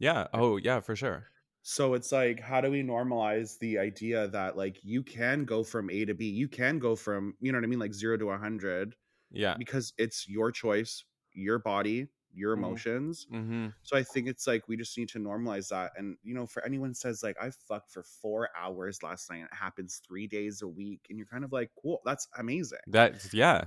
yeah, 0.00 0.26
oh 0.32 0.56
yeah, 0.58 0.78
for 0.80 0.94
sure. 0.94 1.26
So 1.70 1.94
it's 1.94 2.12
like 2.12 2.40
how 2.40 2.60
do 2.60 2.70
we 2.70 2.82
normalize 2.82 3.58
the 3.58 3.78
idea 3.78 4.26
that 4.28 4.56
like 4.56 4.78
you 4.82 5.02
can 5.02 5.44
go 5.44 5.62
from 5.62 5.90
a 5.90 6.04
to 6.04 6.14
b 6.14 6.26
you 6.28 6.48
can 6.48 6.78
go 6.78 6.96
from 6.96 7.34
you 7.40 7.52
know 7.52 7.58
what 7.58 7.64
i 7.64 7.66
mean 7.68 7.78
like 7.78 7.92
0 7.94 8.16
to 8.16 8.26
100 8.26 8.94
Yeah. 9.30 9.54
because 9.58 9.92
it's 9.98 10.28
your 10.28 10.50
choice 10.50 11.04
your 11.32 11.58
body 11.58 12.08
your 12.32 12.54
Mhm. 12.56 12.58
emotions 12.58 13.26
Mm-hmm. 13.32 13.66
So 13.82 13.96
I 13.96 14.02
think 14.02 14.28
it's 14.28 14.46
like 14.46 14.68
we 14.68 14.76
just 14.76 14.96
need 14.98 15.08
to 15.10 15.18
normalize 15.18 15.68
that. 15.68 15.92
And 15.96 16.16
you 16.22 16.34
know, 16.34 16.46
for 16.46 16.62
anyone 16.64 16.92
says 16.94 17.22
like 17.22 17.36
I 17.40 17.50
fucked 17.50 17.90
for 17.90 18.02
four 18.02 18.48
hours 18.56 19.02
last 19.02 19.30
night, 19.30 19.44
it 19.50 19.54
happens 19.66 20.00
three 20.06 20.26
days 20.26 20.60
a 20.62 20.68
week, 20.68 21.00
and 21.08 21.18
you're 21.18 21.26
kind 21.34 21.44
of 21.44 21.52
like, 21.52 21.70
cool, 21.80 22.00
that's 22.04 22.28
amazing. 22.38 22.84
That 22.88 23.32
yeah, 23.32 23.64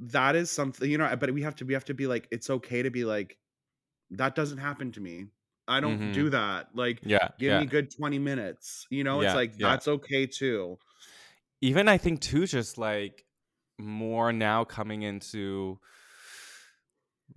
That 0.00 0.36
is 0.36 0.50
something, 0.50 0.90
you 0.90 0.98
know. 0.98 1.14
But 1.16 1.30
we 1.32 1.42
have 1.42 1.56
to 1.56 1.64
we 1.64 1.72
have 1.74 1.86
to 1.86 1.94
be 1.94 2.06
like, 2.06 2.28
it's 2.30 2.50
okay 2.50 2.82
to 2.82 2.90
be 2.90 3.04
like, 3.04 3.38
that 4.10 4.34
doesn't 4.34 4.58
happen 4.58 4.92
to 4.92 5.00
me. 5.00 5.26
I 5.72 5.80
don't 5.80 5.98
Mhm. 5.98 6.12
do 6.14 6.30
that. 6.30 6.68
Like, 6.74 7.00
yeah, 7.02 7.28
give 7.38 7.52
yeah. 7.52 7.60
me 7.60 7.66
good 7.66 7.90
twenty 7.90 8.18
minutes. 8.18 8.86
You 8.90 9.04
know, 9.04 9.20
Yeah, 9.20 9.28
it's 9.28 9.36
like 9.36 9.52
yeah. 9.58 9.70
that's 9.70 9.88
okay 9.88 10.26
too. 10.26 10.78
even 11.60 11.88
I 11.88 11.96
think 11.98 12.20
too, 12.20 12.46
just 12.46 12.76
like 12.78 13.24
more 13.78 14.32
now 14.32 14.64
coming 14.64 15.02
into 15.02 15.78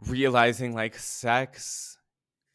realizing 0.08 0.74
like 0.74 0.95
sex 0.98 1.98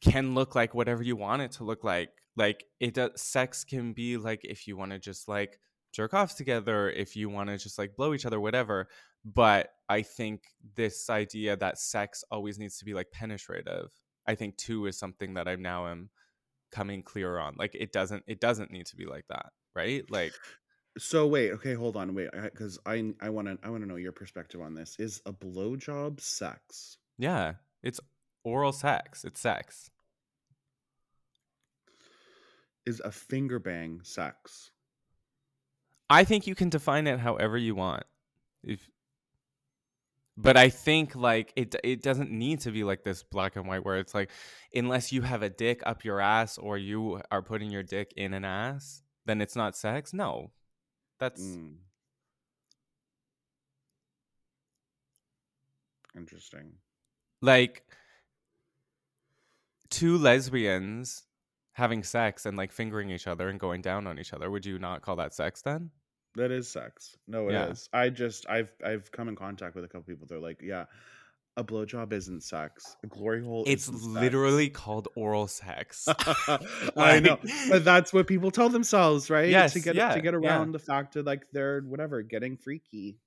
can 0.01 0.35
look 0.35 0.55
like 0.55 0.75
whatever 0.75 1.03
you 1.03 1.16
want 1.16 1.43
it 1.43 1.53
to 1.53 1.64
look 1.64 1.85
like. 1.85 2.11
Like 2.37 2.64
it 2.81 2.95
does 2.95 3.20
sex 3.20 3.64
can 3.64 3.93
be 3.93 4.16
like 4.16 4.41
if 4.45 4.66
you 4.66 4.76
want 4.76 4.93
to 4.93 4.99
just 4.99 5.28
like 5.28 5.59
jerk 5.93 6.14
off 6.14 6.37
together, 6.37 6.91
if 6.91 7.16
you 7.16 7.28
want 7.28 7.51
to 7.51 7.59
just 7.59 7.78
like 7.78 7.97
blow 7.97 8.14
each 8.14 8.26
other, 8.26 8.41
whatever. 8.41 8.89
But 9.24 9.70
I 9.89 10.03
think 10.03 10.45
this 10.76 11.11
idea 11.11 11.57
that 11.57 11.78
sex 11.78 12.24
always 12.31 12.59
needs 12.59 12.78
to 12.78 12.85
be 12.85 12.95
like 12.95 13.11
penetrative, 13.12 13.91
I 14.31 14.37
think 14.37 14.57
two 14.57 14.87
is 14.87 14.97
something 14.97 15.35
that 15.35 15.49
I 15.49 15.57
now 15.57 15.89
am 15.89 16.09
coming 16.70 17.03
clearer 17.03 17.41
on. 17.41 17.57
Like 17.59 17.74
it 17.74 17.93
doesn't 17.93 18.22
it 18.28 18.41
doesn't 18.41 18.70
need 18.70 18.87
to 18.87 18.97
be 18.97 19.05
like 19.05 19.24
that, 19.28 19.47
right? 19.74 20.09
Like 20.09 20.33
So 20.99 21.26
wait, 21.26 21.51
okay, 21.53 21.74
hold 21.74 21.97
on, 21.97 22.14
wait, 22.14 22.31
because 22.33 22.78
I 22.87 23.12
I 23.20 23.31
want 23.31 23.49
to 23.49 23.59
I 23.64 23.70
want 23.70 23.83
to 23.83 23.89
know 23.89 23.97
your 23.97 24.12
perspective 24.12 24.61
on 24.61 24.74
this. 24.74 24.95
Is 25.01 25.20
a 25.26 25.33
blowjob 25.33 26.20
sex? 26.20 26.99
Yeah, 27.18 27.55
it's 27.83 27.99
oral 28.45 28.72
sex. 28.72 29.24
It's 29.24 29.41
sex. 29.41 29.91
Is 32.87 33.03
a 33.05 33.11
finger 33.11 33.59
bang 33.59 34.01
sex? 34.05 34.70
I 36.09 36.22
think 36.22 36.47
you 36.47 36.55
can 36.55 36.68
define 36.68 37.09
it 37.09 37.18
however 37.18 37.59
you 37.59 37.74
want. 37.74 38.05
If 38.62 38.89
but 40.37 40.57
I 40.57 40.68
think 40.70 41.14
like 41.14 41.53
it 41.57 41.74
it 41.85 42.03
doesn't 42.03 42.31
need 42.31 42.61
to 42.61 42.70
be 42.70 42.85
like 42.85 43.03
this 43.05 43.22
black 43.22 43.57
and 43.57 43.66
white 43.66 43.85
where 43.85 43.99
it's 43.99 44.14
like 44.14 44.31
unless 44.74 45.12
you 45.12 45.22
have 45.22 45.43
a 45.43 45.51
dick 45.51 45.83
up 45.85 46.05
your 46.05 46.20
ass 46.20 46.57
or 46.59 46.78
you 46.78 47.20
are 47.31 47.43
putting 47.43 47.70
your 47.70 47.83
dick 47.83 48.12
in 48.16 48.33
an 48.35 48.45
ass, 48.45 49.03
then 49.26 49.41
it's 49.41 49.57
not 49.57 49.76
sex. 49.76 50.12
No. 50.12 50.51
That's 51.18 51.43
Mm. 51.43 51.74
Interesting. 56.16 56.72
like 57.41 57.85
two 59.91 60.18
lesbians 60.18 61.24
having 61.72 62.03
sex 62.03 62.47
and 62.47 62.57
like 62.57 62.72
fingering 62.72 63.11
each 63.11 63.26
other 63.26 63.49
and 63.49 63.59
going 63.61 63.81
down 63.81 64.07
on 64.07 64.18
each 64.18 64.33
other. 64.33 64.51
Would 64.51 64.66
you 64.66 64.78
not 64.78 65.03
call 65.03 65.16
that 65.16 65.35
sex 65.35 65.62
then? 65.62 65.91
That 66.37 66.51
is 66.51 66.68
sex. 66.68 67.16
No, 67.26 67.49
it 67.49 67.55
is. 67.55 67.89
Yeah. 67.93 68.01
I 68.01 68.09
just 68.11 68.49
I've 68.49 68.72
I've 68.85 69.11
come 69.11 69.28
in 69.28 69.37
contact 69.37 69.74
with 69.74 69.85
a 69.85 69.89
couple 69.89 70.03
people. 70.03 70.26
They're 70.28 70.39
like, 70.39 70.61
yeah, 70.62 70.85
a 71.57 71.64
blowjob 71.64 72.12
isn't 72.12 72.43
sex. 72.43 72.97
A 73.03 73.09
glory 73.09 73.43
hole. 73.43 73.64
It's 73.66 73.89
isn't 73.89 73.99
sex." 73.99 74.14
literally 74.14 74.68
called 74.68 75.09
oral 75.16 75.49
sex. 75.49 76.09
I 76.97 77.20
know, 77.20 77.39
but 77.68 77.85
that's 77.85 78.12
what 78.12 78.26
people 78.26 78.51
tell 78.51 78.68
themselves, 78.68 79.28
right? 79.28 79.49
Yes, 79.49 79.72
to 79.72 79.81
get 79.81 79.95
yeah, 79.97 80.14
to 80.14 80.20
get 80.20 80.35
yeah. 80.35 80.39
around 80.39 80.72
the 80.72 80.78
fact 80.78 81.16
of 81.16 81.26
like 81.26 81.47
they're 81.53 81.81
whatever 81.81 82.22
getting 82.22 82.57
freaky. 82.57 83.18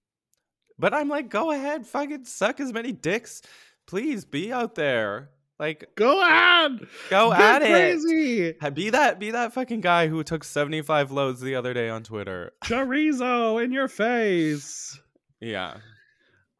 But 0.79 0.93
I'm 0.93 1.09
like, 1.09 1.29
go 1.29 1.51
ahead, 1.51 1.85
fucking 1.85 2.25
suck 2.25 2.59
as 2.59 2.73
many 2.73 2.91
dicks. 2.91 3.41
Please 3.85 4.25
be 4.25 4.51
out 4.51 4.75
there. 4.75 5.29
Like, 5.63 5.95
Go 5.95 6.19
on, 6.21 6.87
go 7.09 7.29
Get 7.31 7.39
at 7.39 7.61
it. 7.61 7.69
crazy. 7.69 8.53
Ha- 8.59 8.69
Be 8.69 8.89
that 8.89 9.17
be 9.17 9.31
that 9.31 9.53
fucking 9.53 9.79
guy 9.79 10.07
who 10.09 10.21
took 10.21 10.43
75 10.43 11.09
loads 11.11 11.39
the 11.39 11.55
other 11.55 11.73
day 11.73 11.87
on 11.87 12.03
Twitter. 12.03 12.51
Chorizo 12.65 13.63
in 13.63 13.71
your 13.71 13.87
face. 13.87 14.99
Yeah. 15.39 15.77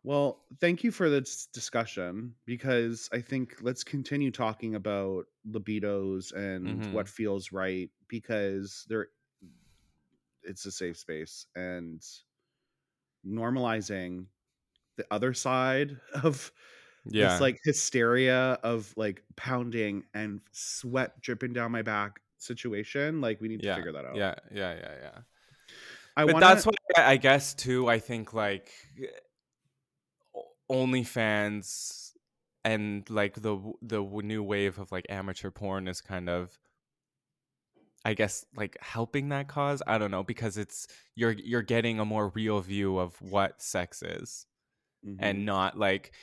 Well, 0.04 0.40
thank 0.62 0.86
you 0.86 0.92
for 0.92 1.10
this 1.10 1.48
discussion 1.48 2.36
because 2.46 3.10
I 3.12 3.20
think 3.20 3.58
let's 3.62 3.84
continue 3.84 4.32
talking 4.32 4.74
about 4.76 5.26
libidos 5.50 6.32
and 6.34 6.82
Mhm. 6.84 6.92
what 6.94 7.10
feels 7.10 7.52
right 7.52 7.90
because 8.08 8.86
there 8.88 9.08
it's 10.44 10.66
a 10.66 10.72
safe 10.72 10.98
space 10.98 11.46
and 11.58 12.02
normalizing 13.28 14.28
the 14.98 15.06
other 15.12 15.34
side 15.34 16.00
of 16.24 16.52
Yeah. 17.06 17.30
this 17.34 17.42
like 17.42 17.60
hysteria 17.64 18.60
of 18.64 18.94
like 18.96 19.24
pounding 19.36 20.04
and 20.14 20.42
sweat 20.52 21.20
dripping 21.22 21.54
down 21.54 21.72
my 21.72 21.82
back 21.82 22.22
situation 22.38 23.22
like 23.22 23.42
we 23.42 23.48
need 23.48 23.62
to 23.62 23.68
yeah. 23.68 23.76
figure 23.76 23.92
that 23.94 24.06
out. 24.06 24.16
Yeah, 24.16 24.36
yeah, 24.54 24.74
yeah, 24.76 24.96
yeah. 25.02 25.20
I 26.16 26.26
but 26.26 26.34
wanna, 26.36 26.46
that's 26.46 26.66
what 26.66 26.76
I 26.96 27.18
guess 27.18 27.54
too. 27.54 27.90
I 27.90 28.00
think 28.00 28.34
like 28.34 28.72
o- 30.36 30.52
OnlyFans 30.72 32.12
and 32.64 33.10
like 33.10 33.36
the 33.42 33.58
the 33.82 34.02
new 34.02 34.44
wave 34.44 34.80
of 34.80 34.92
like 34.92 35.06
amateur 35.10 35.50
porn 35.52 35.88
is 35.88 36.02
kind 36.02 36.30
of, 36.30 36.58
I 38.06 38.14
guess, 38.14 38.46
like 38.56 38.78
helping 38.82 39.30
that 39.30 39.48
cause. 39.48 39.82
I 39.88 39.98
don't 39.98 40.12
know 40.12 40.24
because 40.24 40.58
it's 40.58 40.88
you're 41.16 41.32
you're 41.32 41.62
getting 41.64 42.00
a 42.00 42.06
more 42.06 42.30
real 42.30 42.62
view 42.62 42.98
of 42.98 43.20
what 43.22 43.62
sex 43.62 44.02
is, 44.04 44.46
Mhm. 45.06 45.18
and 45.20 45.46
not 45.46 45.78
like 45.78 46.14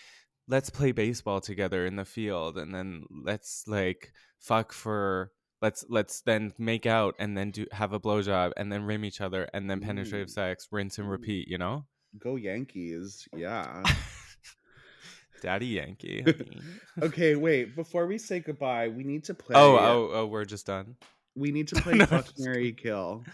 let's 0.50 0.68
play 0.70 0.92
baseball 0.92 1.40
together 1.40 1.86
in 1.86 1.96
the 1.96 2.04
field 2.04 2.58
and 2.58 2.74
then 2.74 3.04
let's 3.24 3.64
like 3.66 4.12
fuck 4.40 4.72
for 4.72 5.30
let's 5.62 5.84
let's 5.88 6.22
then 6.22 6.52
make 6.58 6.86
out 6.86 7.14
and 7.18 7.36
then 7.36 7.50
do 7.50 7.66
have 7.72 7.92
a 7.92 8.00
blowjob 8.00 8.52
and 8.56 8.72
then 8.72 8.82
rim 8.82 9.04
each 9.04 9.20
other 9.20 9.48
and 9.54 9.70
then 9.70 9.80
penetrative 9.80 10.30
sex, 10.30 10.68
rinse 10.70 10.98
and 10.98 11.10
repeat, 11.10 11.48
you 11.48 11.58
know? 11.58 11.84
go 12.18 12.36
Yankees. 12.36 13.28
Yeah. 13.36 13.82
Daddy 15.42 15.66
Yankee. 15.66 16.24
okay, 17.02 17.36
wait. 17.36 17.74
Before 17.76 18.06
we 18.06 18.18
say 18.18 18.40
goodbye, 18.40 18.88
we 18.88 19.04
need 19.04 19.24
to 19.24 19.34
play. 19.34 19.56
oh, 19.56 19.76
oh, 19.78 20.10
oh, 20.12 20.26
we're 20.26 20.44
just 20.44 20.66
done. 20.66 20.96
we 21.34 21.50
need 21.50 21.68
to 21.68 21.76
play 21.76 21.94
No, 21.94 22.06
Fuck 22.06 22.26
Mary 22.38 22.72
Kill. 22.72 23.24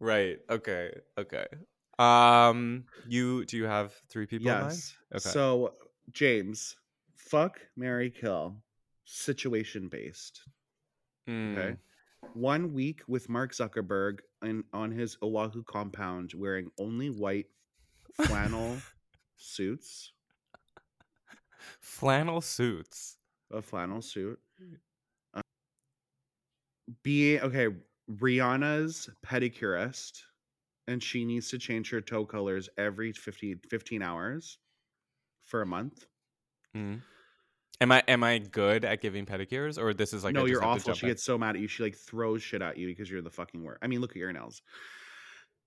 Right. 0.00 0.38
Okay. 0.50 0.90
Okay. 1.18 1.46
Um 1.98 2.84
you 3.06 3.44
do 3.44 3.56
you 3.56 3.64
have 3.64 3.94
three 4.10 4.26
people? 4.26 4.46
Yes. 4.46 4.94
Okay. 5.14 5.30
So 5.30 5.74
James, 6.12 6.76
fuck 7.14 7.60
Mary 7.76 8.10
Kill, 8.10 8.56
situation 9.04 9.88
based. 9.88 10.42
Okay. 11.28 11.32
Mm, 11.32 11.78
One 12.34 12.72
week 12.74 13.02
with 13.08 13.28
Mark 13.28 13.52
Zuckerberg 13.52 14.18
in, 14.42 14.64
on 14.72 14.90
his 14.90 15.16
Oahu 15.22 15.62
compound 15.64 16.32
wearing 16.36 16.70
only 16.78 17.08
white 17.10 17.46
flannel 18.22 18.76
suits, 19.36 20.12
Flannel 21.80 22.40
suits. 22.42 23.16
a 23.50 23.62
flannel 23.62 24.02
suit. 24.02 24.38
Uh, 25.32 25.40
being 27.02 27.40
okay, 27.40 27.68
Rihanna's 28.10 29.08
pedicurist, 29.26 30.20
and 30.86 31.02
she 31.02 31.24
needs 31.24 31.48
to 31.50 31.58
change 31.58 31.88
her 31.90 32.02
toe 32.02 32.26
colors 32.26 32.68
every 32.76 33.12
15, 33.12 33.60
15 33.70 34.02
hours 34.02 34.58
for 35.44 35.62
a 35.62 35.66
month. 35.66 36.06
Mm. 36.76 37.00
Am 37.80 37.92
I 37.92 38.02
am 38.08 38.22
I 38.24 38.38
good 38.38 38.84
at 38.84 39.00
giving 39.00 39.26
pedicures 39.26 39.78
or 39.82 39.94
this 39.94 40.12
is 40.12 40.24
like 40.24 40.34
no, 40.34 40.44
you're 40.44 40.64
awful. 40.64 40.94
She 40.94 41.06
in? 41.06 41.10
gets 41.10 41.24
so 41.24 41.36
mad 41.36 41.56
at 41.56 41.62
you. 41.62 41.68
She 41.68 41.82
like 41.82 41.96
throws 41.96 42.42
shit 42.42 42.62
at 42.62 42.78
you 42.78 42.86
because 42.86 43.10
you're 43.10 43.22
the 43.22 43.30
fucking 43.30 43.62
worst. 43.62 43.80
I 43.82 43.86
mean, 43.86 44.00
look 44.00 44.12
at 44.12 44.16
your 44.16 44.32
nails. 44.32 44.62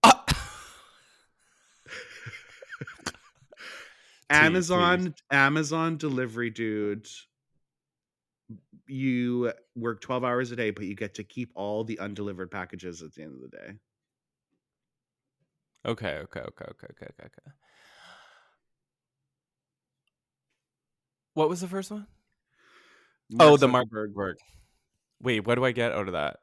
Ah! 4.30 4.44
Amazon 4.46 5.16
Amazon 5.32 5.98
delivery 5.98 6.50
dude. 6.50 7.08
You 8.88 9.52
work 9.76 10.02
12 10.02 10.24
hours 10.24 10.52
a 10.52 10.56
day, 10.56 10.72
but 10.72 10.86
you 10.86 10.96
get 10.96 11.16
to 11.16 11.24
keep 11.24 11.52
all 11.56 11.84
the 11.84 12.00
undelivered 12.00 12.52
packages 12.52 13.02
at 13.02 13.14
the 13.14 13.24
end 13.24 13.34
of 13.34 13.42
the 13.42 13.58
day. 13.58 13.74
Okay, 15.86 16.18
okay, 16.18 16.40
okay, 16.42 16.66
okay, 16.66 16.88
okay, 16.92 17.06
okay, 17.06 17.26
okay. 17.26 17.52
What 21.38 21.50
was 21.50 21.62
the 21.62 21.68
first 21.68 21.92
one? 21.92 22.08
Oh, 23.40 23.58
the 23.58 23.68
Mark 23.68 23.90
Zuckerberg- 23.90 24.16
Zuckerberg. 24.16 24.34
Wait, 25.22 25.46
what 25.46 25.54
do 25.54 25.64
I 25.66 25.72
get 25.72 25.92
out 25.92 26.08
of 26.08 26.14
that? 26.14 26.38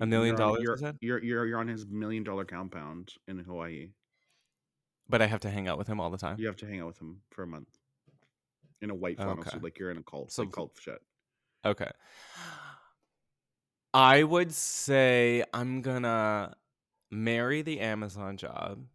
A 0.00 0.06
million 0.06 0.34
dollars, 0.34 0.62
you 0.64 0.74
You're, 0.74 0.96
you're 1.00 1.22
you're 1.22 1.46
you're 1.46 1.58
on 1.60 1.68
his 1.68 1.86
million 1.86 2.24
dollar 2.24 2.44
compound 2.44 3.12
in 3.28 3.38
Hawaii. 3.38 3.90
But 5.08 5.22
I 5.22 5.28
have 5.28 5.38
to 5.40 5.50
hang 5.50 5.68
out 5.68 5.78
with 5.78 5.86
him 5.86 6.00
all 6.00 6.10
the 6.10 6.18
time. 6.18 6.40
You 6.40 6.48
have 6.48 6.56
to 6.56 6.66
hang 6.66 6.80
out 6.80 6.88
with 6.88 7.00
him 7.00 7.20
for 7.30 7.44
a 7.44 7.46
month 7.46 7.68
in 8.80 8.90
a 8.90 8.94
white 8.96 9.18
flannel 9.18 9.38
Okay. 9.38 9.50
suit, 9.50 9.62
like 9.62 9.78
you're 9.78 9.92
in 9.92 9.98
a 9.98 10.02
cult, 10.02 10.32
So- 10.32 10.42
like 10.42 10.50
cult 10.50 10.76
shit. 10.80 11.00
Okay. 11.64 11.90
I 13.94 14.24
would 14.24 14.52
say 14.52 15.44
I'm 15.54 15.82
gonna 15.82 16.56
marry 17.12 17.62
the 17.62 17.78
Amazon 17.78 18.36
job. 18.38 18.86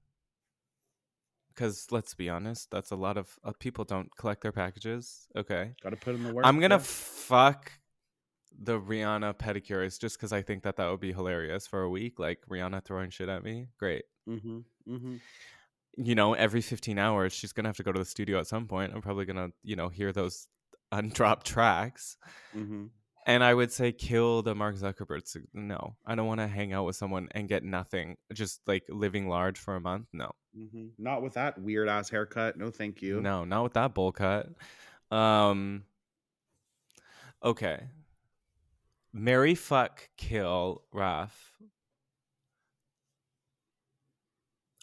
Because 1.57 1.87
let's 1.89 2.13
be 2.13 2.29
honest, 2.29 2.69
that's 2.69 2.91
a 2.91 2.95
lot 2.95 3.17
of 3.17 3.39
uh, 3.43 3.51
people 3.59 3.83
don't 3.83 4.15
collect 4.15 4.43
their 4.43 4.51
packages. 4.51 5.27
Okay. 5.35 5.71
Got 5.81 5.89
to 5.89 5.95
put 5.95 6.13
in 6.13 6.23
the 6.23 6.31
work. 6.31 6.45
I'm 6.45 6.59
gonna 6.59 6.75
yeah. 6.75 6.83
fuck 6.83 7.71
the 8.59 8.79
Rihanna 8.79 9.33
pedicures 9.37 9.99
just 9.99 10.17
because 10.17 10.31
I 10.31 10.43
think 10.43 10.61
that 10.63 10.75
that 10.75 10.87
would 10.89 10.99
be 10.99 11.13
hilarious 11.13 11.65
for 11.65 11.81
a 11.81 11.89
week. 11.89 12.19
Like 12.19 12.39
Rihanna 12.47 12.85
throwing 12.85 13.09
shit 13.09 13.27
at 13.27 13.43
me. 13.43 13.69
Great. 13.79 14.03
Mhm, 14.29 14.65
mhm. 14.87 15.19
You 15.97 16.13
know, 16.13 16.35
every 16.35 16.61
15 16.61 16.99
hours, 16.99 17.33
she's 17.33 17.53
gonna 17.53 17.69
have 17.69 17.77
to 17.77 17.83
go 17.83 17.91
to 17.91 17.99
the 17.99 18.05
studio 18.05 18.39
at 18.39 18.45
some 18.45 18.67
point. 18.67 18.93
I'm 18.93 19.01
probably 19.01 19.25
gonna, 19.25 19.49
you 19.63 19.75
know, 19.75 19.89
hear 19.89 20.11
those 20.11 20.47
undropped 20.93 21.43
tracks. 21.43 22.17
Mhm. 22.55 22.89
And 23.27 23.43
I 23.43 23.53
would 23.53 23.71
say 23.73 23.91
kill 23.91 24.41
the 24.41 24.55
Mark 24.55 24.75
Zuckerberg. 24.77 25.23
No, 25.53 25.97
I 26.05 26.15
don't 26.15 26.27
want 26.27 26.39
to 26.39 26.47
hang 26.47 26.71
out 26.71 26.85
with 26.85 26.95
someone 26.95 27.27
and 27.31 27.47
get 27.49 27.61
nothing. 27.61 28.15
Just 28.33 28.61
like 28.67 28.83
living 28.87 29.27
large 29.27 29.59
for 29.59 29.75
a 29.75 29.81
month. 29.81 30.07
No, 30.13 30.31
Mhm. 30.57 30.91
Not 30.97 31.21
with 31.21 31.33
that 31.33 31.59
weird 31.61 31.89
ass 31.89 32.09
haircut. 32.09 32.55
No, 32.57 32.71
thank 32.71 33.01
you. 33.01 33.19
no, 33.21 33.43
not 33.43 33.63
with 33.63 33.73
that 33.73 33.93
bowl 33.93 34.13
cut. 34.13 34.49
Um. 35.11 35.83
Okay. 37.43 37.83
Marry, 39.13 39.55
fuck, 39.55 40.09
kill, 40.17 40.83
Raph. 40.93 41.31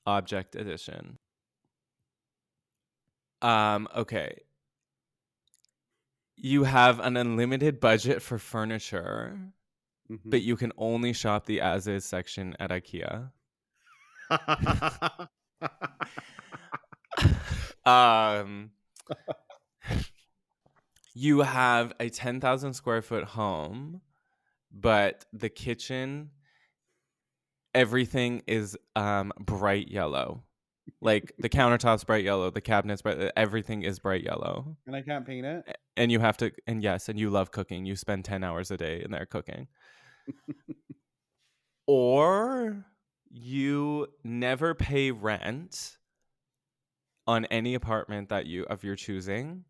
Object 0.06 0.54
edition. 0.54 1.18
Um. 3.40 3.88
Okay. 3.96 4.38
You 6.36 6.64
have 6.64 7.00
an 7.00 7.16
unlimited 7.16 7.80
budget 7.80 8.22
for 8.22 8.38
furniture. 8.38 9.38
Mhm. 10.10 10.20
but 10.26 10.42
you 10.42 10.54
can 10.54 10.70
only 10.76 11.14
shop 11.14 11.46
the 11.46 11.62
as 11.62 11.88
is 11.88 12.04
section 12.04 12.54
at 12.60 12.70
IKEA. 12.70 13.30
Um, 17.86 18.70
you 21.14 21.40
have 21.40 21.92
a 22.00 22.08
10,000 22.08 22.72
square 22.74 23.02
foot 23.02 23.24
home, 23.24 24.00
but 24.72 25.24
the 25.32 25.48
kitchen 25.50 26.30
everything 27.74 28.42
is 28.46 28.76
um 28.96 29.32
bright 29.38 29.88
yellow. 29.88 30.42
Like 31.00 31.32
the 31.38 31.48
countertops 31.50 32.06
bright 32.06 32.24
yellow, 32.24 32.50
the 32.50 32.60
cabinets 32.62 33.02
bright 33.02 33.32
everything 33.36 33.82
is 33.82 33.98
bright 33.98 34.22
yellow. 34.24 34.76
And 34.86 34.96
I 34.96 35.02
can't 35.02 35.26
paint 35.26 35.44
it. 35.44 35.76
And 35.96 36.10
you 36.10 36.20
have 36.20 36.36
to 36.38 36.52
and 36.66 36.82
yes, 36.82 37.08
and 37.08 37.18
you 37.18 37.30
love 37.30 37.50
cooking. 37.50 37.86
You 37.86 37.96
spend 37.96 38.24
10 38.24 38.42
hours 38.42 38.70
a 38.70 38.76
day 38.76 39.02
in 39.02 39.10
there 39.10 39.26
cooking. 39.26 39.68
or 41.86 42.84
you 43.30 44.08
never 44.22 44.74
pay 44.74 45.10
rent 45.10 45.98
on 47.26 47.44
any 47.46 47.74
apartment 47.74 48.28
that 48.28 48.46
you 48.46 48.64
of 48.64 48.84
your 48.84 48.96
choosing. 48.96 49.64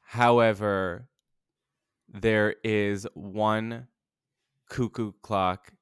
However, 0.00 1.08
there 2.08 2.56
is 2.62 3.06
one 3.14 3.88
cuckoo 4.68 5.12
clock 5.22 5.72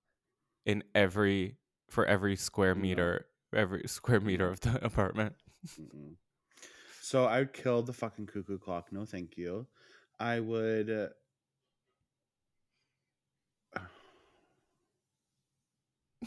in 0.65 0.83
every 0.95 1.57
for 1.89 2.07
every 2.07 2.37
square 2.37 2.75
meter 2.75 3.27
every 3.55 3.87
square 3.87 4.21
meter 4.21 4.49
of 4.49 4.61
the 4.61 4.85
apartment. 4.85 5.35
Mm-mm. 5.81 6.17
So 7.05 7.27
I 7.27 7.41
would 7.41 7.53
kill 7.53 7.83
the 7.83 7.93
fucking 7.93 8.29
cuckoo 8.29 8.59
clock. 8.59 8.91
No, 8.91 9.05
thank 9.05 9.37
you. 9.37 9.67
I 10.19 10.41
would. 10.41 10.89
uh, 10.89 11.09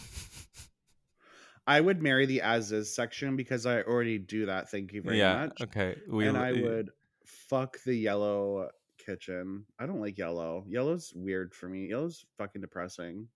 I 1.65 1.81
would 1.81 2.03
marry 2.03 2.27
the 2.27 2.41
as 2.41 2.71
is 2.71 2.93
section 2.93 3.35
because 3.35 3.65
I 3.65 3.81
already 3.81 4.19
do 4.19 4.45
that. 4.45 4.69
Thank 4.69 4.93
you 4.93 5.01
very 5.01 5.17
yeah. 5.17 5.47
much. 5.47 5.63
Okay. 5.63 5.95
We 6.07 6.27
and 6.27 6.37
I 6.37 6.51
would 6.51 6.91
fuck 7.25 7.79
the 7.83 7.95
yellow 7.95 8.69
kitchen. 9.03 9.65
I 9.79 9.87
don't 9.87 9.99
like 9.99 10.19
yellow. 10.19 10.63
Yellow's 10.67 11.11
weird 11.15 11.55
for 11.55 11.67
me. 11.67 11.87
Yellow's 11.87 12.23
fucking 12.37 12.61
depressing. 12.61 13.27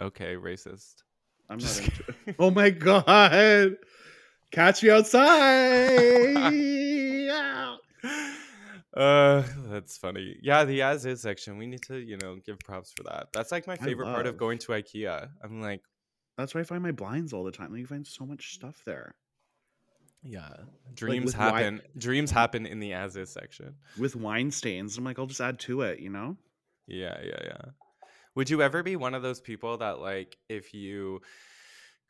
Okay, 0.00 0.36
racist. 0.36 1.02
I'm 1.50 1.58
not 1.58 1.66
Just 1.66 1.82
into 1.82 2.02
kidding. 2.02 2.34
Oh 2.38 2.50
my 2.50 2.70
god. 2.70 3.76
Catch 4.52 4.82
me 4.82 4.90
outside. 4.96 6.36
uh 8.94 9.42
that's 9.70 9.96
funny. 9.96 10.36
Yeah, 10.42 10.64
the 10.64 10.82
as 10.82 11.06
is 11.06 11.22
section. 11.22 11.56
We 11.56 11.66
need 11.66 11.82
to, 11.82 11.96
you 11.98 12.18
know, 12.18 12.36
give 12.44 12.58
props 12.60 12.92
for 12.94 13.04
that. 13.04 13.28
That's 13.32 13.50
like 13.50 13.66
my 13.66 13.76
favorite 13.76 14.06
part 14.06 14.26
of 14.26 14.36
going 14.36 14.58
to 14.58 14.72
IKEA. 14.72 15.28
I'm 15.42 15.60
like, 15.62 15.80
That's 16.36 16.54
where 16.54 16.60
I 16.60 16.64
find 16.64 16.82
my 16.82 16.92
blinds 16.92 17.32
all 17.32 17.44
the 17.44 17.52
time. 17.52 17.70
Like 17.70 17.80
you 17.80 17.86
find 17.86 18.06
so 18.06 18.26
much 18.26 18.54
stuff 18.54 18.82
there. 18.84 19.14
yeah. 20.22 20.50
Dreams 20.94 21.34
wine- 21.36 21.52
happen. 21.54 21.82
Dreams 21.96 22.30
happen 22.30 22.66
in 22.66 22.80
the 22.80 22.92
as 22.92 23.16
is 23.16 23.30
section. 23.32 23.74
With 23.98 24.14
wine 24.14 24.50
stains. 24.50 24.98
I'm 24.98 25.04
like, 25.04 25.18
I'll 25.18 25.26
just 25.26 25.40
add 25.40 25.58
to 25.60 25.80
it, 25.82 26.00
you 26.00 26.10
know? 26.10 26.36
Yeah, 26.86 27.18
yeah, 27.24 27.40
yeah. 27.44 27.62
Would 28.34 28.50
you 28.50 28.60
ever 28.62 28.82
be 28.82 28.96
one 28.96 29.14
of 29.14 29.22
those 29.22 29.40
people 29.40 29.78
that 29.78 30.00
like 30.00 30.36
if 30.50 30.74
you 30.74 31.20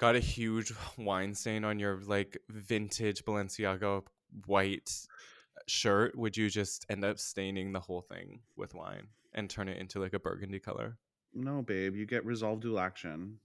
got 0.03 0.16
a 0.16 0.18
huge 0.18 0.72
wine 0.98 1.32
stain 1.32 1.62
on 1.62 1.78
your 1.78 2.00
like 2.07 2.36
vintage 2.48 3.24
Balenciaga 3.24 4.03
white 4.46 4.92
shirt, 5.68 6.18
would 6.18 6.36
you 6.36 6.50
just 6.50 6.84
end 6.90 7.05
up 7.05 7.20
staining 7.20 7.70
the 7.72 7.78
whole 7.78 8.00
thing 8.00 8.40
with 8.57 8.74
wine 8.74 9.07
and 9.32 9.48
turn 9.48 9.68
it 9.68 9.78
into 9.78 10.00
like 10.00 10.12
a 10.12 10.18
burgundy 10.18 10.59
color? 10.59 10.98
No, 11.32 11.62
babe. 11.62 11.94
You 11.94 12.05
get 12.05 12.26
resolve 12.26 12.59
dual 12.59 12.80
action. 12.80 13.38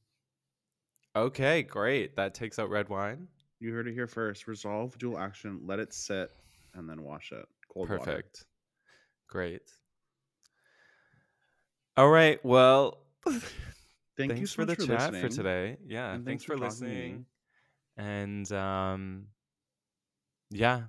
Okay, 1.15 1.61
great. 1.61 2.15
That 2.15 2.33
takes 2.33 2.57
out 2.57 2.71
red 2.71 2.89
wine. 2.89 3.27
You 3.59 3.71
heard 3.71 3.87
it 3.87 3.93
here 3.93 4.07
first. 4.07 4.47
Resolve 4.47 4.97
dual 4.97 5.19
action. 5.19 5.61
Let 5.63 5.77
it 5.77 5.93
sit 5.93 6.31
and 6.73 6.89
then 6.89 7.03
wash 7.03 7.31
it. 7.31 7.45
Cold 7.71 7.87
water. 7.87 7.99
Perfect. 7.99 8.45
Great. 9.27 9.61
All 11.95 12.09
right. 12.09 12.43
Well, 12.43 12.97
Thank 14.17 14.31
thanks 14.31 14.41
you 14.41 14.47
so 14.47 14.55
for 14.55 14.65
the 14.65 14.75
much 14.77 14.87
chat 14.87 15.15
for 15.15 15.29
today. 15.29 15.77
Yeah, 15.87 16.11
thanks, 16.13 16.25
thanks 16.25 16.43
for, 16.43 16.57
for 16.57 16.63
talking 16.63 16.77
to 16.79 16.85
me. 16.85 16.89
listening. 16.91 17.25
And 17.97 18.51
um 18.51 19.25
yeah. 20.49 20.83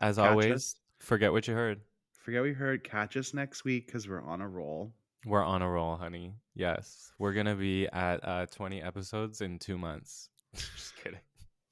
As 0.00 0.16
Catch 0.16 0.30
always, 0.30 0.52
us. 0.52 0.76
forget 0.98 1.32
what 1.32 1.46
you 1.46 1.54
heard. 1.54 1.80
Forget 2.24 2.42
we 2.42 2.52
heard. 2.52 2.82
Catch 2.84 3.16
us 3.16 3.34
next 3.34 3.64
week 3.64 3.86
because 3.86 4.08
we're 4.08 4.22
on 4.22 4.40
a 4.40 4.48
roll. 4.48 4.92
We're 5.26 5.44
on 5.44 5.62
a 5.62 5.68
roll, 5.70 5.96
honey. 5.96 6.34
Yes. 6.54 7.12
We're 7.18 7.32
going 7.32 7.46
to 7.46 7.54
be 7.54 7.86
at 7.92 8.20
uh 8.26 8.46
20 8.46 8.82
episodes 8.82 9.40
in 9.40 9.58
2 9.58 9.78
months. 9.78 10.28
Just 10.54 10.96
kidding. 11.02 11.20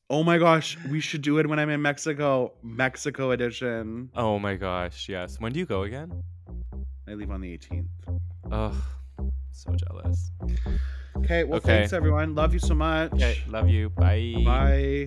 Oh 0.09 0.23
my 0.25 0.39
gosh, 0.39 0.77
we 0.91 0.99
should 1.01 1.23
do 1.23 1.39
it 1.39 1.47
when 1.49 1.59
I'm 1.61 1.71
in 1.71 1.81
Mexico. 1.83 2.53
Mexico 2.63 3.31
edition. 3.31 4.11
Oh 4.17 4.39
my 4.41 4.57
gosh, 4.57 5.09
yes. 5.09 5.39
When 5.41 5.53
do 5.53 5.59
you 5.61 5.67
go 5.67 5.83
again? 5.83 6.23
I 7.09 7.15
leave 7.15 7.31
on 7.31 7.41
the 7.41 7.57
18th. 7.57 7.87
Ugh. 8.51 8.75
So 9.61 9.75
jealous. 9.75 10.31
Okay. 11.19 11.45
Well, 11.45 11.59
okay. 11.59 11.67
thanks 11.67 11.93
everyone. 11.93 12.35
Love 12.35 12.55
you 12.55 12.61
so 12.61 12.75
much. 12.75 13.13
Okay. 13.13 13.37
Love 13.47 13.69
you. 13.69 13.91
Bye. 13.91 14.35
Bye. 14.43 15.07